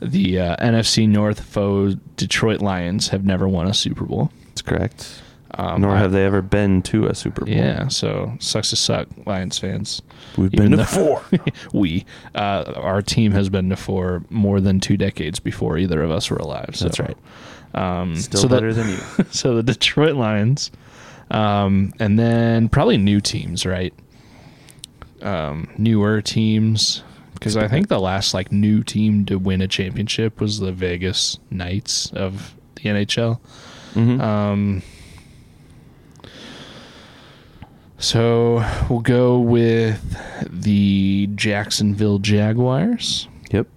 the 0.00 0.40
uh, 0.40 0.56
NFC 0.56 1.08
North 1.08 1.40
foe 1.40 1.94
Detroit 2.16 2.60
Lions 2.60 3.08
have 3.08 3.24
never 3.24 3.48
won 3.48 3.68
a 3.68 3.74
Super 3.74 4.04
Bowl. 4.04 4.30
That's 4.48 4.62
correct. 4.62 5.22
Um, 5.54 5.82
Nor 5.82 5.92
I- 5.92 5.98
have 5.98 6.12
they 6.12 6.24
ever 6.24 6.42
been 6.42 6.82
to 6.82 7.06
a 7.06 7.14
Super 7.14 7.44
Bowl. 7.44 7.54
Yeah. 7.54 7.88
So, 7.88 8.32
sucks 8.40 8.70
to 8.70 8.76
suck, 8.76 9.06
Lions 9.26 9.58
fans. 9.58 10.02
We've 10.36 10.52
Even 10.54 10.70
been 10.70 10.78
to 10.80 10.86
four. 10.86 11.22
we, 11.72 12.04
uh, 12.34 12.72
our 12.76 13.00
team 13.02 13.32
has 13.32 13.48
been 13.48 13.68
to 13.70 13.76
four 13.76 14.24
more 14.30 14.60
than 14.60 14.80
two 14.80 14.96
decades 14.96 15.38
before 15.40 15.78
either 15.78 16.02
of 16.02 16.10
us 16.10 16.30
were 16.30 16.38
alive. 16.38 16.70
So. 16.74 16.86
That's 16.86 16.98
right. 17.00 17.16
Um, 17.74 18.16
Still 18.16 18.40
so 18.42 18.48
that- 18.48 18.56
better 18.56 18.74
than 18.74 18.88
you. 18.88 18.98
so 19.30 19.54
the 19.56 19.62
Detroit 19.62 20.14
Lions, 20.16 20.70
um, 21.30 21.92
and 22.00 22.18
then 22.18 22.68
probably 22.68 22.98
new 22.98 23.20
teams, 23.20 23.64
right? 23.64 23.94
Um, 25.22 25.68
newer 25.78 26.20
teams, 26.20 27.02
because 27.34 27.56
I 27.56 27.68
think 27.68 27.88
the 27.88 28.00
last 28.00 28.34
like 28.34 28.50
new 28.50 28.82
team 28.82 29.24
to 29.26 29.38
win 29.38 29.60
a 29.62 29.68
championship 29.68 30.40
was 30.40 30.58
the 30.58 30.72
Vegas 30.72 31.38
Knights 31.50 32.10
of 32.12 32.54
the 32.76 32.82
NHL. 32.88 33.40
Mhm. 33.94 34.20
Um, 34.20 34.82
so 37.98 38.64
we'll 38.90 39.00
go 39.00 39.38
with 39.38 40.16
the 40.50 41.28
Jacksonville 41.34 42.18
Jaguars. 42.18 43.28
yep. 43.50 43.68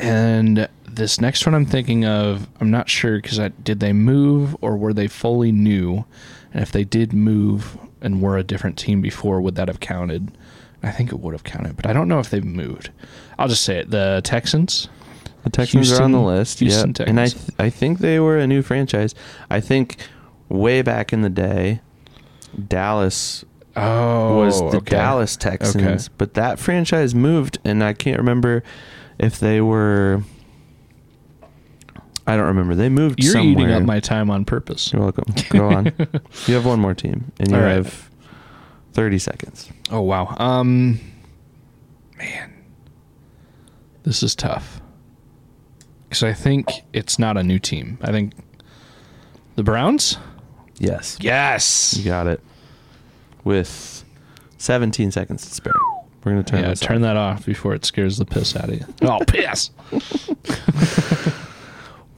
And 0.00 0.68
this 0.88 1.20
next 1.20 1.46
one 1.46 1.54
I'm 1.54 1.66
thinking 1.66 2.04
of, 2.04 2.48
I'm 2.60 2.70
not 2.70 2.88
sure 2.88 3.16
because 3.20 3.38
I 3.38 3.48
did 3.48 3.78
they 3.80 3.92
move 3.92 4.56
or 4.60 4.76
were 4.76 4.92
they 4.92 5.06
fully 5.06 5.52
new? 5.52 6.04
And 6.52 6.62
if 6.62 6.72
they 6.72 6.84
did 6.84 7.12
move 7.12 7.78
and 8.04 8.20
were 8.22 8.36
a 8.38 8.44
different 8.44 8.78
team 8.78 9.00
before, 9.00 9.40
would 9.40 9.54
that 9.56 9.68
have 9.68 9.80
counted? 9.80 10.36
I 10.82 10.90
think 10.90 11.10
it 11.12 11.18
would 11.20 11.32
have 11.32 11.44
counted, 11.44 11.76
but 11.76 11.86
I 11.86 11.92
don't 11.94 12.08
know 12.08 12.18
if 12.20 12.28
they've 12.30 12.44
moved. 12.44 12.90
I'll 13.38 13.48
just 13.48 13.64
say 13.64 13.78
it: 13.78 13.90
the 13.90 14.20
Texans. 14.22 14.88
The 15.44 15.50
Texans 15.50 15.92
are 15.92 16.02
on 16.02 16.12
the 16.12 16.20
list. 16.20 16.60
Houston 16.60 16.94
yep. 16.98 17.08
And 17.08 17.20
I 17.20 17.26
th- 17.26 17.50
I 17.58 17.68
think 17.70 17.98
they 17.98 18.18
were 18.20 18.38
a 18.38 18.46
new 18.46 18.62
franchise. 18.62 19.14
I 19.50 19.60
think 19.60 19.96
way 20.48 20.80
back 20.82 21.12
in 21.12 21.22
the 21.22 21.30
day, 21.30 21.80
Dallas 22.68 23.44
Oh, 23.76 24.36
was 24.38 24.60
the 24.60 24.76
okay. 24.78 24.96
Dallas 24.96 25.36
Texans, 25.36 26.06
Okay. 26.06 26.14
but 26.16 26.34
that 26.34 26.58
franchise 26.60 27.12
moved, 27.14 27.58
and 27.64 27.82
I 27.82 27.92
can't 27.92 28.18
remember 28.18 28.62
if 29.18 29.40
they 29.40 29.60
were. 29.60 30.22
I 32.26 32.36
don't 32.36 32.46
remember. 32.46 32.74
They 32.74 32.88
moved. 32.88 33.22
You're 33.22 33.32
somewhere. 33.32 33.50
eating 33.66 33.70
up 33.70 33.82
my 33.82 34.00
time 34.00 34.30
on 34.30 34.44
purpose. 34.44 34.92
You're 34.92 35.02
welcome. 35.02 35.24
Go 35.50 35.68
on. 35.68 35.86
you 36.46 36.54
have 36.54 36.64
one 36.64 36.80
more 36.80 36.94
team, 36.94 37.30
and 37.38 37.50
you 37.50 37.56
All 37.56 37.62
right. 37.62 37.72
have 37.72 38.10
thirty 38.94 39.18
seconds. 39.18 39.70
Oh 39.90 40.00
wow. 40.00 40.34
Um, 40.38 41.00
man, 42.16 42.52
this 44.04 44.22
is 44.22 44.34
tough 44.34 44.80
because 46.08 46.22
I 46.22 46.32
think 46.32 46.70
it's 46.92 47.18
not 47.18 47.36
a 47.36 47.42
new 47.42 47.58
team. 47.58 47.98
I 48.00 48.10
think 48.10 48.32
the 49.56 49.62
Browns. 49.62 50.16
Yes, 50.78 51.18
Yes. 51.20 51.94
you 51.96 52.04
got 52.04 52.26
it. 52.26 52.40
With 53.44 54.02
seventeen 54.56 55.10
seconds 55.10 55.46
to 55.46 55.54
spare, 55.54 55.74
we're 56.24 56.32
gonna 56.32 56.42
turn 56.42 56.64
yeah, 56.64 56.72
turn 56.74 56.96
off. 56.96 57.02
that 57.02 57.16
off 57.18 57.44
before 57.46 57.74
it 57.74 57.84
scares 57.84 58.16
the 58.16 58.24
piss 58.24 58.56
out 58.56 58.70
of 58.70 58.74
you. 58.76 58.86
Oh, 59.02 59.18
piss! 59.26 59.70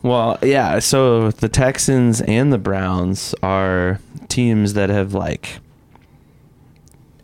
Well, 0.06 0.38
yeah. 0.42 0.78
So 0.78 1.30
the 1.32 1.48
Texans 1.48 2.20
and 2.20 2.52
the 2.52 2.58
Browns 2.58 3.34
are 3.42 3.98
teams 4.28 4.74
that 4.74 4.88
have 4.88 5.14
like 5.14 5.58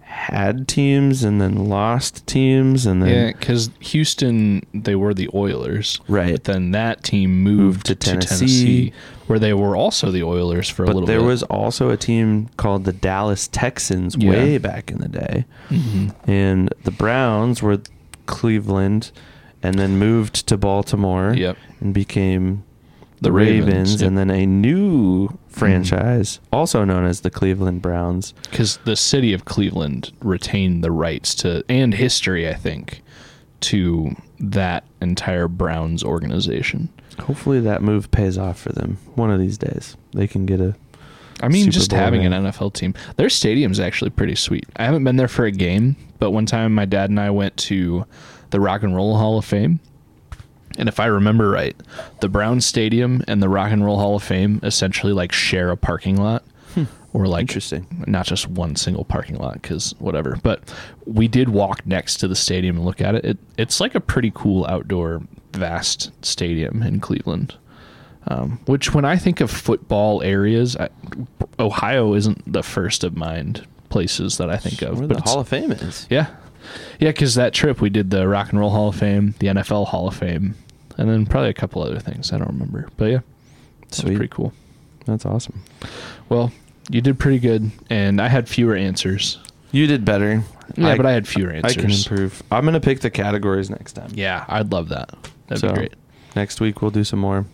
had 0.01 0.67
teams 0.69 1.23
and 1.25 1.41
then 1.41 1.69
lost 1.69 2.27
teams 2.27 2.87
and 2.87 3.03
then 3.03 3.09
Yeah, 3.09 3.33
because 3.33 3.71
Houston, 3.81 4.63
they 4.73 4.95
were 4.95 5.15
the 5.15 5.29
Oilers, 5.35 6.01
right. 6.09 6.33
but 6.33 6.45
then 6.45 6.71
that 6.73 7.03
team 7.03 7.43
moved, 7.43 7.87
to 7.87 7.95
to, 7.95 8.11
Tennessee. 8.11 8.37
Tennessee. 8.37 8.93
where 9.27 9.39
they 9.39 9.53
were 9.55 9.75
also 9.77 10.11
the 10.11 10.23
Oilers 10.23 10.69
for 10.69 10.83
a 10.83 10.87
But 10.87 10.95
little 10.95 11.07
there 11.07 11.21
bit. 11.21 11.27
was 11.27 11.43
also 11.45 11.91
a 11.91 11.97
team 11.97 12.49
called 12.57 12.85
the 12.85 12.93
Dallas 12.93 13.49
Texans 13.49 14.17
Yeah. 14.17 14.31
way 14.31 14.59
back 14.59 14.91
in 14.91 14.99
the 14.99 15.09
day, 15.09 15.45
Mhm. 15.71 16.15
and 16.27 16.73
the 16.85 16.91
Browns 16.91 17.63
were 17.63 17.79
Cleveland, 18.27 19.11
and 19.63 19.79
then 19.79 19.99
moved 19.99 20.47
to 20.49 20.57
Baltimore 20.57 21.35
Yep. 21.37 21.57
and 21.81 21.95
became 21.95 22.63
The 23.23 23.33
Ravens, 23.33 23.67
Ravens, 23.67 24.01
yep. 24.01 24.09
And 24.09 24.19
then 24.19 24.31
a 24.31 24.47
new 24.47 25.29
hmm. 25.29 25.37
franchise, 25.49 26.41
also 26.53 26.85
known 26.85 27.05
as 27.07 27.21
the 27.21 27.31
Cleveland 27.31 27.81
Browns. 27.81 28.35
because 28.51 28.79
the 28.79 28.97
city 28.97 29.33
of 29.33 29.45
Cleveland 29.45 30.13
retained 30.21 30.83
the 30.83 30.91
rights 30.91 31.35
to 31.37 31.65
and 31.69 31.95
history, 31.95 32.49
I 32.49 32.55
think, 32.55 33.03
to 33.61 34.17
that 34.41 34.85
entire 35.01 35.47
Browns 35.47 36.03
organization. 36.03 36.89
Hopefully 37.21 37.61
that 37.61 37.83
move 37.83 38.11
pays 38.11 38.37
off 38.37 38.59
for 38.59 38.73
them 38.73 38.99
one 39.15 39.31
of 39.31 39.39
these 39.39 39.57
days. 39.57 39.97
They 40.13 40.27
can 40.27 40.45
get 40.45 40.61
a 40.61 40.75
I 41.43 41.49
mean, 41.49 41.65
Super 41.65 41.73
just 41.73 41.91
Bowl 41.91 42.01
having 42.01 42.27
an 42.27 42.33
NFL 42.33 42.75
team. 42.75 42.95
Their 43.17 43.29
stadium's 43.29 43.81
actually 43.81 44.11
pretty 44.11 44.37
sweet. 44.37 44.65
I 44.77 44.85
haven't 44.85 45.05
been 45.05 45.17
there 45.17 45.29
for 45.29 45.45
a 45.45 45.51
game, 45.51 45.97
but 46.19 46.31
one 46.31 46.47
time 46.47 46.75
my 46.75 46.85
dad 46.85 47.11
and 47.11 47.19
I 47.19 47.31
went 47.31 47.57
to 47.59 48.07
the 48.51 48.61
Rock 48.61 48.83
and 48.83 48.95
Roll 48.95 49.17
Hall 49.17 49.39
of 49.39 49.45
Fame. 49.45 49.81
And 50.79 50.89
if 50.89 50.99
I 51.01 51.07
remember 51.07 51.51
right, 51.51 51.77
the 52.21 52.29
Browns 52.29 52.67
Stadium 52.67 53.23
and 53.29 53.43
the 53.43 53.49
Rock 53.49 53.71
and 53.73 53.85
Roll 53.85 53.99
Hall 53.99 54.17
of 54.17 54.23
Fame 54.23 54.61
essentially 54.63 55.13
like 55.13 55.33
share 55.33 55.71
a 55.71 55.77
parking 55.77 56.17
lot. 56.17 56.45
Or 57.15 57.27
like 57.27 57.43
Interesting. 57.43 58.05
not 58.07 58.25
just 58.25 58.49
one 58.49 58.75
single 58.75 59.05
parking 59.05 59.37
lot 59.37 59.61
because 59.61 59.95
whatever. 59.99 60.39
But 60.43 60.73
we 61.05 61.29
did 61.29 61.51
walk 61.51 61.85
next 61.87 62.17
to 62.21 62.29
the 62.29 62.35
stadium 62.35 62.77
and 62.77 62.87
look 62.87 63.03
at 63.03 63.15
it. 63.15 63.25
it. 63.27 63.39
It's 63.59 63.81
like 63.81 63.95
a 63.95 64.01
pretty 64.01 64.33
cool 64.35 64.65
outdoor, 64.65 65.21
vast 65.53 66.11
stadium 66.25 66.83
in 66.83 67.01
Cleveland. 67.01 67.55
Um, 68.29 68.61
which, 68.65 68.95
when 68.95 69.05
I 69.05 69.17
think 69.19 69.43
of 69.43 69.51
football 69.51 70.23
areas, 70.23 70.75
I, 70.75 70.89
Ohio 71.59 72.15
isn't 72.15 72.51
the 72.51 72.63
first 72.63 73.05
of 73.05 73.15
mind 73.15 73.67
places 73.91 74.39
that 74.39 74.49
I 74.49 74.57
think 74.57 74.81
of. 74.81 75.01
where 75.01 75.09
but 75.09 75.23
the 75.23 75.31
Hall 75.31 75.41
of 75.41 75.49
Fame 75.49 75.71
is. 75.73 76.07
yeah, 76.09 76.29
yeah, 76.99 77.11
because 77.11 77.35
that 77.35 77.53
trip 77.53 77.83
we 77.83 77.91
did 77.91 78.09
the 78.11 78.27
Rock 78.27 78.53
and 78.53 78.59
Roll 78.59 78.71
Hall 78.71 78.89
of 78.89 78.95
Fame, 78.97 79.35
the 79.39 79.49
NFL 79.49 79.89
Hall 79.89 80.09
of 80.09 80.17
Fame, 80.17 80.55
and 80.99 81.09
then 81.09 81.27
probably 81.27 81.51
a 81.51 81.55
couple 81.55 81.83
other 81.83 81.99
things 81.99 82.33
I 82.33 82.39
don't 82.39 82.49
remember. 82.49 82.89
But 82.97 83.07
yeah, 83.07 83.21
so 83.91 84.05
pretty 84.05 84.29
cool. 84.29 84.53
That's 85.07 85.27
awesome. 85.27 85.63
Well, 86.29 86.53
you 86.91 87.01
did 87.01 87.19
pretty 87.19 87.39
good, 87.39 87.71
and 87.91 88.21
I 88.21 88.29
had 88.29 88.49
fewer 88.49 88.75
answers. 88.75 89.39
You 89.73 89.87
did 89.87 90.05
better. 90.05 90.43
Yeah, 90.77 90.97
but 90.97 91.07
I 91.07 91.13
had 91.13 91.27
fewer 91.27 91.51
answers. 91.51 91.77
I 91.77 91.81
can 91.81 91.91
improve. 91.91 92.43
I'm 92.51 92.65
gonna 92.65 92.81
pick 92.81 93.01
the 93.01 93.11
categories 93.11 93.71
next 93.71 93.93
time. 93.95 94.11
Yeah, 94.15 94.45
I'd 94.49 94.71
love 94.73 94.89
that. 94.91 95.11
That'd 95.49 95.61
So, 95.61 95.69
be 95.69 95.75
great. 95.75 95.95
Next 96.37 96.61
week 96.61 96.81
we'll 96.83 96.91
do 96.91 97.05
some 97.05 97.19
more. 97.19 97.45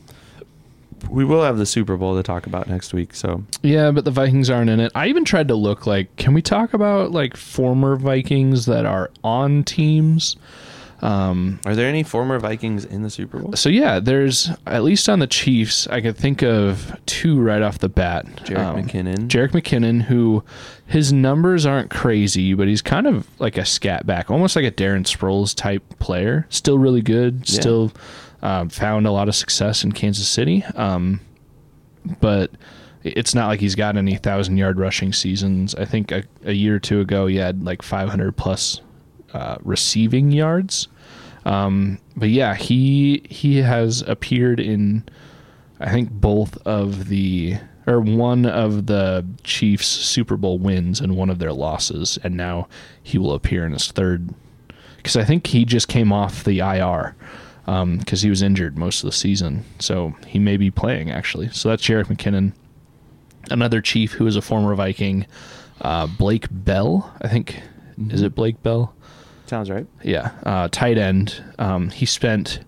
We 1.09 1.25
will 1.25 1.43
have 1.45 1.59
the 1.59 1.67
Super 1.67 1.97
Bowl 1.97 2.17
to 2.17 2.23
talk 2.25 2.47
about 2.47 2.69
next 2.69 2.93
week. 2.93 3.15
So 3.15 3.45
Yeah, 3.63 3.93
but 3.93 4.05
the 4.05 4.11
Vikings 4.11 4.51
aren't 4.51 4.69
in 4.69 4.81
it. 4.81 4.91
I 4.97 5.07
even 5.07 5.25
tried 5.25 5.49
to 5.49 5.55
look 5.55 5.87
like, 5.87 6.15
can 6.17 6.35
we 6.35 6.43
talk 6.43 6.75
about 6.75 7.13
like 7.13 7.37
former 7.37 7.95
Vikings 7.97 8.67
that 8.67 8.85
are 8.85 9.11
on 9.23 9.63
teams? 9.63 10.37
Um, 11.01 11.61
Are 11.65 11.77
there 11.77 11.89
any 11.89 12.03
former 12.03 12.39
Vikings 12.41 12.85
in 12.85 13.03
the 13.03 13.11
Super 13.11 13.39
Bowl? 13.39 13.53
so 13.55 13.69
yeah, 13.69 14.01
there's 14.01 14.51
at 14.67 14.83
least 14.83 15.09
on 15.09 15.21
the 15.21 15.27
Chiefs, 15.29 15.87
I 15.87 16.01
could 16.01 16.17
think 16.17 16.43
of 16.43 16.97
two 17.07 17.41
right 17.41 17.63
off 17.63 17.79
the 17.79 17.89
bat. 17.89 18.27
Jerick 18.45 18.59
Um, 18.59 18.77
McKinnon. 18.83 19.29
Jerick 19.29 19.51
McKinnon, 19.53 20.03
who 20.03 20.43
his 20.87 21.13
numbers 21.13 21.65
aren't 21.67 21.91
crazy, 21.91 22.55
but 22.55 22.67
he's 22.67 22.83
kind 22.83 23.07
of 23.07 23.29
like 23.39 23.57
a 23.59 23.65
scat 23.65 24.07
back, 24.07 24.31
almost 24.31 24.57
like 24.57 24.65
a 24.65 24.73
Darren 24.73 25.05
Sproles 25.05 25.55
type 25.55 25.83
player. 26.01 26.47
Still 26.49 26.79
really 26.79 27.03
good. 27.03 27.49
Yeah. 27.49 27.61
Still 27.61 27.93
um, 28.43 28.69
found 28.69 29.07
a 29.07 29.13
lot 29.13 29.29
of 29.29 29.35
success 29.37 29.85
in 29.85 29.93
Kansas 29.93 30.29
City. 30.29 30.65
Um, 30.75 31.21
but 32.21 32.51
it's 33.05 33.35
not 33.35 33.47
like 33.47 33.61
he's 33.61 33.75
got 33.75 33.97
any 33.97 34.17
thousand 34.17 34.57
yard 34.57 34.79
rushing 34.79 35.13
seasons. 35.13 35.75
I 35.75 35.85
think 35.85 36.11
a, 36.11 36.25
a 36.45 36.53
year 36.53 36.75
or 36.77 36.81
two 36.81 37.01
ago 37.01 37.27
he 37.27 37.37
had 37.37 37.63
like 37.65 37.83
500 37.83 38.37
plus 38.37 38.81
uh, 39.33 39.57
receiving 39.63 40.31
yards. 40.31 40.89
Um, 41.45 41.99
but 42.17 42.29
yeah, 42.29 42.55
he 42.55 43.23
he 43.29 43.59
has 43.59 44.03
appeared 44.03 44.61
in 44.61 45.09
I 45.81 45.91
think 45.91 46.11
both 46.11 46.57
of 46.67 47.09
the 47.09 47.59
or 47.87 48.01
one 48.01 48.45
of 48.45 48.87
the 48.87 49.25
Chiefs' 49.45 49.87
Super 49.87 50.37
Bowl 50.37 50.59
wins 50.59 51.01
and 51.01 51.17
one 51.17 51.31
of 51.31 51.39
their 51.39 51.53
losses, 51.53 52.19
and 52.23 52.37
now 52.37 52.69
he 53.03 53.17
will 53.17 53.33
appear 53.33 53.65
in 53.65 53.73
his 53.73 53.91
third. 53.91 54.35
Because 54.97 55.17
I 55.17 55.25
think 55.25 55.47
he 55.47 55.65
just 55.65 55.89
came 55.89 56.13
off 56.13 56.45
the 56.45 56.59
IR 56.59 57.17
because 57.65 58.23
he 58.23 58.31
was 58.31 58.43
injured 58.43 58.77
most 58.77 59.03
of 59.03 59.09
the 59.09 59.17
season, 59.17 59.65
so 59.79 60.15
he 60.27 60.39
may 60.39 60.57
be 60.57 60.71
playing 60.71 61.11
actually. 61.11 61.49
So 61.51 61.69
that's 61.69 61.87
Jerick 61.87 62.07
McKinnon, 62.07 62.53
another 63.51 63.81
Chief 63.81 64.13
who 64.13 64.27
is 64.27 64.37
a 64.37 64.43
former 64.43 64.75
Viking, 64.75 65.27
uh, 65.81 66.07
Blake 66.07 66.47
Bell. 66.51 67.15
I 67.23 67.29
think 67.29 67.63
is 68.11 68.23
it 68.23 68.35
Blake 68.35 68.63
Bell? 68.63 68.95
Sounds 69.49 69.71
right. 69.71 69.87
Yeah, 70.03 70.33
uh, 70.45 70.69
tight 70.71 70.99
end. 70.99 71.43
Um, 71.59 71.89
he 71.89 72.05
spent 72.05 72.61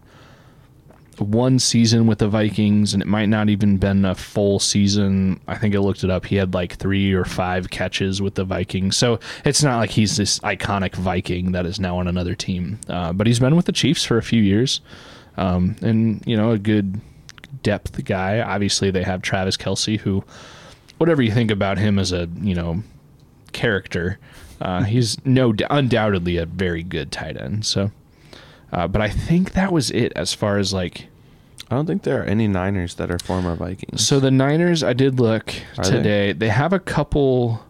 one 1.18 1.59
season 1.59 2.07
with 2.07 2.18
the 2.18 2.28
Vikings, 2.28 2.95
and 2.95 3.03
it 3.03 3.07
might 3.07 3.26
not 3.26 3.51
even 3.51 3.76
been 3.76 4.07
a 4.07 4.14
full 4.14 4.59
season. 4.59 5.39
I 5.47 5.59
think 5.59 5.74
I 5.74 5.78
looked 5.78 6.03
it 6.05 6.11
up. 6.11 6.24
He 6.24 6.37
had 6.37 6.55
like 6.55 6.76
three 6.76 7.12
or 7.12 7.26
five 7.26 7.68
catches 7.68 8.22
with 8.22 8.35
the 8.35 8.45
Vikings, 8.45 8.97
so 8.97 9.20
it's 9.45 9.62
not 9.62 9.76
like 9.76 9.91
he's 9.91 10.16
this 10.16 10.39
iconic 10.41 10.95
Viking 10.95 11.53
that 11.53 11.66
is 11.66 11.78
now 11.78 11.99
on 11.99 12.09
another 12.09 12.35
team. 12.35 12.78
Uh, 12.89 13.12
but 13.12 13.26
he's 13.26 13.41
been 13.41 13.57
with 13.57 13.66
the 13.66 13.72
Chiefs 13.72 14.05
for 14.05 14.16
a 14.16 14.22
few 14.22 14.43
years, 14.43 14.81
um, 15.37 15.76
and 15.83 16.22
you 16.26 16.37
know 16.37 16.53
a 16.53 16.59
good 16.59 16.99
depth 17.62 18.03
guy. 18.05 18.41
Obviously, 18.41 18.91
they 18.91 19.03
have 19.03 19.20
Travis 19.20 19.59
Kelce, 19.59 20.01
who, 20.01 20.24
whatever 20.97 21.20
you 21.20 21.33
think 21.33 21.51
about 21.51 21.76
him 21.76 21.99
as 21.99 22.12
a 22.12 22.26
you 22.41 22.55
know 22.55 22.83
character, 23.53 24.18
uh, 24.61 24.83
he's 24.85 25.25
no 25.25 25.55
undoubtedly 25.71 26.37
a 26.37 26.47
very 26.47 26.83
good 26.83 27.11
tight 27.13 27.41
end. 27.41 27.65
So. 27.67 27.91
Uh, 28.73 28.87
but 28.87 29.03
I 29.03 29.09
think 29.09 29.55
that 29.55 29.73
was 29.73 29.91
it 29.91 30.13
as 30.15 30.33
far 30.33 30.57
as 30.57 30.73
like 30.73 31.09
I 31.71 31.77
don't 31.77 31.87
think 31.87 32.03
there 32.03 32.21
are 32.21 32.25
any 32.25 32.49
Niners 32.49 32.97
that 32.97 33.11
are 33.13 33.19
former 33.21 33.55
Vikings. 33.55 34.05
So 34.05 34.19
the 34.19 34.31
Niners, 34.33 34.83
I 34.83 34.93
did 34.93 35.21
look 35.21 35.55
Are 35.79 35.85
they? 35.85 35.91
today. 35.91 36.33
They? 36.33 36.49
have 36.49 36.73
a 36.73 36.81
couple 36.81 37.65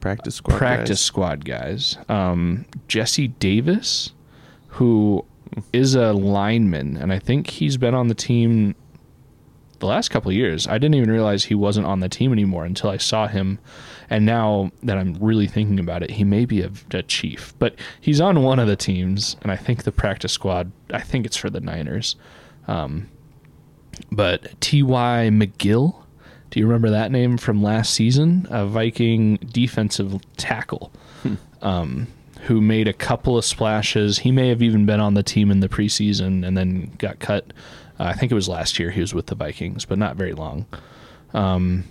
practice 0.00 0.36
squad. 0.36 0.58
practice 0.58 0.98
guys. 0.98 1.00
squad 1.00 1.44
guys. 1.46 1.98
Um, 2.10 2.66
Jesse 2.88 3.28
Davis, 3.28 4.12
who 4.68 5.24
is 5.72 5.94
a 5.94 6.12
lineman, 6.12 6.98
and 6.98 7.10
I 7.10 7.18
think 7.18 7.48
he's 7.48 7.78
been 7.78 7.94
on 7.94 8.08
the 8.08 8.14
team 8.14 8.74
the 9.78 9.86
last 9.86 10.10
couple 10.10 10.30
of 10.30 10.36
years. 10.36 10.66
I 10.66 10.76
didn't 10.76 10.96
even 10.96 11.10
realize 11.10 11.44
he 11.44 11.54
wasn't 11.54 11.86
on 11.86 12.00
the 12.00 12.08
team 12.10 12.32
anymore 12.32 12.66
until 12.66 12.90
I 12.90 12.98
saw 12.98 13.28
him. 13.28 13.60
And 14.10 14.24
now 14.24 14.70
that 14.82 14.96
I'm 14.96 15.14
really 15.14 15.46
thinking 15.46 15.78
about 15.78 16.02
it, 16.02 16.10
he 16.10 16.24
may 16.24 16.44
be 16.44 16.62
a, 16.62 16.70
a 16.92 17.02
chief, 17.02 17.54
but 17.58 17.74
he's 18.00 18.20
on 18.20 18.42
one 18.42 18.58
of 18.58 18.66
the 18.66 18.76
teams, 18.76 19.36
and 19.42 19.52
I 19.52 19.56
think 19.56 19.84
the 19.84 19.92
practice 19.92 20.32
squad. 20.32 20.72
I 20.92 21.00
think 21.00 21.26
it's 21.26 21.36
for 21.36 21.50
the 21.50 21.60
Niners. 21.60 22.16
Um, 22.66 23.08
but 24.10 24.60
T.Y. 24.60 25.28
McGill, 25.32 25.94
do 26.50 26.60
you 26.60 26.66
remember 26.66 26.90
that 26.90 27.10
name 27.10 27.36
from 27.36 27.62
last 27.62 27.92
season? 27.92 28.46
A 28.50 28.66
Viking 28.66 29.36
defensive 29.36 30.20
tackle 30.36 30.92
um, 31.62 32.06
who 32.42 32.60
made 32.60 32.88
a 32.88 32.92
couple 32.92 33.36
of 33.36 33.44
splashes. 33.44 34.18
He 34.20 34.32
may 34.32 34.48
have 34.48 34.62
even 34.62 34.86
been 34.86 35.00
on 35.00 35.14
the 35.14 35.22
team 35.22 35.50
in 35.50 35.60
the 35.60 35.68
preseason 35.68 36.46
and 36.46 36.56
then 36.56 36.92
got 36.98 37.18
cut. 37.18 37.52
Uh, 37.98 38.04
I 38.04 38.12
think 38.14 38.32
it 38.32 38.34
was 38.34 38.48
last 38.48 38.78
year 38.78 38.90
he 38.90 39.00
was 39.00 39.12
with 39.12 39.26
the 39.26 39.34
Vikings, 39.34 39.84
but 39.84 39.98
not 39.98 40.16
very 40.16 40.32
long. 40.32 40.66
Um, 41.34 41.84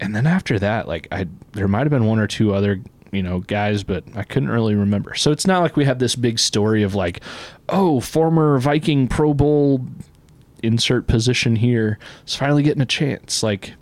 and 0.00 0.14
then 0.14 0.26
after 0.26 0.58
that, 0.58 0.88
like 0.88 1.08
I, 1.10 1.26
there 1.52 1.68
might 1.68 1.80
have 1.80 1.90
been 1.90 2.06
one 2.06 2.18
or 2.18 2.26
two 2.26 2.54
other 2.54 2.80
you 3.10 3.22
know 3.22 3.40
guys, 3.40 3.82
but 3.82 4.04
I 4.14 4.22
couldn't 4.22 4.50
really 4.50 4.74
remember. 4.74 5.14
So 5.14 5.32
it's 5.32 5.46
not 5.46 5.62
like 5.62 5.76
we 5.76 5.84
have 5.84 5.98
this 5.98 6.14
big 6.16 6.38
story 6.38 6.82
of 6.82 6.94
like, 6.94 7.20
oh, 7.68 8.00
former 8.00 8.58
Viking 8.58 9.08
Pro 9.08 9.34
Bowl 9.34 9.86
insert 10.62 11.06
position 11.06 11.56
here 11.56 11.98
is 12.26 12.34
finally 12.34 12.62
getting 12.62 12.82
a 12.82 12.86
chance. 12.86 13.42
Like, 13.42 13.74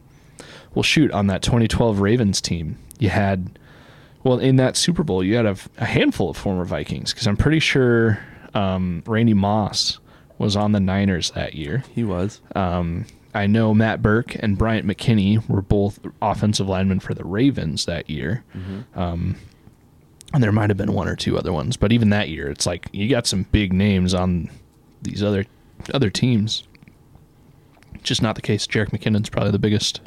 well, 0.75 0.83
shoot, 0.83 1.11
on 1.12 1.27
that 1.29 1.43
2012 1.43 2.01
Ravens 2.01 2.41
team, 2.41 2.79
you 2.99 3.09
had, 3.09 3.59
well, 4.23 4.39
in 4.39 4.57
that 4.57 4.77
Super 4.77 5.03
Bowl, 5.03 5.25
you 5.25 5.37
had 5.37 5.47
a, 5.47 5.57
a 5.79 5.87
handful 5.87 6.31
of 6.31 6.37
former 6.37 6.64
Vikings 6.64 7.12
because 7.12 7.27
I'm 7.27 7.37
pretty 7.37 7.61
sure 7.61 8.19
um, 8.55 9.03
Randy 9.07 9.35
Moss 9.35 9.99
was 10.39 10.57
on 10.57 10.73
the 10.73 10.81
Niners 10.81 11.31
that 11.31 11.55
year. 11.55 11.83
He 11.95 12.05
was. 12.05 12.41
Um, 12.55 13.07
I 13.37 13.47
know 13.47 13.74
Matt 13.74 14.03
Birk 14.03 14.34
and 14.41 14.57
Bryant 14.59 14.87
McKinnie 14.87 15.47
were 15.49 15.62
both 15.62 15.99
offensive 16.22 16.68
linemen 16.68 17.01
for 17.01 17.14
the 17.14 17.24
Ravens 17.24 17.84
that 17.84 18.09
year. 18.11 18.43
Um, 18.95 19.37
and 20.34 20.43
there 20.43 20.53
might 20.53 20.70
have 20.70 20.76
been 20.76 20.93
one 20.93 21.07
or 21.09 21.14
two 21.16 21.39
other 21.39 21.53
ones, 21.53 21.76
but 21.76 21.93
even 21.93 22.11
that 22.11 22.28
year, 22.28 22.49
it's 22.49 22.66
like 22.66 22.89
you 22.93 23.09
got 23.09 23.26
some 23.26 23.45
big 23.53 23.72
names 23.72 24.12
on 24.14 24.51
these 25.03 25.22
other 25.22 25.45
other 25.95 26.11
teams. 26.11 26.64
Just 28.03 28.22
not 28.22 28.34
the 28.34 28.43
case. 28.43 28.66
Jerick 28.66 28.91
McKinnon's 28.91 29.28
probably 29.28 29.53
the 29.53 29.59
biggest. 29.59 30.01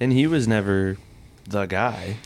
And 0.00 0.12
he 0.12 0.26
was 0.26 0.48
never 0.48 0.96
the 1.48 1.66
guy. 1.66 2.16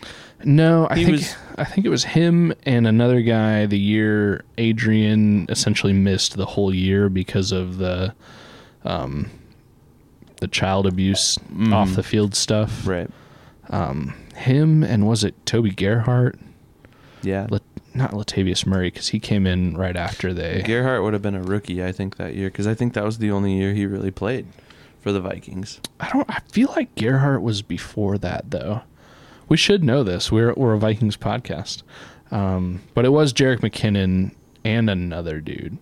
No, 0.44 0.86
I 0.90 0.96
He 0.98 1.04
think 1.04 1.16
was- 1.18 1.36
I 1.56 1.64
think 1.64 1.86
it 1.86 1.90
was 1.90 2.04
him 2.04 2.52
and 2.64 2.86
another 2.86 3.22
guy 3.22 3.66
the 3.66 3.78
year 3.78 4.44
Adrian 4.58 5.46
essentially 5.48 5.92
missed 5.92 6.36
the 6.36 6.44
whole 6.46 6.74
year 6.74 7.08
because 7.08 7.52
of 7.52 7.78
the 7.78 8.14
um 8.84 9.30
the 10.40 10.48
child 10.48 10.86
abuse 10.86 11.38
off 11.70 11.94
the 11.94 12.02
field 12.02 12.34
stuff. 12.34 12.86
Right. 12.86 13.10
Um, 13.70 14.14
him 14.34 14.82
and 14.82 15.06
was 15.06 15.24
it 15.24 15.34
Toby 15.46 15.70
Gerhart? 15.70 16.38
Yeah. 17.22 17.46
Not 17.94 18.10
Latavius 18.10 18.66
Murray 18.66 18.88
because 18.88 19.08
he 19.08 19.20
came 19.20 19.46
in 19.46 19.76
right 19.76 19.96
after 19.96 20.34
they. 20.34 20.62
Gerhart 20.66 21.02
would 21.02 21.12
have 21.12 21.22
been 21.22 21.36
a 21.36 21.42
rookie, 21.42 21.82
I 21.82 21.92
think, 21.92 22.16
that 22.16 22.34
year 22.34 22.48
because 22.48 22.66
I 22.66 22.74
think 22.74 22.92
that 22.94 23.04
was 23.04 23.18
the 23.18 23.30
only 23.30 23.54
year 23.54 23.72
he 23.72 23.86
really 23.86 24.10
played 24.10 24.46
for 25.00 25.12
the 25.12 25.20
Vikings. 25.20 25.80
I 26.00 26.10
don't. 26.10 26.28
I 26.28 26.40
feel 26.50 26.72
like 26.76 26.94
Gerhart 26.96 27.42
was 27.42 27.62
before 27.62 28.18
that 28.18 28.50
though. 28.50 28.82
We 29.48 29.56
should 29.56 29.84
know 29.84 30.02
this. 30.02 30.32
We're 30.32 30.52
we're 30.54 30.74
a 30.74 30.78
Vikings 30.78 31.16
podcast, 31.16 31.82
um, 32.32 32.82
but 32.94 33.04
it 33.04 33.10
was 33.10 33.32
Jerick 33.32 33.60
McKinnon 33.60 34.34
and 34.64 34.90
another 34.90 35.40
dude, 35.40 35.78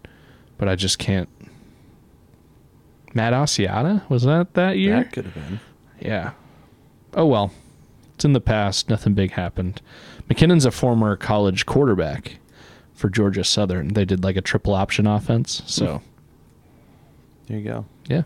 but 0.58 0.68
I 0.68 0.76
just 0.76 0.98
can't. 0.98 1.28
Matt 3.14 3.32
Asiata 3.32 4.08
was 4.08 4.22
that 4.24 4.54
that 4.54 4.78
year? 4.78 4.96
That 4.96 5.12
could 5.12 5.24
have 5.26 5.34
been. 5.34 5.60
Yeah. 6.00 6.32
Oh 7.14 7.26
well, 7.26 7.52
it's 8.14 8.24
in 8.24 8.32
the 8.32 8.40
past. 8.40 8.88
Nothing 8.88 9.14
big 9.14 9.32
happened. 9.32 9.80
McKinnon's 10.28 10.64
a 10.64 10.70
former 10.70 11.16
college 11.16 11.66
quarterback 11.66 12.38
for 12.94 13.08
Georgia 13.10 13.44
Southern. 13.44 13.88
They 13.88 14.04
did 14.04 14.24
like 14.24 14.36
a 14.36 14.40
triple 14.40 14.74
option 14.74 15.06
offense. 15.06 15.62
So 15.66 16.02
There 17.46 17.58
you 17.58 17.64
go. 17.64 17.84
yeah, 18.06 18.22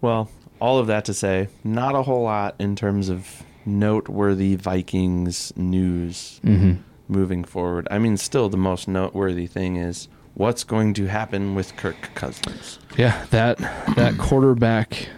Well, 0.00 0.30
all 0.60 0.78
of 0.78 0.86
that 0.88 1.04
to 1.06 1.14
say, 1.14 1.48
not 1.62 1.94
a 1.94 2.02
whole 2.02 2.22
lot 2.22 2.56
in 2.58 2.76
terms 2.76 3.08
of 3.08 3.42
noteworthy 3.64 4.56
Vikings 4.56 5.52
news 5.56 6.40
mm-hmm. 6.44 6.74
moving 7.08 7.44
forward. 7.44 7.86
I 7.90 7.98
mean, 7.98 8.16
still 8.16 8.48
the 8.48 8.56
most 8.56 8.88
noteworthy 8.88 9.46
thing 9.46 9.76
is 9.76 10.08
what's 10.36 10.64
going 10.64 10.94
to 10.94 11.06
happen 11.06 11.54
with 11.54 11.76
Kirk 11.76 12.10
Cousins. 12.14 12.78
yeah. 12.96 13.26
That 13.30 13.58
that 13.96 14.16
quarterback 14.18 15.08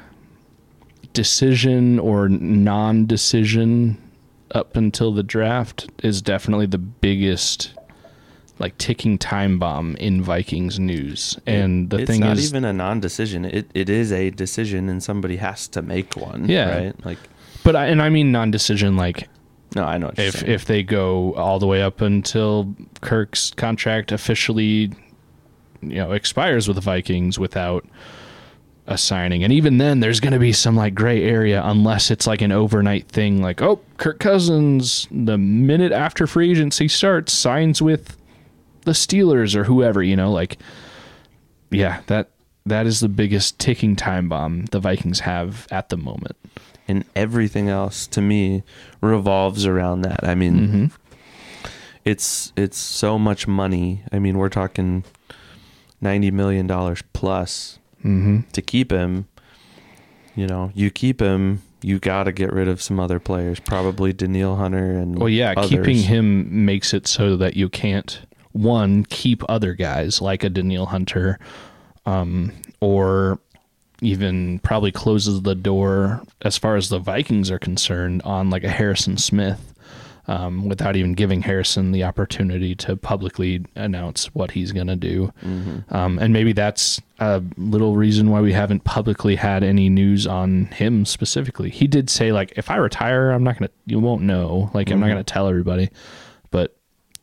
decision 1.12 1.98
or 1.98 2.28
non-decision 2.28 4.00
up 4.52 4.76
until 4.76 5.12
the 5.12 5.22
draft 5.22 5.90
is 6.02 6.22
definitely 6.22 6.66
the 6.66 6.78
biggest 6.78 7.74
like 8.60 8.76
ticking 8.78 9.18
time 9.18 9.58
bomb 9.58 9.96
in 9.96 10.22
Vikings 10.22 10.78
news. 10.78 11.38
And 11.46 11.90
the 11.90 11.98
it's 11.98 12.10
thing 12.10 12.20
not 12.20 12.38
is 12.38 12.48
even 12.48 12.64
a 12.64 12.72
non-decision. 12.72 13.44
It 13.44 13.70
it 13.74 13.88
is 13.88 14.12
a 14.12 14.30
decision, 14.30 14.88
and 14.88 15.02
somebody 15.02 15.36
has 15.36 15.68
to 15.68 15.82
make 15.82 16.16
one. 16.16 16.48
Yeah. 16.48 16.76
Right. 16.76 17.04
Like, 17.04 17.18
but 17.64 17.76
I, 17.76 17.86
and 17.86 18.00
I 18.00 18.08
mean 18.08 18.32
non-decision 18.32 18.96
like 18.96 19.28
no, 19.74 19.84
I 19.84 19.98
know. 19.98 20.12
If 20.16 20.36
saying. 20.36 20.52
if 20.52 20.64
they 20.64 20.82
go 20.82 21.34
all 21.34 21.58
the 21.58 21.66
way 21.66 21.82
up 21.82 22.00
until 22.00 22.74
Kirk's 23.00 23.50
contract 23.50 24.12
officially 24.12 24.92
you 25.82 25.96
know 25.96 26.12
expires 26.12 26.68
with 26.68 26.76
the 26.76 26.80
Vikings 26.80 27.38
without 27.38 27.86
a 28.86 28.96
signing 28.96 29.44
and 29.44 29.52
even 29.52 29.76
then 29.76 30.00
there's 30.00 30.18
going 30.18 30.32
to 30.32 30.38
be 30.38 30.52
some 30.52 30.74
like 30.74 30.94
gray 30.94 31.22
area 31.22 31.62
unless 31.64 32.10
it's 32.10 32.26
like 32.26 32.40
an 32.40 32.52
overnight 32.52 33.06
thing 33.08 33.42
like 33.42 33.60
oh 33.60 33.80
Kirk 33.98 34.18
Cousins 34.18 35.06
the 35.10 35.36
minute 35.36 35.92
after 35.92 36.26
free 36.26 36.50
agency 36.50 36.88
starts 36.88 37.32
signs 37.32 37.82
with 37.82 38.16
the 38.82 38.92
Steelers 38.92 39.54
or 39.54 39.64
whoever 39.64 40.02
you 40.02 40.16
know 40.16 40.32
like 40.32 40.56
yeah 41.70 42.00
that 42.06 42.30
that 42.64 42.86
is 42.86 43.00
the 43.00 43.08
biggest 43.10 43.58
ticking 43.58 43.94
time 43.94 44.28
bomb 44.28 44.64
the 44.66 44.80
Vikings 44.80 45.20
have 45.20 45.66
at 45.70 45.90
the 45.90 45.96
moment 45.98 46.36
and 46.88 47.04
everything 47.14 47.68
else 47.68 48.06
to 48.08 48.22
me 48.22 48.62
revolves 49.02 49.66
around 49.66 50.00
that. 50.00 50.26
I 50.26 50.34
mean, 50.34 50.54
mm-hmm. 50.54 50.86
it's 52.04 52.52
it's 52.56 52.78
so 52.78 53.18
much 53.18 53.46
money. 53.46 54.02
I 54.10 54.18
mean, 54.18 54.38
we're 54.38 54.48
talking 54.48 55.04
ninety 56.00 56.30
million 56.30 56.66
dollars 56.66 57.02
plus 57.12 57.78
Mm-hmm. 58.04 58.40
to 58.52 58.62
keep 58.62 58.92
him. 58.92 59.26
You 60.36 60.46
know, 60.46 60.70
you 60.72 60.88
keep 60.90 61.20
him, 61.20 61.62
you 61.82 61.98
got 61.98 62.24
to 62.24 62.32
get 62.32 62.52
rid 62.52 62.68
of 62.68 62.80
some 62.80 63.00
other 63.00 63.18
players, 63.18 63.58
probably 63.58 64.12
Danielle 64.12 64.54
Hunter 64.54 64.92
and 64.92 65.18
Well, 65.18 65.28
yeah, 65.28 65.54
others. 65.56 65.68
keeping 65.70 65.96
him 65.96 66.64
makes 66.64 66.94
it 66.94 67.08
so 67.08 67.36
that 67.38 67.56
you 67.56 67.68
can't 67.68 68.20
one 68.52 69.02
keep 69.04 69.42
other 69.48 69.74
guys 69.74 70.20
like 70.22 70.44
a 70.44 70.48
Danielle 70.48 70.86
Hunter, 70.86 71.40
um, 72.06 72.52
or 72.80 73.40
even 74.00 74.60
probably 74.60 74.92
closes 74.92 75.42
the 75.42 75.56
door 75.56 76.22
as 76.42 76.56
far 76.56 76.76
as 76.76 76.88
the 76.90 77.00
Vikings 77.00 77.50
are 77.50 77.58
concerned 77.58 78.22
on 78.22 78.48
like 78.48 78.62
a 78.62 78.68
Harrison 78.70 79.16
Smith 79.18 79.67
um, 80.28 80.68
without 80.68 80.94
even 80.94 81.14
giving 81.14 81.40
Harrison 81.42 81.90
the 81.90 82.04
opportunity 82.04 82.74
to 82.74 82.96
publicly 82.96 83.64
announce 83.74 84.26
what 84.34 84.50
he's 84.50 84.72
going 84.72 84.86
to 84.86 84.96
do. 84.96 85.32
Um, 85.88 86.18
and 86.18 86.32
maybe 86.32 86.52
that's 86.52 87.00
a 87.18 87.42
little 87.56 87.96
reason 87.96 88.30
why 88.30 88.42
we 88.42 88.52
haven't 88.52 88.84
publicly 88.84 89.36
had 89.36 89.64
any 89.64 89.88
news 89.88 90.26
on 90.26 90.66
him 90.66 91.06
specifically. 91.06 91.70
He 91.70 91.86
did 91.86 92.10
say 92.10 92.30
like, 92.30 92.52
if 92.56 92.70
I 92.70 92.76
retire, 92.76 93.30
I'm 93.30 93.42
not 93.42 93.58
going 93.58 93.68
to, 93.68 93.74
you 93.86 93.98
won't 93.98 94.22
know. 94.22 94.70
Like, 94.74 94.90
I'm 94.90 95.00
not 95.00 95.06
going 95.06 95.24
to 95.24 95.32
tell 95.32 95.48
everybody. 95.48 95.88
But 96.50 96.76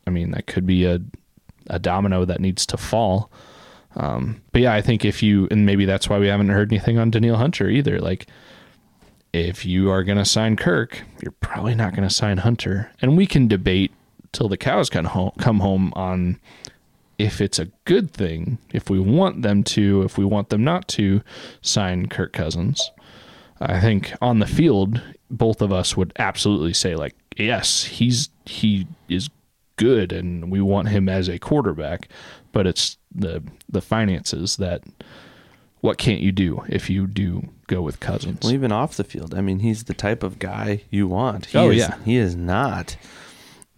I 0.06 0.10
mean, 0.10 0.32
that 0.32 0.46
could 0.46 0.66
be 0.66 0.84
a, 0.84 1.00
a 1.68 1.78
domino 1.78 2.24
that 2.24 2.40
needs 2.40 2.66
to 2.66 2.76
fall. 2.76 3.30
Um, 3.94 4.42
but 4.52 4.62
yeah, 4.62 4.74
I 4.74 4.82
think 4.82 5.04
if 5.04 5.22
you, 5.22 5.48
and 5.50 5.64
maybe 5.64 5.84
that's 5.84 6.08
why 6.08 6.18
we 6.18 6.26
haven't 6.26 6.48
heard 6.48 6.72
anything 6.72 6.98
on 6.98 7.10
Danielle 7.10 7.36
Hunter 7.36 7.68
either. 7.68 7.98
Like, 7.98 8.26
if 9.36 9.66
you 9.66 9.90
are 9.90 10.02
going 10.02 10.18
to 10.18 10.24
sign 10.24 10.56
Kirk, 10.56 11.02
you're 11.22 11.32
probably 11.40 11.74
not 11.74 11.94
going 11.94 12.08
to 12.08 12.14
sign 12.14 12.38
Hunter. 12.38 12.90
And 13.02 13.16
we 13.16 13.26
can 13.26 13.48
debate 13.48 13.92
till 14.32 14.48
the 14.48 14.56
cows 14.56 14.88
come 14.88 15.06
home, 15.06 15.92
on 15.94 16.40
if 17.18 17.40
it's 17.40 17.58
a 17.58 17.66
good 17.84 18.10
thing, 18.10 18.58
if 18.72 18.90
we 18.90 18.98
want 18.98 19.42
them 19.42 19.62
to, 19.62 20.02
if 20.02 20.18
we 20.18 20.24
want 20.24 20.48
them 20.48 20.64
not 20.64 20.88
to 20.88 21.22
sign 21.62 22.08
Kirk 22.08 22.32
Cousins. 22.32 22.90
I 23.60 23.80
think 23.80 24.12
on 24.20 24.38
the 24.38 24.46
field, 24.46 25.00
both 25.30 25.62
of 25.62 25.72
us 25.72 25.96
would 25.96 26.12
absolutely 26.18 26.74
say 26.74 26.94
like, 26.94 27.14
yes, 27.36 27.84
he's 27.84 28.30
he 28.44 28.86
is 29.08 29.30
good 29.76 30.12
and 30.12 30.50
we 30.50 30.60
want 30.60 30.88
him 30.88 31.08
as 31.08 31.28
a 31.28 31.38
quarterback, 31.38 32.08
but 32.52 32.66
it's 32.66 32.98
the 33.14 33.42
the 33.68 33.80
finances 33.80 34.56
that 34.56 34.82
what 35.80 35.98
can't 35.98 36.20
you 36.20 36.32
do 36.32 36.64
if 36.68 36.90
you 36.90 37.06
do 37.06 37.48
go 37.66 37.82
with 37.82 38.00
Cousins? 38.00 38.40
Well, 38.42 38.52
even 38.52 38.72
off 38.72 38.96
the 38.96 39.04
field, 39.04 39.34
I 39.34 39.40
mean, 39.40 39.60
he's 39.60 39.84
the 39.84 39.94
type 39.94 40.22
of 40.22 40.38
guy 40.38 40.82
you 40.90 41.06
want. 41.06 41.46
He 41.46 41.58
Oh, 41.58 41.70
is, 41.70 41.78
yeah. 41.78 41.96
he 42.04 42.16
is 42.16 42.34
not 42.36 42.96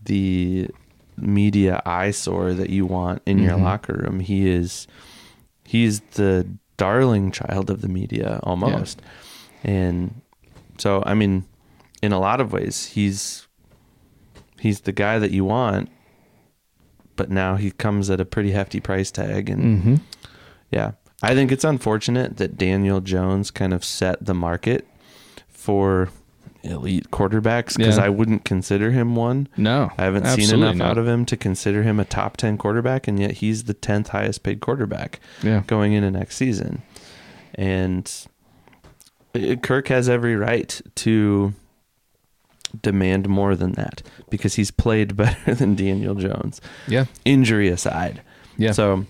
the 0.02 0.68
media 1.16 1.82
eyesore 1.84 2.54
that 2.54 2.70
you 2.70 2.86
want 2.86 3.22
in 3.26 3.38
your 3.38 3.56
Mhm. 3.58 3.62
locker 3.62 3.92
room. 3.94 4.20
He 4.20 4.48
is, 4.48 4.86
he's 5.64 6.00
the 6.12 6.46
darling 6.76 7.30
child 7.32 7.70
of 7.70 7.80
the 7.80 7.88
media 7.88 8.38
almost, 8.44 9.02
and 9.64 10.20
so 10.78 11.02
I 11.04 11.14
mean, 11.14 11.44
in 12.02 12.12
a 12.12 12.20
lot 12.20 12.40
of 12.40 12.52
ways, 12.52 12.86
he's 12.86 13.46
he's 14.60 14.80
the 14.82 14.92
guy 14.92 15.18
that 15.18 15.30
you 15.32 15.44
want. 15.44 15.88
But 17.16 17.30
now 17.30 17.56
he 17.56 17.72
comes 17.72 18.10
at 18.10 18.20
a 18.20 18.24
pretty 18.24 18.52
hefty 18.52 18.78
price 18.78 19.10
tag, 19.10 19.50
and 19.50 19.62
Mm-hmm. 19.82 19.94
yeah. 20.70 20.92
I 21.22 21.34
think 21.34 21.50
it's 21.52 21.64
unfortunate 21.64 22.36
that 22.36 22.56
Daniel 22.56 23.00
Jones 23.00 23.50
kind 23.50 23.72
of 23.72 23.84
set 23.84 24.24
the 24.24 24.34
market 24.34 24.86
for 25.48 26.10
elite 26.62 27.10
quarterbacks 27.10 27.76
because 27.76 27.96
Yeah. 27.98 28.04
I 28.04 28.08
wouldn't 28.08 28.44
consider 28.44 28.90
him 28.90 29.14
one. 29.16 29.48
No, 29.56 29.90
I 29.98 30.04
haven't 30.04 30.26
seen 30.26 30.54
enough 30.54 30.76
not. 30.76 30.90
out 30.92 30.98
of 30.98 31.06
him 31.08 31.24
to 31.26 31.36
consider 31.36 31.82
him 31.82 31.98
a 32.00 32.04
top 32.04 32.36
10 32.36 32.56
quarterback, 32.58 33.08
and 33.08 33.18
yet 33.18 33.32
he's 33.32 33.64
the 33.64 33.74
10th 33.74 34.08
highest 34.08 34.42
paid 34.42 34.60
quarterback 34.60 35.18
Yeah, 35.42 35.62
going 35.66 35.92
into 35.92 36.10
next 36.10 36.36
season. 36.36 36.82
And 37.54 38.10
uh, 39.34 39.56
Kirk 39.62 39.88
has 39.88 40.08
every 40.08 40.36
right 40.36 40.80
to 40.96 41.54
demand 42.82 43.28
more 43.28 43.54
than 43.56 43.72
that 43.72 44.02
because 44.30 44.54
he's 44.54 44.70
played 44.70 45.16
better 45.16 45.54
than 45.54 45.74
Daniel 45.74 46.14
Jones, 46.14 46.60
yeah, 46.86 47.06
injury 47.24 47.68
aside. 47.68 48.20
yeah. 48.56 48.72
So, 48.72 49.06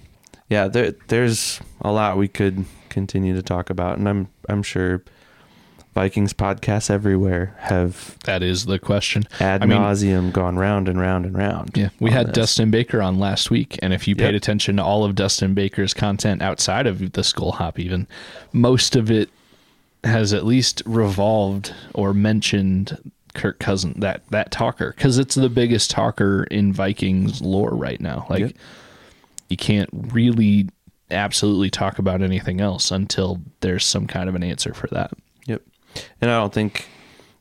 yeah, 0.48 0.68
there 0.68 0.92
there's 1.08 1.60
a 1.80 1.92
lot 1.92 2.16
we 2.16 2.28
could 2.28 2.64
continue 2.88 3.34
to 3.34 3.42
talk 3.42 3.70
about, 3.70 3.98
and 3.98 4.08
I'm 4.08 4.28
I'm 4.48 4.62
sure 4.62 5.02
Vikings 5.94 6.32
podcasts 6.32 6.90
everywhere 6.90 7.56
have 7.58 8.16
that 8.24 8.42
is 8.42 8.66
the 8.66 8.78
question. 8.78 9.24
ad 9.40 9.62
I 9.62 9.66
mean- 9.66 9.78
nauseum 9.78 10.32
gone 10.32 10.56
round 10.56 10.88
and 10.88 11.00
round 11.00 11.26
and 11.26 11.36
round. 11.36 11.72
Yeah, 11.74 11.88
we 12.00 12.10
had 12.10 12.28
this. 12.28 12.34
Dustin 12.34 12.70
Baker 12.70 13.02
on 13.02 13.18
last 13.18 13.50
week, 13.50 13.78
and 13.82 13.92
if 13.92 14.06
you 14.06 14.14
paid 14.14 14.26
Yep. 14.32 14.42
attention 14.42 14.76
to 14.76 14.84
all 14.84 15.04
of 15.04 15.14
Dustin 15.14 15.54
Baker's 15.54 15.94
content 15.94 16.40
outside 16.42 16.86
of 16.86 16.98
the 17.12 17.22
Skol 17.22 17.54
Hop, 17.54 17.78
even 17.78 18.06
most 18.52 18.94
of 18.96 19.10
it 19.10 19.28
has 20.04 20.32
at 20.32 20.46
least 20.46 20.80
revolved 20.86 21.74
or 21.92 22.14
mentioned 22.14 22.96
Kirk 23.34 23.58
Cousin 23.58 23.94
that 23.98 24.22
that 24.30 24.50
talker 24.52 24.94
because 24.96 25.18
it's 25.18 25.34
the 25.34 25.48
biggest 25.48 25.90
talker 25.90 26.44
in 26.44 26.72
Vikings 26.72 27.42
lore 27.42 27.74
right 27.74 28.00
now. 28.00 28.24
Like 28.30 28.40
Yep. 28.40 28.52
You 29.48 29.56
can't 29.56 29.88
really 29.92 30.68
absolutely 31.10 31.70
talk 31.70 31.98
about 31.98 32.20
anything 32.22 32.60
else 32.60 32.90
until 32.90 33.40
there's 33.60 33.84
some 33.84 34.06
kind 34.06 34.28
of 34.28 34.34
an 34.34 34.42
answer 34.42 34.74
for 34.74 34.86
that. 34.88 35.12
Yep. 35.46 35.62
And 36.20 36.30
I 36.30 36.38
don't 36.38 36.52
think 36.52 36.86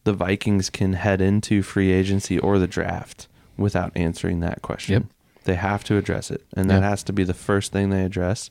the 0.06 0.14
Vikings 0.14 0.70
can 0.70 0.94
head 0.94 1.20
into 1.20 1.62
free 1.62 1.92
agency 1.92 2.40
or 2.40 2.60
the 2.60 2.68
draft 2.68 3.28
without 3.58 3.92
answering 3.96 4.40
that 4.40 4.62
question. 4.62 4.94
Yep. 4.94 5.04
They 5.44 5.56
have 5.56 5.84
to 5.86 5.98
address 5.98 6.32
it, 6.32 6.44
and 6.56 6.70
that 6.70 6.76
Yep. 6.82 6.84
has 6.84 7.04
to 7.04 7.14
be 7.14 7.24
the 7.24 7.34
first 7.34 7.72
thing 7.74 7.90
they 7.90 8.04
address. 8.04 8.50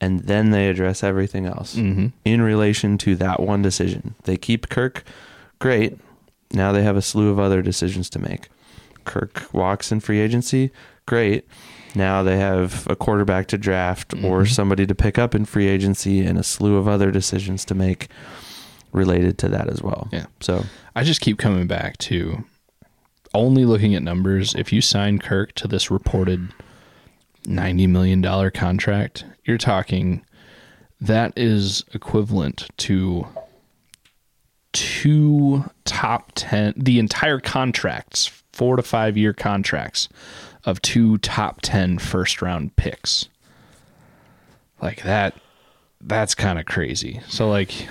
And 0.00 0.20
then 0.20 0.50
they 0.50 0.68
address 0.68 1.02
everything 1.02 1.46
else 1.46 1.76
Mm-hmm. 1.76 2.08
in 2.24 2.42
relation 2.42 2.98
to 2.98 3.14
that 3.16 3.40
one 3.40 3.62
decision. 3.62 4.14
They 4.24 4.36
keep 4.36 4.68
Kirk, 4.68 5.04
great. 5.60 5.98
Now 6.52 6.72
they 6.72 6.82
have 6.82 6.96
a 6.96 7.02
slew 7.02 7.30
of 7.30 7.38
other 7.38 7.62
decisions 7.62 8.10
to 8.10 8.18
make. 8.18 8.48
Kirk 9.04 9.44
walks 9.52 9.92
in 9.92 10.00
free 10.00 10.20
agency, 10.20 10.70
great. 11.06 11.46
Now 11.94 12.22
they 12.22 12.38
have 12.38 12.86
a 12.88 12.96
quarterback 12.96 13.46
to 13.48 13.58
draft 13.58 14.14
or 14.14 14.42
Mhm. 14.42 14.48
somebody 14.54 14.86
to 14.86 14.94
pick 14.94 15.18
up 15.18 15.34
in 15.34 15.44
free 15.44 15.68
agency 15.68 16.20
and 16.20 16.38
a 16.38 16.42
slew 16.42 16.76
of 16.76 16.88
other 16.88 17.10
decisions 17.10 17.64
to 17.66 17.74
make 17.74 18.08
related 18.92 19.38
to 19.38 19.48
that 19.48 19.68
as 19.68 19.82
well. 19.82 20.08
Yeah. 20.12 20.26
So, 20.40 20.64
I 20.94 21.02
just 21.04 21.20
keep 21.20 21.38
coming 21.38 21.66
back 21.66 21.96
to 21.98 22.44
only 23.34 23.64
looking 23.64 23.94
at 23.94 24.02
numbers. 24.02 24.54
If 24.54 24.72
you 24.72 24.80
sign 24.82 25.18
Kirk 25.18 25.54
to 25.54 25.66
this 25.68 25.90
reported 25.90 26.48
$90 27.46 27.86
million 27.88 28.22
contract, 28.50 29.24
you're 29.44 29.58
talking 29.58 30.22
that 31.00 31.32
is 31.36 31.84
equivalent 31.94 32.68
to 32.76 33.26
two 34.72 35.64
top 35.84 36.32
10, 36.34 36.74
the 36.76 36.98
entire 36.98 37.40
contracts, 37.40 38.30
four 38.52 38.76
to 38.76 38.82
five 38.82 39.16
year 39.16 39.32
contracts 39.32 40.08
of 40.64 40.80
two 40.82 41.18
top 41.18 41.60
10 41.62 41.98
first 41.98 42.42
round 42.42 42.76
picks. 42.76 43.28
Like 44.80 45.02
that, 45.02 45.34
that's 46.00 46.34
kind 46.34 46.58
of 46.58 46.66
crazy. 46.66 47.20
So, 47.28 47.48
like, 47.48 47.88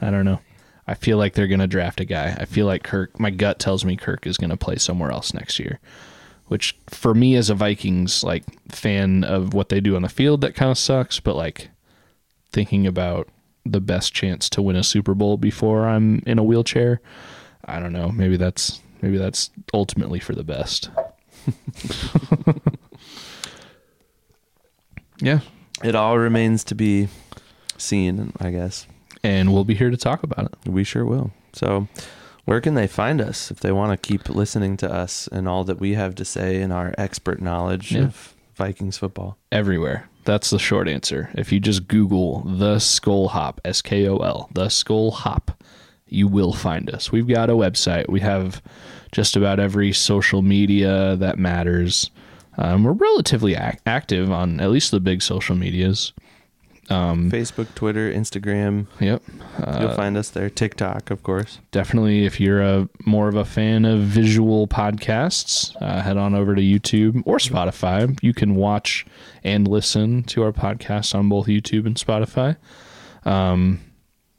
I 0.00 0.10
don't 0.10 0.24
know. 0.24 0.40
I 0.86 0.94
feel 0.94 1.16
like 1.18 1.34
they're 1.34 1.48
going 1.48 1.60
to 1.60 1.66
draft 1.66 2.00
a 2.00 2.04
guy. 2.04 2.36
I 2.38 2.44
feel 2.44 2.66
like 2.66 2.82
Kirk, 2.82 3.18
my 3.18 3.30
gut 3.30 3.58
tells 3.58 3.84
me 3.84 3.96
Kirk 3.96 4.26
is 4.26 4.36
going 4.36 4.50
to 4.50 4.56
play 4.56 4.76
somewhere 4.76 5.10
else 5.10 5.32
next 5.32 5.58
year. 5.58 5.80
Which 6.46 6.76
for 6.88 7.14
me 7.14 7.36
as 7.36 7.48
a 7.48 7.54
Vikings 7.54 8.22
like 8.22 8.44
fan 8.70 9.24
of 9.24 9.54
what 9.54 9.70
they 9.70 9.80
do 9.80 9.96
on 9.96 10.02
the 10.02 10.10
field 10.10 10.42
that 10.42 10.54
kind 10.54 10.70
of 10.70 10.76
sucks, 10.76 11.18
but 11.18 11.36
like 11.36 11.70
thinking 12.52 12.86
about 12.86 13.28
the 13.64 13.80
best 13.80 14.12
chance 14.12 14.50
to 14.50 14.60
win 14.60 14.76
a 14.76 14.84
Super 14.84 15.14
Bowl 15.14 15.38
before 15.38 15.88
I'm 15.88 16.22
in 16.26 16.38
a 16.38 16.44
wheelchair, 16.44 17.00
I 17.64 17.80
don't 17.80 17.94
know. 17.94 18.10
Maybe 18.10 18.36
that's 18.36 18.82
maybe 19.00 19.16
that's 19.16 19.50
ultimately 19.72 20.20
for 20.20 20.34
the 20.34 20.44
best. 20.44 20.90
yeah, 25.20 25.40
it 25.82 25.94
all 25.94 26.18
remains 26.18 26.64
to 26.64 26.74
be 26.74 27.08
seen, 27.76 28.32
I 28.40 28.50
guess. 28.50 28.86
and 29.22 29.52
we'll 29.52 29.64
be 29.64 29.74
here 29.74 29.90
to 29.90 29.96
talk 29.96 30.22
about 30.22 30.46
it. 30.64 30.70
We 30.70 30.84
sure 30.84 31.04
will. 31.04 31.32
So, 31.52 31.88
where 32.44 32.60
can 32.60 32.74
they 32.74 32.86
find 32.86 33.20
us 33.20 33.50
if 33.50 33.60
they 33.60 33.72
want 33.72 33.90
to 33.92 34.08
keep 34.08 34.28
listening 34.28 34.76
to 34.78 34.92
us 34.92 35.28
and 35.28 35.48
all 35.48 35.64
that 35.64 35.80
we 35.80 35.94
have 35.94 36.14
to 36.16 36.24
say 36.24 36.60
and 36.60 36.72
our 36.72 36.94
expert 36.98 37.40
knowledge 37.40 37.92
Yeah. 37.92 38.04
of 38.04 38.34
Vikings 38.54 38.98
football? 38.98 39.38
everywhere. 39.50 40.08
That's 40.24 40.50
the 40.50 40.58
short 40.58 40.88
answer. 40.88 41.30
If 41.34 41.52
you 41.52 41.60
just 41.60 41.86
Google 41.86 42.40
the 42.42 42.76
Skol 42.76 43.30
Hop, 43.30 43.60
S 43.64 43.82
K 43.82 44.08
O 44.08 44.16
L, 44.18 44.48
the 44.54 44.66
Skol 44.66 45.12
Hop, 45.12 45.62
you 46.06 46.26
will 46.28 46.52
find 46.54 46.88
us. 46.90 47.12
We've 47.12 47.28
got 47.28 47.50
a 47.50 47.54
website. 47.54 48.08
We 48.08 48.20
have 48.20 48.62
just 49.14 49.36
about 49.36 49.58
every 49.60 49.92
social 49.92 50.42
media 50.42 51.16
that 51.16 51.38
matters. 51.38 52.10
Um, 52.58 52.84
we're 52.84 52.92
relatively 52.92 53.54
ac- 53.54 53.78
active 53.86 54.30
on 54.30 54.60
at 54.60 54.70
least 54.70 54.90
the 54.90 55.00
big 55.00 55.22
social 55.22 55.56
medias. 55.56 56.12
Um, 56.90 57.30
Facebook, 57.30 57.74
Twitter, 57.74 58.12
Instagram. 58.12 58.86
yep. 59.00 59.22
You'll 59.80 59.88
Uh, 59.88 59.94
find 59.96 60.18
us 60.18 60.28
there. 60.28 60.50
TikTok, 60.50 61.10
of 61.10 61.22
course. 61.22 61.60
definitely, 61.72 62.26
if 62.26 62.38
you're 62.38 62.60
a 62.60 62.88
more 63.06 63.28
of 63.28 63.36
a 63.36 63.44
fan 63.46 63.86
of 63.86 64.00
visual 64.02 64.68
podcasts, 64.68 65.74
uh, 65.80 66.02
head 66.02 66.18
on 66.18 66.34
over 66.34 66.54
to 66.54 66.60
YouTube 66.60 67.22
or 67.24 67.38
Spotify. 67.38 68.18
You 68.22 68.34
can 68.34 68.54
watch 68.54 69.06
and 69.42 69.66
listen 69.66 70.24
to 70.24 70.42
our 70.42 70.52
podcast 70.52 71.14
on 71.14 71.28
both 71.30 71.46
YouTube 71.46 71.86
and 71.86 71.94
Spotify. 71.96 72.56
Um, 73.24 73.80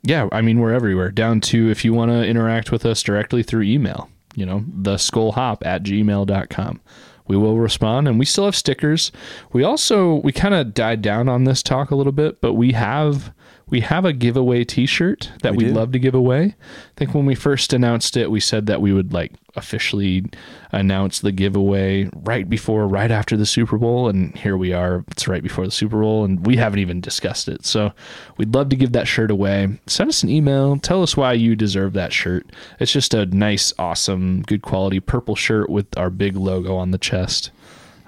yeah, 0.03 0.27
I 0.31 0.41
mean, 0.41 0.59
we're 0.59 0.73
everywhere, 0.73 1.09
down 1.09 1.41
to 1.41 1.71
if 1.71 1.83
you 1.83 1.93
want 1.93 2.11
to 2.11 2.23
interact 2.27 2.71
with 2.71 2.85
us 2.85 3.01
directly 3.01 3.41
through 3.41 3.63
email, 3.63 4.07
you 4.35 4.45
know, 4.45 4.63
the 4.67 4.95
skolhop 4.95 5.65
at 5.65 5.83
gmail.com. 5.83 6.81
we 7.27 7.37
will 7.37 7.57
respond 7.57 8.07
and 8.07 8.19
we 8.19 8.25
still 8.25 8.45
have 8.45 8.55
stickers. 8.55 9.11
We 9.51 9.63
also 9.63 10.15
we 10.15 10.31
kind 10.31 10.53
of 10.53 10.73
died 10.73 11.01
down 11.01 11.27
on 11.27 11.45
this 11.45 11.63
talk 11.63 11.89
a 11.91 11.95
little 11.95 12.11
bit, 12.11 12.41
but 12.41 12.53
we 12.53 12.73
have 12.73 13.33
we 13.67 13.81
have 13.81 14.05
a 14.05 14.13
giveaway 14.13 14.63
t-shirt 14.63 15.31
that 15.41 15.55
We 15.55 15.65
would 15.65 15.73
love 15.73 15.91
to 15.93 15.99
give 15.99 16.13
away. 16.13 16.55
I 16.59 16.93
think 16.95 17.15
when 17.15 17.25
we 17.25 17.33
first 17.35 17.73
announced 17.73 18.15
it, 18.15 18.29
we 18.29 18.39
said 18.39 18.67
that 18.67 18.81
we 18.81 18.93
would 18.93 19.11
like 19.11 19.33
officially 19.55 20.25
announce 20.71 21.19
the 21.19 21.31
giveaway 21.31 22.09
right 22.13 22.49
before 22.49 22.87
right 22.87 23.09
after 23.09 23.37
the 23.37 23.45
Super 23.45 23.77
Bowl 23.77 24.07
and 24.07 24.37
here 24.37 24.57
we 24.57 24.73
are. 24.73 25.03
It's 25.09 25.27
right 25.27 25.41
before 25.41 25.65
the 25.65 25.71
Super 25.71 26.01
Bowl 26.01 26.25
and 26.25 26.45
we 26.45 26.57
haven't 26.57 26.79
even 26.79 27.01
discussed 27.01 27.47
it. 27.47 27.65
So, 27.65 27.91
we'd 28.37 28.53
love 28.53 28.69
to 28.69 28.75
give 28.75 28.91
that 28.91 29.07
shirt 29.07 29.31
away. 29.31 29.79
Send 29.87 30.09
us 30.09 30.23
an 30.23 30.29
email, 30.29 30.77
tell 30.77 31.01
us 31.01 31.17
why 31.17 31.33
you 31.33 31.55
deserve 31.55 31.93
that 31.93 32.13
shirt. 32.13 32.51
It's 32.79 32.91
just 32.91 33.13
a 33.13 33.25
nice, 33.25 33.73
awesome, 33.79 34.43
good 34.43 34.61
quality 34.61 34.99
purple 34.99 35.35
shirt 35.35 35.69
with 35.69 35.97
our 35.97 36.09
big 36.09 36.35
logo 36.35 36.75
on 36.75 36.91
the 36.91 36.97
chest. 36.97 37.51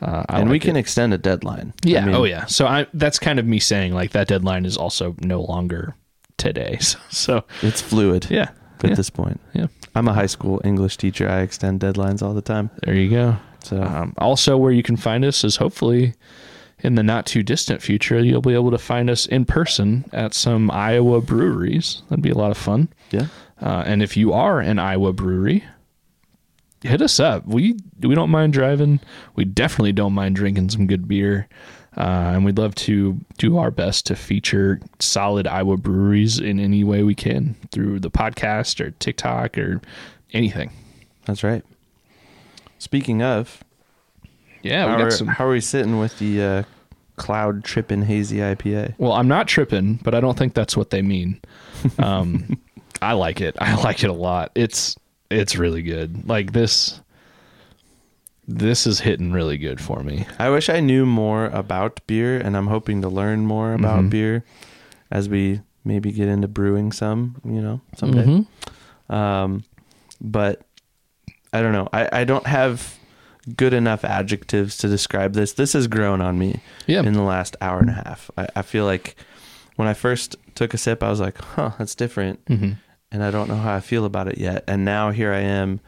Uh, 0.02 0.24
I 0.30 0.40
and 0.42 0.50
we 0.50 0.60
can 0.60 0.76
it. 0.76 0.80
extend 0.80 1.14
a 1.14 1.18
deadline. 1.18 1.74
I 1.86 1.90
Yeah. 1.90 2.06
mean, 2.06 2.16
oh, 2.16 2.24
yeah. 2.24 2.46
So 2.46 2.68
I 2.68 2.86
that's 2.94 3.18
kind 3.20 3.40
of 3.40 3.46
me 3.46 3.60
saying 3.60 3.94
like 3.94 4.12
that 4.12 4.28
deadline 4.28 4.66
is 4.66 4.78
also 4.78 5.16
no 5.22 5.42
longer 5.42 5.96
today. 6.38 6.78
So, 6.82 6.98
so 7.10 7.44
It's 7.64 7.82
fluid 7.82 8.28
yeah. 8.30 8.50
at 8.84 8.90
yeah. 8.90 8.96
this 8.96 9.10
point. 9.10 9.40
Yeah. 9.54 9.68
I'm 9.96 10.08
a 10.08 10.14
high 10.14 10.28
school 10.28 10.62
English 10.64 10.98
teacher. 10.98 11.28
I 11.28 11.42
extend 11.42 11.80
deadlines 11.80 12.22
all 12.22 12.34
the 12.36 12.42
time. 12.44 12.70
There 12.84 12.94
you 12.94 13.10
go. 13.10 13.38
So 13.64 13.82
Um, 13.82 14.14
also, 14.20 14.56
where 14.56 14.72
you 14.72 14.84
can 14.84 14.98
find 14.98 15.26
us 15.26 15.44
is 15.44 15.56
hopefully 15.58 16.14
in 16.84 16.94
the 16.94 17.02
not 17.02 17.26
too 17.26 17.42
distant 17.42 17.82
future, 17.82 18.20
you'll 18.20 18.40
be 18.42 18.54
able 18.54 18.70
to 18.70 18.78
find 18.78 19.10
us 19.10 19.26
in 19.26 19.46
person 19.46 20.06
at 20.14 20.36
some 20.36 20.70
Iowa 20.70 21.22
breweries. 21.22 22.04
That'd 22.10 22.22
be 22.22 22.30
a 22.30 22.38
lot 22.38 22.52
of 22.52 22.58
fun. 22.58 22.90
yeah, 23.10 23.26
Uh, 23.60 23.82
and 23.88 24.04
if 24.04 24.16
you 24.16 24.32
are 24.34 24.60
an 24.60 24.78
Iowa 24.78 25.12
brewery, 25.12 25.64
hit 26.88 27.02
us 27.02 27.20
up. 27.20 27.46
We 27.46 27.78
we 28.02 28.16
don't 28.16 28.30
mind 28.30 28.54
driving. 28.54 29.00
We 29.36 29.46
definitely 29.46 29.94
don't 29.94 30.14
mind 30.14 30.36
drinking 30.36 30.70
some 30.70 30.88
good 30.88 31.08
beer. 31.08 31.48
Uh, 31.96 32.34
and 32.36 32.46
we'd 32.46 32.60
love 32.60 32.76
to 32.76 33.18
do 33.40 33.58
our 33.58 33.72
best 33.72 34.06
to 34.06 34.16
feature 34.16 34.80
solid 35.00 35.48
Iowa 35.48 35.78
breweries 35.78 36.40
in 36.40 36.60
any 36.60 36.84
way 36.84 37.02
we 37.02 37.16
can 37.16 37.56
through 37.72 38.00
the 38.02 38.12
podcast 38.12 38.80
or 38.80 38.92
TikTok 38.92 39.58
or 39.58 39.82
anything. 40.32 40.72
that's 41.26 41.44
right. 41.44 41.64
Speaking 42.78 43.24
of, 43.24 43.64
Yeah, 44.62 44.86
we 44.86 44.92
how, 44.92 44.98
got 45.00 45.08
are, 45.08 45.12
some. 45.12 45.28
how 45.28 45.48
are 45.48 45.52
we 45.52 45.60
sitting 45.60 45.98
with 45.98 46.20
the 46.20 46.40
uh, 46.42 46.64
cloud 47.16 47.64
tripping 47.64 48.04
hazy 48.04 48.38
IPA? 48.38 48.94
Well, 49.00 49.14
I'm 49.14 49.28
not 49.28 49.48
tripping, 49.48 49.96
but 50.04 50.14
I 50.14 50.20
don't 50.20 50.38
think 50.38 50.54
that's 50.54 50.78
what 50.78 50.92
they 50.92 51.02
mean. 51.02 51.42
Um, 52.00 52.60
I 53.02 53.14
like 53.14 53.40
it. 53.42 53.56
I 53.60 53.76
like 53.84 54.04
it 54.04 54.10
a 54.10 54.14
lot. 54.14 54.52
It's 54.56 54.96
it's 55.30 55.56
really 55.56 55.82
good. 55.82 56.28
Like 56.28 56.54
this 56.54 57.00
this 58.48 58.88
is 58.88 59.02
hitting 59.02 59.32
really 59.34 59.58
good 59.58 59.82
for 59.82 60.02
me. 60.04 60.26
I 60.40 60.50
wish 60.50 60.70
I 60.70 60.80
knew 60.80 61.06
more 61.06 61.48
about 61.48 62.00
beer, 62.08 62.38
and 62.40 62.56
I'm 62.56 62.68
hoping 62.68 63.02
to 63.02 63.10
learn 63.10 63.46
more 63.46 63.74
about 63.74 64.04
Mhm. 64.06 64.10
beer 64.10 64.44
as 65.12 65.28
we 65.28 65.60
maybe 65.84 66.12
get 66.14 66.28
into 66.30 66.48
brewing 66.48 66.92
some, 66.94 67.36
you 67.44 67.62
know, 67.62 67.82
someday. 67.98 68.24
Mhm. 68.26 69.14
Um, 69.14 69.64
but 70.22 70.62
I 71.52 71.62
don't 71.62 71.74
know. 71.74 71.90
I, 71.92 72.22
I 72.22 72.24
don't 72.24 72.48
have 72.48 72.96
good 73.56 73.74
enough 73.74 74.04
adjectives 74.06 74.78
to 74.78 74.88
describe 74.88 75.34
this. 75.34 75.54
This 75.54 75.74
has 75.74 75.88
grown 75.88 76.20
on 76.22 76.38
me 76.38 76.60
Yeah. 76.88 77.04
in 77.04 77.14
the 77.14 77.22
last 77.22 77.56
hour 77.62 77.80
and 77.80 77.90
a 77.90 77.94
half. 77.94 78.30
I, 78.38 78.48
I 78.58 78.62
feel 78.62 78.84
like 78.86 79.16
when 79.78 79.88
I 79.88 79.94
first 79.94 80.36
took 80.56 80.74
a 80.74 80.78
sip, 80.78 81.04
I 81.04 81.10
was 81.10 81.20
like, 81.22 81.38
huh, 81.38 81.72
that's 81.78 81.96
different. 81.96 82.40
hmm 82.48 82.72
And 83.12 83.24
I 83.24 83.32
don't 83.32 83.48
know 83.48 83.56
how 83.56 83.74
I 83.76 83.80
feel 83.80 84.06
about 84.06 84.28
it 84.28 84.38
yet. 84.38 84.64
And 84.68 84.84
now 84.84 85.12
here 85.12 85.32
I 85.34 85.40
am 85.40 85.80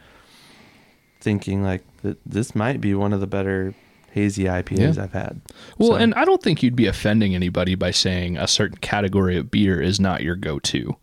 thinking 1.20 1.62
like 1.62 1.82
th- 2.02 2.16
this 2.24 2.54
might 2.54 2.80
be 2.80 2.94
one 2.94 3.12
of 3.12 3.20
the 3.20 3.26
better 3.26 3.74
hazy 4.12 4.44
IPAs 4.44 4.96
Yeah. 4.96 5.02
I've 5.04 5.12
had. 5.12 5.40
Well, 5.78 5.90
So- 5.90 5.96
and 5.96 6.14
I 6.14 6.24
don't 6.24 6.42
think 6.42 6.62
you'd 6.62 6.74
be 6.76 6.86
offending 6.86 7.34
anybody 7.34 7.74
by 7.74 7.90
saying 7.90 8.36
a 8.38 8.46
certain 8.48 8.78
category 8.78 9.36
of 9.36 9.50
beer 9.50 9.80
is 9.80 10.00
not 10.00 10.22
your 10.22 10.34
go-to. 10.36 10.96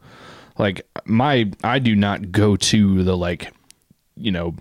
Like 0.58 0.88
my 1.06 1.52
I 1.64 1.78
do 1.80 1.96
not 1.96 2.32
go 2.32 2.56
to 2.56 3.04
the 3.04 3.16
like 3.16 3.54
you 4.16 4.32
know 4.32 4.56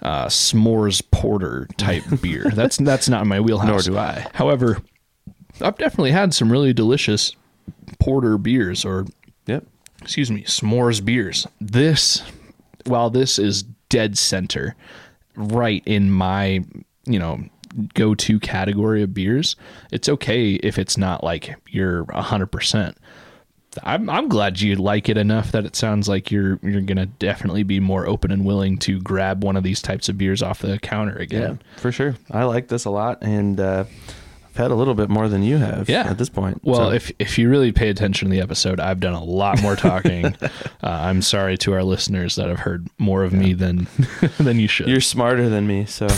uh 0.00 0.26
s'mores 0.26 1.02
porter 1.10 1.66
type 1.76 2.04
beer. 2.22 2.50
That's 2.54 2.76
that's 2.76 3.08
not 3.08 3.26
my 3.26 3.40
wheelhouse. 3.40 3.66
Nor 3.68 3.94
do 3.94 3.98
I. 3.98 4.26
However, 4.34 4.80
I've 5.60 5.76
definitely 5.76 6.12
had 6.12 6.32
some 6.34 6.52
really 6.52 6.72
delicious 6.72 7.34
porter 7.98 8.38
beers 8.38 8.84
or 8.84 9.06
Yep. 9.46 9.66
Excuse 10.08 10.30
me, 10.30 10.42
s'mores 10.44 11.04
beers. 11.04 11.46
This, 11.60 12.22
while 12.86 13.10
this 13.10 13.38
is 13.38 13.62
dead 13.90 14.16
center, 14.16 14.74
right 15.36 15.82
in 15.84 16.10
my, 16.10 16.64
you 17.04 17.18
know, 17.18 17.44
go 17.92 18.14
to 18.14 18.40
category 18.40 19.02
of 19.02 19.12
beers, 19.12 19.54
it's 19.92 20.08
okay 20.08 20.52
if 20.54 20.78
it's 20.78 20.96
not 20.96 21.22
like 21.22 21.54
you're 21.68 22.06
100%. 22.06 22.94
I'm, 23.84 24.08
I'm 24.08 24.30
glad 24.30 24.62
you 24.62 24.76
like 24.76 25.10
it 25.10 25.18
enough 25.18 25.52
that 25.52 25.66
it 25.66 25.76
sounds 25.76 26.08
like 26.08 26.30
you're 26.30 26.58
you're 26.62 26.80
gonna 26.80 27.04
definitely 27.06 27.62
be 27.64 27.78
more 27.78 28.06
open 28.06 28.32
and 28.32 28.46
willing 28.46 28.78
to 28.78 28.98
grab 29.02 29.44
one 29.44 29.56
of 29.58 29.62
these 29.62 29.82
types 29.82 30.08
of 30.08 30.16
beers 30.16 30.42
off 30.42 30.60
the 30.60 30.78
counter 30.78 31.16
Yeah, 31.18 31.22
again. 31.22 31.62
for 31.76 31.92
sure. 31.92 32.16
I 32.30 32.44
like 32.44 32.68
this 32.68 32.86
a 32.86 32.90
lot, 32.90 33.18
and 33.22 33.60
uh, 33.60 33.84
Had 34.58 34.72
a 34.72 34.74
little 34.74 34.94
bit 34.94 35.08
more 35.08 35.28
than 35.28 35.42
you 35.44 35.56
have. 35.58 35.88
Yeah. 35.88 36.10
at 36.10 36.18
this 36.18 36.28
point. 36.28 36.60
Well, 36.64 36.90
So, 36.90 36.90
if 36.90 37.12
if 37.20 37.38
you 37.38 37.48
really 37.48 37.70
pay 37.70 37.88
attention 37.90 38.28
to 38.28 38.32
the 38.32 38.40
episode, 38.40 38.80
I've 38.80 38.98
done 38.98 39.14
a 39.14 39.22
lot 39.22 39.62
more 39.62 39.76
talking. 39.76 40.26
uh, 40.42 40.50
I'm 40.82 41.22
sorry 41.22 41.56
to 41.58 41.72
our 41.74 41.84
listeners 41.84 42.34
that 42.34 42.48
have 42.48 42.58
heard 42.58 42.88
more 42.98 43.22
of 43.22 43.32
me 43.32 43.52
than 43.52 43.86
than 44.38 44.58
you 44.58 44.66
should. 44.66 44.88
you're 44.88 45.00
smarter 45.00 45.48
than 45.48 45.66
me, 45.68 45.86
so 45.86 46.08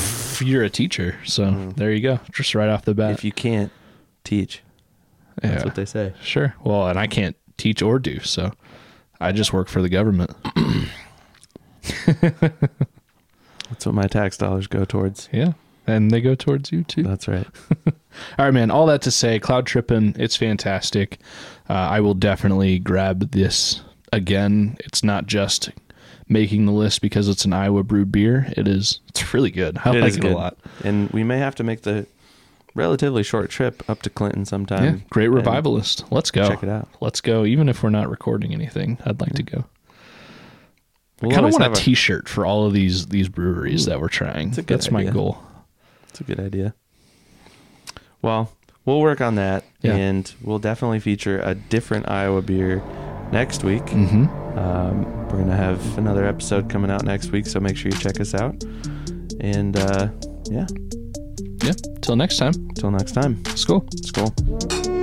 You're 0.42 0.64
a 0.64 0.70
teacher, 0.70 1.16
so 1.26 1.72
there 1.76 1.92
you 1.92 2.00
go. 2.00 2.18
Just 2.32 2.54
right 2.54 2.70
off 2.70 2.84
the 2.86 2.94
bat. 2.94 3.12
if 3.12 3.24
you 3.24 3.32
can't 3.32 3.70
teach, 4.24 4.62
that's 5.42 5.56
yeah, 5.60 5.64
what 5.64 5.74
they 5.74 5.84
say. 5.84 6.14
sure. 6.22 6.54
Well, 6.64 6.88
and 6.88 6.98
I 6.98 7.06
can't 7.06 7.36
teach 7.58 7.82
or 7.82 7.98
do, 7.98 8.20
so 8.20 8.52
I 9.20 9.32
just 9.32 9.52
work 9.52 9.68
for 9.68 9.82
the 9.82 9.90
government. 9.90 10.30
That's 13.70 13.86
what 13.86 13.94
my 13.94 14.06
tax 14.06 14.36
dollars 14.36 14.66
go 14.66 14.84
towards. 14.84 15.28
Yeah, 15.32 15.52
and 15.86 16.10
they 16.10 16.20
go 16.20 16.34
towards 16.34 16.72
you 16.72 16.84
too. 16.84 17.02
That's 17.02 17.28
right. 17.28 17.46
All 18.38 18.44
right, 18.44 18.54
man. 18.54 18.70
All 18.70 18.86
that 18.86 19.02
to 19.02 19.10
say, 19.10 19.38
Cloud 19.38 19.66
Trippin', 19.66 20.14
it's 20.18 20.36
fantastic. 20.36 21.18
Uh, 21.68 21.74
I 21.74 22.00
will 22.00 22.14
definitely 22.14 22.78
grab 22.78 23.30
this 23.32 23.82
again. 24.12 24.76
It's 24.80 25.04
not 25.04 25.26
just 25.26 25.70
making 26.28 26.66
the 26.66 26.72
list 26.72 27.00
because 27.02 27.28
it's 27.28 27.44
an 27.44 27.52
Iowa 27.52 27.82
brewed 27.82 28.10
beer. 28.12 28.52
It 28.56 28.66
is. 28.68 29.00
It's 29.08 29.32
really 29.34 29.50
good. 29.50 29.78
I 29.84 29.96
It 29.96 30.00
like 30.00 30.14
it 30.14 30.20
good. 30.20 30.32
a 30.32 30.36
lot. 30.36 30.56
And 30.84 31.10
we 31.10 31.22
may 31.24 31.38
have 31.38 31.54
to 31.56 31.62
make 31.64 31.82
the 31.82 32.06
relatively 32.74 33.22
short 33.22 33.50
trip 33.50 33.82
up 33.88 34.02
to 34.02 34.10
Clinton 34.10 34.44
sometime. 34.44 34.84
yeah, 34.84 34.96
great 35.10 35.28
revivalist. 35.28 36.04
Let's 36.12 36.30
go. 36.30 36.48
Check 36.48 36.62
it 36.62 36.68
out. 36.68 36.88
Let's 37.00 37.20
go. 37.20 37.44
Even 37.44 37.68
if 37.68 37.82
we're 37.82 37.90
not 37.90 38.08
recording 38.10 38.52
anything, 38.52 38.98
I'd 39.04 39.20
like 39.20 39.34
to 39.34 39.42
go. 39.42 39.64
We'll 41.22 41.32
I 41.32 41.34
kind 41.34 41.46
of 41.46 41.52
want 41.52 41.76
a- 41.76 41.80
T-shirt 41.80 42.28
for 42.28 42.46
all 42.46 42.64
of 42.66 42.72
these 42.72 43.06
these 43.08 43.28
breweries 43.28 43.86
Ooh, 43.86 43.90
that 43.90 44.00
we're 44.00 44.08
trying. 44.08 44.50
that's 44.50 44.66
That's 44.66 44.90
my 44.90 45.04
goal. 45.04 45.38
It's 46.08 46.20
a 46.20 46.24
good 46.24 46.40
idea. 46.40 46.74
Well, 48.22 48.52
we'll 48.84 49.00
work 49.00 49.20
on 49.20 49.34
that, 49.36 49.64
Yeah. 49.82 49.94
and 49.96 50.32
we'll 50.42 50.58
definitely 50.58 51.00
feature 51.00 51.40
a 51.40 51.54
different 51.54 52.08
Iowa 52.10 52.42
beer 52.42 52.82
next 53.32 53.64
week. 53.64 53.84
Mm-hmm. 53.86 54.58
Um, 54.58 55.04
we're 55.28 55.38
gonna 55.38 55.56
have 55.56 55.98
another 55.98 56.26
episode 56.26 56.68
coming 56.68 56.90
out 56.90 57.04
next 57.04 57.30
week, 57.30 57.46
so 57.46 57.60
make 57.60 57.76
sure 57.76 57.90
you 57.90 57.98
check 57.98 58.20
us 58.20 58.34
out. 58.34 58.62
And 59.40 59.76
uh, 59.76 60.08
yeah, 60.50 60.66
Yeah. 61.62 61.72
Till 62.02 62.16
next 62.16 62.36
time. 62.38 62.52
till 62.74 62.90
next 62.90 63.12
time, 63.12 63.36
Skol. 63.56 63.88
skol. 64.02 64.99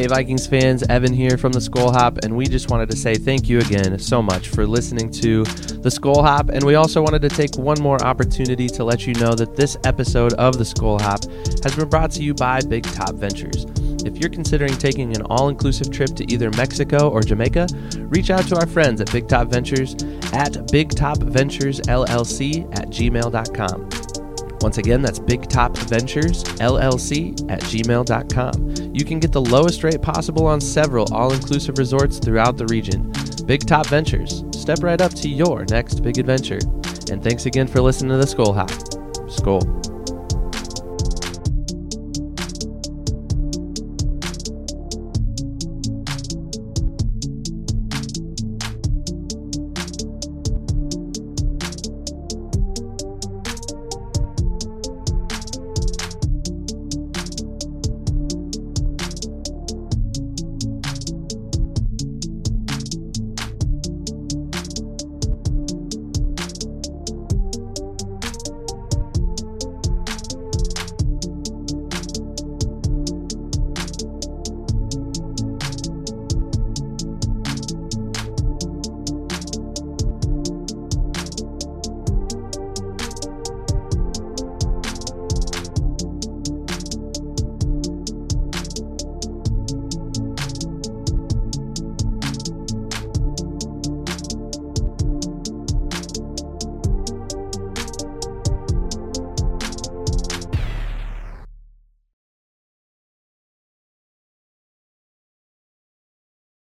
Hey, 0.00 0.06
Vikings 0.06 0.46
fans, 0.46 0.82
Evan 0.84 1.12
here 1.12 1.36
from 1.36 1.52
the 1.52 1.58
Skol 1.58 1.92
Hop, 1.92 2.24
and 2.24 2.34
we 2.34 2.46
just 2.46 2.70
wanted 2.70 2.88
to 2.88 2.96
say 2.96 3.16
thank 3.16 3.50
you 3.50 3.58
again 3.58 3.98
so 3.98 4.22
much 4.22 4.48
for 4.48 4.66
listening 4.66 5.10
to 5.10 5.44
the 5.44 5.90
Skol 5.90 6.22
Hop. 6.22 6.48
And 6.48 6.64
we 6.64 6.74
also 6.74 7.02
wanted 7.02 7.20
to 7.20 7.28
take 7.28 7.54
one 7.58 7.78
more 7.82 8.02
opportunity 8.02 8.66
to 8.66 8.82
let 8.82 9.06
you 9.06 9.12
know 9.12 9.34
that 9.34 9.56
this 9.56 9.76
episode 9.84 10.32
of 10.34 10.56
the 10.56 10.64
Skol 10.64 10.98
Hop 11.02 11.22
has 11.62 11.76
been 11.76 11.86
brought 11.86 12.10
to 12.12 12.22
you 12.22 12.32
by 12.32 12.62
Big 12.62 12.84
Top 12.84 13.12
Ventures. 13.16 13.66
If 14.06 14.16
you're 14.16 14.30
considering 14.30 14.72
taking 14.78 15.14
an 15.14 15.20
all 15.26 15.50
inclusive 15.50 15.90
trip 15.90 16.16
to 16.16 16.32
either 16.32 16.50
Mexico 16.52 17.10
or 17.10 17.20
Jamaica, 17.20 17.66
reach 17.98 18.30
out 18.30 18.46
to 18.46 18.56
our 18.56 18.66
friends 18.66 19.02
at 19.02 19.12
Big 19.12 19.28
Top 19.28 19.48
Ventures 19.48 19.96
at 20.32 20.72
Big 20.72 20.92
Top 20.92 21.18
Ventures 21.18 21.78
LLC 21.80 22.64
at 22.78 22.88
gmail.com. 22.88 23.90
Once 24.62 24.78
again, 24.78 25.02
that's 25.02 25.18
Big 25.18 25.46
Top 25.48 25.76
Ventures 25.76 26.42
LLC 26.44 27.32
at 27.50 27.60
gmail.com. 27.60 28.89
You 29.00 29.06
can 29.06 29.18
get 29.18 29.32
the 29.32 29.40
lowest 29.40 29.82
rate 29.82 30.02
possible 30.02 30.44
on 30.44 30.60
several 30.60 31.10
all 31.14 31.32
inclusive 31.32 31.78
resorts 31.78 32.18
throughout 32.18 32.58
the 32.58 32.66
region. 32.66 33.10
Big 33.46 33.66
Top 33.66 33.86
Ventures, 33.86 34.44
step 34.52 34.82
right 34.82 35.00
up 35.00 35.14
to 35.14 35.28
your 35.30 35.64
next 35.70 36.02
big 36.02 36.18
adventure. 36.18 36.58
And 37.10 37.24
thanks 37.24 37.46
again 37.46 37.66
for 37.66 37.80
listening 37.80 38.10
to 38.10 38.18
the 38.18 38.26
Skol 38.26 38.54
Hop. 38.54 38.68
Skol. 39.30 39.79